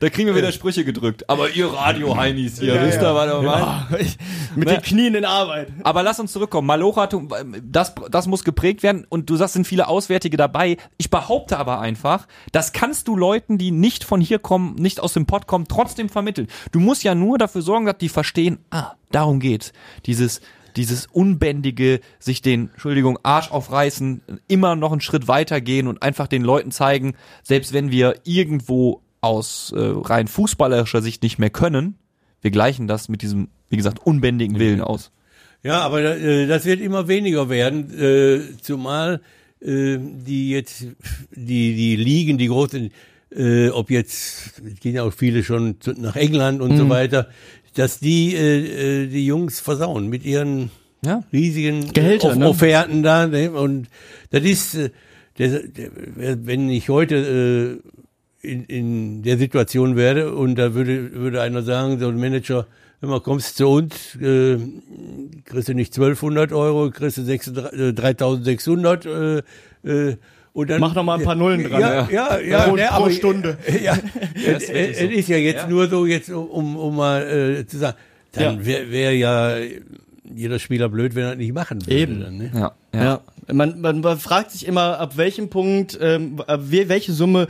Da 0.00 0.10
kriegen 0.10 0.28
wir 0.28 0.36
wieder 0.36 0.52
Sprüche 0.52 0.84
gedrückt. 0.84 1.28
Aber 1.30 1.50
ihr 1.50 1.66
Radio-Heinis 1.68 2.60
hier, 2.60 2.80
wisst 2.82 3.00
ihr, 3.00 3.14
was 3.14 3.26
wir 3.28 3.42
meinen? 3.42 3.86
Ich- 4.00 4.16
Mit 4.56 4.68
den 4.68 4.82
Knien 4.82 5.14
in 5.14 5.24
Arbeit. 5.24 5.68
Aber 5.84 6.02
lass 6.02 6.18
uns 6.20 6.32
zurückkommen. 6.32 6.66
Malochatum, 6.66 7.28
das, 7.62 7.94
das 8.10 8.26
muss 8.26 8.44
geprägt 8.44 8.82
werden. 8.82 9.06
Und 9.08 9.30
du 9.30 9.36
sagst, 9.36 9.54
sind 9.54 9.66
viele 9.66 9.86
Auswärtige 9.88 10.36
dabei. 10.36 10.76
Ich 10.98 11.08
behaupte 11.10 11.56
aber 11.58 11.80
einfach, 11.80 12.26
das 12.52 12.72
kannst 12.72 13.06
du 13.08 13.16
Leuten, 13.16 13.58
die 13.58 13.70
nicht 13.70 14.04
von 14.04 14.20
hier 14.20 14.38
kommen, 14.40 14.74
nicht 14.74 15.00
aus 15.00 15.12
dem 15.12 15.26
Pott 15.26 15.46
kommen, 15.46 15.66
trotzdem 15.68 16.08
vermitteln. 16.08 16.48
Du 16.72 16.80
musst 16.80 17.04
ja 17.04 17.14
nur 17.14 17.38
dafür 17.38 17.62
sorgen, 17.62 17.86
dass 17.86 17.98
die 18.00 18.08
verstehen, 18.08 18.58
ah, 18.70 18.92
darum 19.10 19.40
geht's. 19.40 19.72
Dieses, 20.06 20.40
dieses 20.76 21.06
unbändige, 21.06 22.00
sich 22.18 22.42
den, 22.42 22.70
Entschuldigung, 22.70 23.18
Arsch 23.22 23.50
aufreißen, 23.50 24.22
immer 24.48 24.76
noch 24.76 24.92
einen 24.92 25.00
Schritt 25.00 25.28
weitergehen 25.28 25.86
und 25.86 26.02
einfach 26.02 26.26
den 26.26 26.42
Leuten 26.42 26.70
zeigen, 26.70 27.14
selbst 27.42 27.72
wenn 27.72 27.90
wir 27.90 28.14
irgendwo 28.24 29.02
aus 29.20 29.72
äh, 29.76 29.78
rein 29.80 30.28
fußballerischer 30.28 31.02
Sicht 31.02 31.22
nicht 31.22 31.38
mehr 31.38 31.50
können, 31.50 31.96
wir 32.40 32.50
gleichen 32.50 32.86
das 32.88 33.08
mit 33.08 33.22
diesem 33.22 33.48
wie 33.70 33.76
gesagt, 33.76 34.04
unbändigen 34.04 34.58
Willen 34.58 34.82
aus. 34.82 35.10
Ja, 35.62 35.80
aber 35.80 36.02
äh, 36.02 36.46
das 36.46 36.64
wird 36.64 36.80
immer 36.80 37.08
weniger 37.08 37.48
werden, 37.48 37.90
äh, 37.98 38.40
zumal 38.60 39.22
äh, 39.60 39.98
die 39.98 40.50
jetzt, 40.50 40.86
die, 41.30 41.74
die 41.74 41.96
Ligen, 41.96 42.36
die 42.36 42.48
großen, 42.48 42.90
äh, 43.34 43.68
ob 43.68 43.90
jetzt, 43.90 44.62
gehen 44.80 44.94
ja 44.94 45.04
auch 45.04 45.12
viele 45.12 45.42
schon 45.44 45.80
zu, 45.80 45.92
nach 45.92 46.16
England 46.16 46.60
und 46.60 46.72
mhm. 46.72 46.76
so 46.76 46.88
weiter, 46.88 47.28
dass 47.74 48.00
die 48.00 48.34
äh, 48.34 49.04
äh, 49.04 49.06
die 49.06 49.26
Jungs 49.26 49.60
versauen 49.60 50.08
mit 50.08 50.24
ihren 50.24 50.70
ja. 51.04 51.22
riesigen 51.32 51.92
Gehälter, 51.92 52.34
ne? 52.34 52.48
Offerten 52.48 53.02
da. 53.02 53.26
Ne? 53.26 53.50
Und 53.50 53.88
das 54.30 54.42
ist, 54.42 54.74
äh, 54.74 54.90
der, 55.38 55.62
der, 55.62 55.90
wenn 56.46 56.68
ich 56.68 56.88
heute 56.88 57.80
äh, 58.42 58.48
in, 58.48 58.64
in 58.64 59.22
der 59.22 59.38
Situation 59.38 59.96
wäre 59.96 60.34
und 60.34 60.56
da 60.56 60.74
würde, 60.74 61.12
würde 61.12 61.40
einer 61.42 61.62
sagen, 61.62 61.98
so 61.98 62.08
ein 62.08 62.18
Manager, 62.18 62.66
wenn 63.00 63.10
man 63.10 63.22
kommst 63.22 63.56
zu 63.56 63.68
uns, 63.68 64.16
äh, 64.16 64.58
kriegst 65.44 65.68
du 65.68 65.74
nicht 65.74 65.92
1200 65.94 66.52
Euro, 66.52 66.90
kriegst 66.90 67.18
du 67.18 67.22
6, 67.22 67.48
äh, 67.48 67.92
3600 67.92 69.06
äh, 69.06 69.38
äh, 69.38 69.42
und 69.82 70.18
dann, 70.54 70.80
Mach 70.80 70.94
noch 70.94 71.04
mal 71.04 71.18
ein 71.18 71.24
paar 71.24 71.34
Nullen 71.34 71.68
dran. 71.68 71.80
Ja, 71.80 72.08
ja, 72.10 72.38
ja. 72.40 72.62
Pro, 72.62 72.76
ja, 72.76 72.88
pro 72.88 73.04
aber, 73.04 73.10
Stunde. 73.10 73.58
Ja, 73.82 73.96
es, 74.34 74.68
es 74.68 75.00
ist 75.00 75.28
ja 75.28 75.36
jetzt 75.36 75.62
ja. 75.62 75.68
nur 75.68 75.88
so, 75.88 76.06
jetzt 76.06 76.30
um, 76.30 76.76
um 76.76 76.96
mal 76.96 77.22
äh, 77.22 77.66
zu 77.66 77.78
sagen, 77.78 77.96
dann 78.32 78.58
ja. 78.58 78.66
wäre 78.66 78.90
wär 78.90 79.16
ja 79.16 79.56
jeder 80.34 80.58
Spieler 80.58 80.88
blöd, 80.88 81.14
wenn 81.14 81.24
er 81.24 81.28
das 81.30 81.38
nicht 81.38 81.52
machen 81.52 81.84
würde. 81.86 82.00
Eben. 82.00 82.20
Dann, 82.20 82.36
ne? 82.36 82.50
ja. 82.54 82.72
ja. 82.94 83.20
Man, 83.52 83.80
man, 83.80 84.00
man 84.00 84.18
fragt 84.18 84.52
sich 84.52 84.66
immer, 84.66 84.98
ab 84.98 85.16
welchem 85.16 85.50
Punkt, 85.50 85.98
ähm, 86.00 86.40
welche 86.46 87.12
Summe 87.12 87.48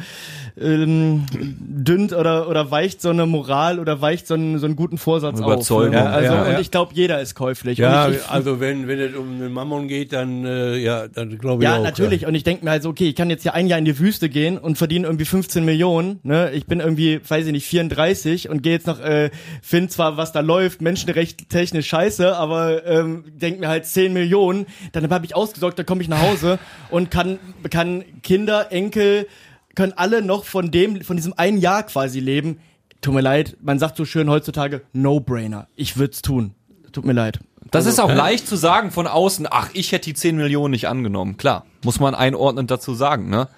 ähm, 0.61 1.27
dünnt 1.33 2.13
oder, 2.13 2.49
oder 2.49 2.71
weicht 2.71 3.01
so 3.01 3.11
eine 3.11 3.27
Moral 3.27 3.79
oder 3.79 4.01
weicht 4.01 4.27
so 4.27 4.35
einen, 4.35 4.59
so 4.59 4.67
einen 4.67 4.77
guten 4.77 4.99
Vorsatz 4.99 5.41
Überzeugung. 5.41 5.95
auf. 5.95 6.05
Ne? 6.05 6.11
Also, 6.11 6.35
ja, 6.35 6.49
ja. 6.49 6.55
Und 6.55 6.61
ich 6.61 6.71
glaube, 6.71 6.93
jeder 6.95 7.21
ist 7.21 7.35
käuflich. 7.35 7.79
Ja, 7.79 8.09
ich, 8.09 8.17
ich, 8.17 8.29
also 8.29 8.61
wenn, 8.61 8.87
wenn 8.87 9.01
es 9.01 9.15
um 9.17 9.41
den 9.41 9.53
Mammon 9.53 9.89
geht, 9.89 10.13
dann, 10.13 10.45
äh, 10.45 10.77
ja, 10.77 11.09
dann 11.09 11.39
glaube 11.39 11.63
ich 11.63 11.69
ja, 11.69 11.77
auch. 11.77 11.83
Natürlich. 11.83 11.99
Ja, 11.99 12.05
natürlich. 12.05 12.27
Und 12.27 12.35
ich 12.35 12.45
denke 12.45 12.65
mir 12.65 12.73
halt 12.73 12.83
so, 12.83 12.91
okay, 12.91 13.09
ich 13.09 13.17
kann 13.17 13.31
jetzt 13.31 13.45
ja 13.45 13.53
ein 13.53 13.67
Jahr 13.67 13.79
in 13.79 13.85
die 13.85 13.99
Wüste 13.99 14.29
gehen 14.29 14.59
und 14.59 14.77
verdiene 14.77 15.07
irgendwie 15.07 15.25
15 15.25 15.65
Millionen. 15.65 16.21
Ne? 16.23 16.51
Ich 16.53 16.67
bin 16.67 16.81
irgendwie, 16.81 17.21
weiß 17.27 17.47
ich 17.47 17.53
nicht, 17.53 17.67
34 17.67 18.49
und 18.49 18.63
gehe 18.63 18.73
jetzt 18.73 18.87
noch, 18.87 19.01
äh, 19.01 19.31
finde 19.63 19.89
zwar, 19.89 20.17
was 20.17 20.33
da 20.33 20.41
läuft, 20.41 20.83
menschenrecht 20.83 21.49
technisch 21.49 21.89
scheiße, 21.89 22.37
aber 22.37 22.87
ähm, 22.87 23.25
denk 23.35 23.61
mir 23.61 23.69
halt 23.69 23.87
10 23.87 24.13
Millionen. 24.13 24.67
Dann 24.93 25.09
habe 25.11 25.25
ich 25.25 25.35
ausgesorgt, 25.35 25.79
dann 25.79 25.87
komme 25.87 26.03
ich 26.03 26.09
nach 26.09 26.23
Hause 26.23 26.59
und 26.91 27.11
kann, 27.11 27.39
kann 27.71 28.05
Kinder, 28.23 28.71
Enkel, 28.71 29.27
können 29.75 29.93
alle 29.97 30.23
noch 30.23 30.45
von 30.45 30.71
dem, 30.71 31.03
von 31.03 31.17
diesem 31.17 31.35
einen 31.37 31.59
Jahr 31.59 31.83
quasi 31.85 32.21
leben. 32.21 32.59
Tut 33.01 33.15
mir 33.15 33.21
leid, 33.21 33.57
man 33.63 33.79
sagt 33.79 33.97
so 33.97 34.05
schön 34.05 34.29
heutzutage, 34.29 34.83
No-Brainer. 34.93 35.69
Ich 35.77 35.97
würde 35.97 36.13
es 36.13 36.23
tun. 36.23 36.55
Tut 36.93 37.05
mir 37.05 37.13
leid. 37.13 37.41
Das 37.71 37.87
also, 37.87 37.91
ist 37.91 38.01
auch 38.01 38.11
äh? 38.11 38.15
leicht 38.15 38.47
zu 38.47 38.57
sagen 38.57 38.91
von 38.91 39.07
außen, 39.07 39.47
ach, 39.51 39.71
ich 39.75 39.93
hätte 39.93 40.07
die 40.07 40.15
10 40.15 40.37
Millionen 40.37 40.73
nicht 40.73 40.89
angenommen. 40.89 41.37
Klar, 41.37 41.67
muss 41.85 42.01
man 42.01 42.15
einordnend 42.15 42.71
dazu 42.71 42.95
sagen, 42.95 43.31
ne? 43.31 43.49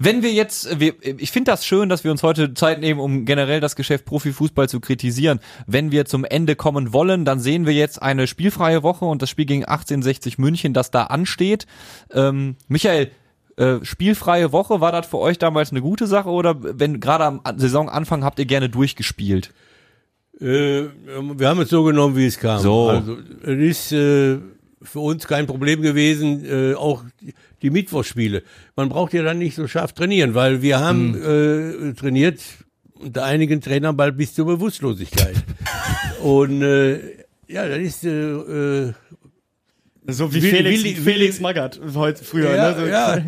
Wenn 0.00 0.22
wir 0.22 0.32
jetzt, 0.32 0.78
wir, 0.78 0.94
ich 1.02 1.32
finde 1.32 1.50
das 1.50 1.66
schön, 1.66 1.88
dass 1.88 2.04
wir 2.04 2.12
uns 2.12 2.22
heute 2.22 2.54
Zeit 2.54 2.78
nehmen, 2.78 3.00
um 3.00 3.24
generell 3.24 3.58
das 3.58 3.74
Geschäft 3.74 4.04
Profifußball 4.04 4.68
zu 4.68 4.78
kritisieren. 4.78 5.40
Wenn 5.66 5.90
wir 5.90 6.04
zum 6.04 6.24
Ende 6.24 6.54
kommen 6.54 6.92
wollen, 6.92 7.24
dann 7.24 7.40
sehen 7.40 7.66
wir 7.66 7.72
jetzt 7.72 8.00
eine 8.00 8.28
spielfreie 8.28 8.84
Woche 8.84 9.06
und 9.06 9.22
das 9.22 9.30
Spiel 9.30 9.46
gegen 9.46 9.64
1860 9.64 10.38
München, 10.38 10.72
das 10.72 10.92
da 10.92 11.04
ansteht. 11.04 11.66
Ähm, 12.12 12.54
Michael, 12.68 13.10
äh, 13.58 13.84
spielfreie 13.84 14.52
Woche, 14.52 14.80
war 14.80 14.92
das 14.92 15.06
für 15.06 15.18
euch 15.18 15.38
damals 15.38 15.72
eine 15.72 15.80
gute 15.80 16.06
Sache 16.06 16.28
oder 16.28 16.56
wenn 16.60 17.00
gerade 17.00 17.24
am 17.24 17.40
Saisonanfang 17.56 18.22
habt 18.22 18.38
ihr 18.38 18.46
gerne 18.46 18.68
durchgespielt? 18.68 19.52
Äh, 20.40 20.84
wir 21.36 21.48
haben 21.48 21.60
es 21.60 21.68
so 21.68 21.82
genommen, 21.82 22.16
wie 22.16 22.26
es 22.26 22.38
kam. 22.38 22.60
So. 22.60 22.90
Also 22.90 23.18
es 23.42 23.90
ist 23.90 23.92
äh, 23.92 24.38
für 24.80 25.00
uns 25.00 25.26
kein 25.26 25.46
Problem 25.46 25.82
gewesen, 25.82 26.44
äh, 26.44 26.74
auch 26.74 27.02
die 27.62 27.70
Mittwochsspiele. 27.70 28.44
Man 28.76 28.88
braucht 28.88 29.12
ja 29.12 29.22
dann 29.22 29.38
nicht 29.38 29.56
so 29.56 29.66
scharf 29.66 29.92
trainieren, 29.92 30.34
weil 30.34 30.62
wir 30.62 30.78
haben 30.78 31.14
hm. 31.14 31.90
äh, 31.90 31.94
trainiert 31.94 32.40
unter 32.94 33.24
einigen 33.24 33.60
Trainern 33.60 33.96
bald 33.96 34.16
bis 34.16 34.34
zur 34.34 34.46
Bewusstlosigkeit. 34.46 35.34
Und 36.22 36.62
äh, 36.62 37.00
ja, 37.48 37.66
das 37.66 37.78
ist 37.78 38.04
äh, 38.04 38.92
so 40.08 40.32
wie 40.32 40.42
Willi, 40.42 40.56
Felix, 40.56 40.82
Willi, 40.82 40.94
Felix 40.94 41.40
Magath 41.40 41.80
heute 41.94 42.24
früher. 42.24 42.56
Ja, 42.56 42.72
ne? 42.72 42.76
so. 42.80 42.86
ja. 42.86 43.18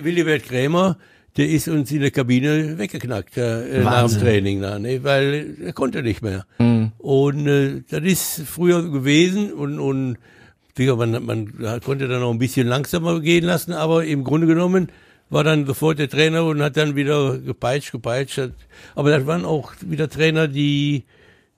Willibert 0.04 0.44
Krämer, 0.44 0.98
der 1.36 1.48
ist 1.48 1.66
uns 1.66 1.90
in 1.90 2.00
der 2.00 2.10
Kabine 2.10 2.76
weggeknackt 2.78 3.36
äh, 3.38 3.82
nach 3.82 4.08
dem 4.08 4.20
Training, 4.20 4.60
da, 4.60 4.78
ne? 4.78 5.02
weil 5.02 5.56
er 5.64 5.72
konnte 5.72 6.02
nicht 6.02 6.22
mehr. 6.22 6.46
Mhm. 6.58 6.92
Und 6.98 7.46
äh, 7.46 7.82
das 7.88 8.02
ist 8.02 8.42
früher 8.46 8.82
gewesen 8.82 9.52
und, 9.52 9.78
und 9.78 10.18
man, 10.78 11.24
man 11.24 11.80
konnte 11.82 12.06
dann 12.06 12.22
auch 12.22 12.32
ein 12.32 12.38
bisschen 12.38 12.66
langsamer 12.68 13.20
gehen 13.20 13.44
lassen, 13.44 13.72
aber 13.72 14.04
im 14.04 14.24
Grunde 14.24 14.46
genommen 14.46 14.88
war 15.30 15.42
dann 15.42 15.66
sofort 15.66 15.98
der 15.98 16.10
Trainer 16.10 16.44
und 16.44 16.60
hat 16.62 16.76
dann 16.76 16.96
wieder 16.96 17.38
gepeitscht, 17.38 17.92
gepeitscht. 17.92 18.50
Aber 18.94 19.10
das 19.10 19.26
waren 19.26 19.44
auch 19.46 19.72
wieder 19.80 20.10
Trainer, 20.10 20.48
die 20.48 21.04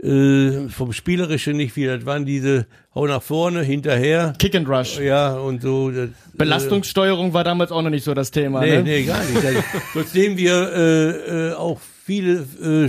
äh, 0.03 0.69
vom 0.69 0.93
Spielerischen 0.93 1.57
nicht 1.57 1.73
viel. 1.73 1.89
Das 1.89 2.07
waren 2.07 2.25
diese 2.25 2.67
Hau 2.97 3.07
nach 3.07 3.23
vorne, 3.23 3.63
hinterher. 3.63 4.33
Kick 4.39 4.55
and 4.55 4.67
Rush. 4.67 4.99
Ja, 4.99 5.35
und 5.35 5.61
so. 5.61 5.91
Das, 5.91 6.09
Belastungssteuerung 6.33 7.29
äh, 7.29 7.35
war 7.35 7.45
damals 7.45 7.71
auch 7.71 7.83
noch 7.83 7.91
nicht 7.91 8.05
so 8.05 8.15
das 8.15 8.31
Thema. 8.31 8.63
Nee, 8.63 8.77
ne? 8.77 8.83
nee, 8.85 9.03
gar 9.03 9.23
nicht. 9.23 9.45
Also, 9.45 9.63
trotzdem 9.93 10.39
wir 10.39 10.73
äh, 10.73 11.51
äh, 11.51 11.53
auch 11.53 11.79
viele 11.79 12.47
äh, 12.63 12.89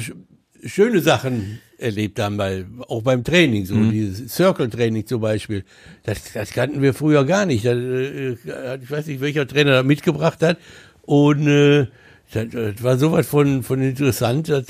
schöne 0.66 1.02
Sachen 1.02 1.60
erlebt 1.78 2.22
haben, 2.22 2.38
weil 2.38 2.68
auch 2.88 3.04
beim 3.04 3.26
Training, 3.26 3.66
so 3.66 3.76
mhm. 3.76 3.92
dieses 3.92 4.34
Circle-Training 4.34 5.06
zum 5.06 5.20
Beispiel, 5.20 5.66
das, 6.04 6.32
das 6.32 6.52
kannten 6.52 6.82
wir 6.82 6.94
früher 6.94 7.26
gar 7.26 7.46
nicht. 7.46 7.66
Das, 7.66 7.76
äh, 7.76 8.38
ich 8.82 8.90
weiß 8.90 9.08
nicht, 9.08 9.20
welcher 9.20 9.46
Trainer 9.46 9.74
da 9.74 9.84
mitgebracht 9.84 10.42
hat. 10.42 10.58
Und 11.02 11.48
äh, 11.48 11.88
das, 12.32 12.48
das 12.54 12.82
war 12.82 12.98
sowas 12.98 13.28
von, 13.28 13.62
von 13.62 13.82
interessant, 13.82 14.48
das 14.48 14.68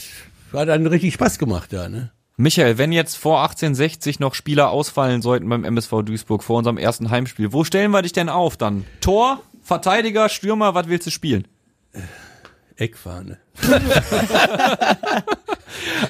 hat 0.52 0.68
dann 0.68 0.88
richtig 0.88 1.14
Spaß 1.14 1.38
gemacht 1.38 1.72
da, 1.74 1.90
ne? 1.90 2.10
Michael, 2.40 2.78
wenn 2.78 2.92
jetzt 2.92 3.18
vor 3.18 3.42
1860 3.42 4.20
noch 4.20 4.36
Spieler 4.36 4.70
ausfallen 4.70 5.24
sollten 5.24 5.50
beim 5.50 5.64
MSV 5.64 6.04
Duisburg 6.04 6.44
vor 6.44 6.60
unserem 6.60 6.78
ersten 6.78 7.10
Heimspiel, 7.10 7.52
wo 7.52 7.64
stellen 7.64 7.90
wir 7.90 8.04
dich 8.04 8.14
denn 8.14 8.30
auf 8.30 8.58
dann? 8.58 8.86
Tor, 9.02 9.42
Verteidiger, 9.64 10.30
Stürmer, 10.30 10.76
was 10.76 10.88
willst 10.88 11.08
du 11.08 11.12
spielen? 11.12 11.48
Eckfahne. 12.76 13.40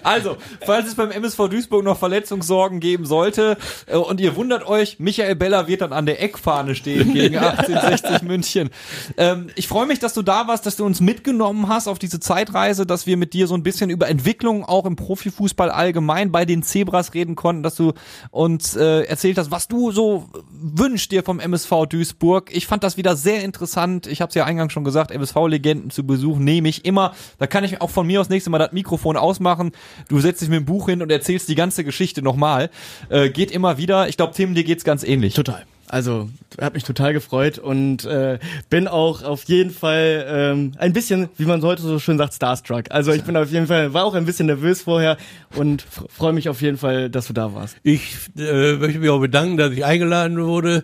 Also, 0.03 0.37
falls 0.65 0.87
es 0.87 0.95
beim 0.95 1.11
MSV 1.11 1.49
Duisburg 1.49 1.83
noch 1.83 1.97
Verletzungssorgen 1.97 2.79
geben 2.79 3.05
sollte 3.05 3.57
äh, 3.85 3.95
und 3.95 4.19
ihr 4.19 4.35
wundert 4.35 4.67
euch, 4.67 4.99
Michael 4.99 5.35
Beller 5.35 5.67
wird 5.67 5.81
dann 5.81 5.93
an 5.93 6.05
der 6.05 6.21
Eckfahne 6.21 6.75
stehen 6.75 7.13
gegen 7.13 7.37
1860 7.37 8.21
München. 8.23 8.69
Ähm, 9.17 9.47
ich 9.55 9.67
freue 9.67 9.85
mich, 9.85 9.99
dass 9.99 10.13
du 10.13 10.21
da 10.21 10.47
warst, 10.47 10.65
dass 10.65 10.75
du 10.75 10.85
uns 10.85 11.01
mitgenommen 11.01 11.67
hast 11.67 11.87
auf 11.87 11.99
diese 11.99 12.19
Zeitreise, 12.19 12.85
dass 12.85 13.07
wir 13.07 13.17
mit 13.17 13.33
dir 13.33 13.47
so 13.47 13.55
ein 13.55 13.63
bisschen 13.63 13.89
über 13.89 14.07
Entwicklung 14.07 14.65
auch 14.65 14.85
im 14.85 14.95
Profifußball 14.95 15.69
allgemein 15.69 16.31
bei 16.31 16.45
den 16.45 16.63
Zebras 16.63 17.13
reden 17.13 17.35
konnten, 17.35 17.63
dass 17.63 17.75
du 17.75 17.93
uns 18.31 18.75
äh, 18.75 19.03
erzählt 19.03 19.37
hast, 19.37 19.51
was 19.51 19.67
du 19.67 19.91
so 19.91 20.29
wünschst 20.49 21.11
dir 21.11 21.23
vom 21.23 21.39
MSV 21.39 21.85
Duisburg. 21.89 22.49
Ich 22.55 22.67
fand 22.67 22.83
das 22.83 22.97
wieder 22.97 23.15
sehr 23.15 23.43
interessant. 23.43 24.07
Ich 24.07 24.21
habe 24.21 24.29
es 24.29 24.35
ja 24.35 24.45
eingangs 24.45 24.73
schon 24.73 24.83
gesagt, 24.83 25.11
MSV-Legenden 25.11 25.89
zu 25.89 26.05
Besuch 26.05 26.37
nehme 26.37 26.69
ich 26.69 26.85
immer. 26.85 27.13
Da 27.37 27.47
kann 27.47 27.63
ich 27.63 27.81
auch 27.81 27.89
von 27.89 28.07
mir 28.07 28.21
aus 28.21 28.29
nächstes 28.29 28.51
Mal 28.51 28.57
das 28.59 28.71
Mikrofon 28.71 29.17
ausmachen 29.17 29.71
du 30.09 30.19
setzt 30.19 30.41
dich 30.41 30.49
mit 30.49 30.59
dem 30.59 30.65
Buch 30.65 30.89
hin 30.89 31.01
und 31.01 31.11
erzählst 31.11 31.49
die 31.49 31.55
ganze 31.55 31.83
Geschichte 31.83 32.21
nochmal. 32.21 32.69
Äh, 33.09 33.29
geht 33.29 33.51
immer 33.51 33.77
wieder. 33.77 34.07
Ich 34.09 34.17
glaube, 34.17 34.33
Tim, 34.33 34.55
dir 34.55 34.63
geht's 34.63 34.83
ganz 34.83 35.03
ähnlich. 35.03 35.33
Total. 35.33 35.63
Also, 35.89 36.29
hat 36.59 36.73
mich 36.73 36.83
total 36.83 37.13
gefreut 37.13 37.59
und 37.59 38.03
äh, 38.03 38.39
bin 38.69 38.89
auch 38.89 39.23
auf 39.23 39.45
jeden 39.45 39.71
Fall 39.71 40.25
ähm, 40.27 40.73
ein 40.77 40.91
bisschen, 40.91 41.29
wie 41.37 41.45
man 41.45 41.61
heute 41.61 41.81
so 41.81 41.97
schön 41.99 42.17
sagt, 42.17 42.33
starstruck. 42.33 42.85
Also 42.89 43.13
ich 43.13 43.23
bin 43.23 43.37
auf 43.37 43.51
jeden 43.51 43.67
Fall, 43.67 43.93
war 43.93 44.03
auch 44.03 44.13
ein 44.13 44.25
bisschen 44.25 44.47
nervös 44.47 44.81
vorher 44.81 45.15
und 45.55 45.83
freue 45.83 46.33
mich 46.33 46.49
auf 46.49 46.61
jeden 46.61 46.77
Fall, 46.77 47.09
dass 47.09 47.27
du 47.27 47.33
da 47.33 47.53
warst. 47.53 47.77
Ich 47.83 48.17
äh, 48.37 48.73
möchte 48.73 48.99
mich 48.99 49.09
auch 49.09 49.21
bedanken, 49.21 49.55
dass 49.55 49.71
ich 49.71 49.85
eingeladen 49.85 50.43
wurde 50.43 50.83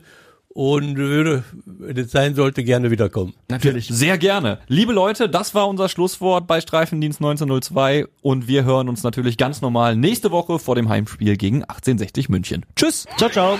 und 0.53 0.97
würde, 0.97 1.43
wenn 1.65 1.97
es 1.97 2.11
sein 2.11 2.35
sollte, 2.35 2.63
gerne 2.63 2.91
wiederkommen. 2.91 3.33
Natürlich. 3.49 3.87
Sehr 3.87 4.17
gerne. 4.17 4.59
Liebe 4.67 4.93
Leute, 4.93 5.29
das 5.29 5.55
war 5.55 5.67
unser 5.67 5.89
Schlusswort 5.89 6.47
bei 6.47 6.61
Streifendienst 6.61 7.19
1902 7.19 8.05
und 8.21 8.47
wir 8.47 8.63
hören 8.63 8.89
uns 8.89 9.03
natürlich 9.03 9.37
ganz 9.37 9.61
normal 9.61 9.95
nächste 9.95 10.31
Woche 10.31 10.59
vor 10.59 10.75
dem 10.75 10.89
Heimspiel 10.89 11.37
gegen 11.37 11.63
1860 11.63 12.29
München. 12.29 12.65
Tschüss. 12.75 13.05
Ciao, 13.17 13.29
ciao. 13.29 13.59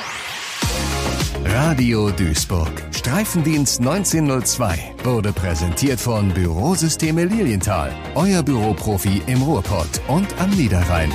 Radio 1.45 2.09
Duisburg. 2.11 2.71
Streifendienst 2.91 3.79
1902 3.79 4.95
wurde 5.03 5.33
präsentiert 5.33 5.99
von 5.99 6.29
Bürosysteme 6.29 7.25
Lilienthal. 7.25 7.91
Euer 8.15 8.41
Büroprofi 8.43 9.21
im 9.27 9.41
Ruhrpott 9.41 10.01
und 10.07 10.27
am 10.39 10.49
Niederrhein. 10.51 11.11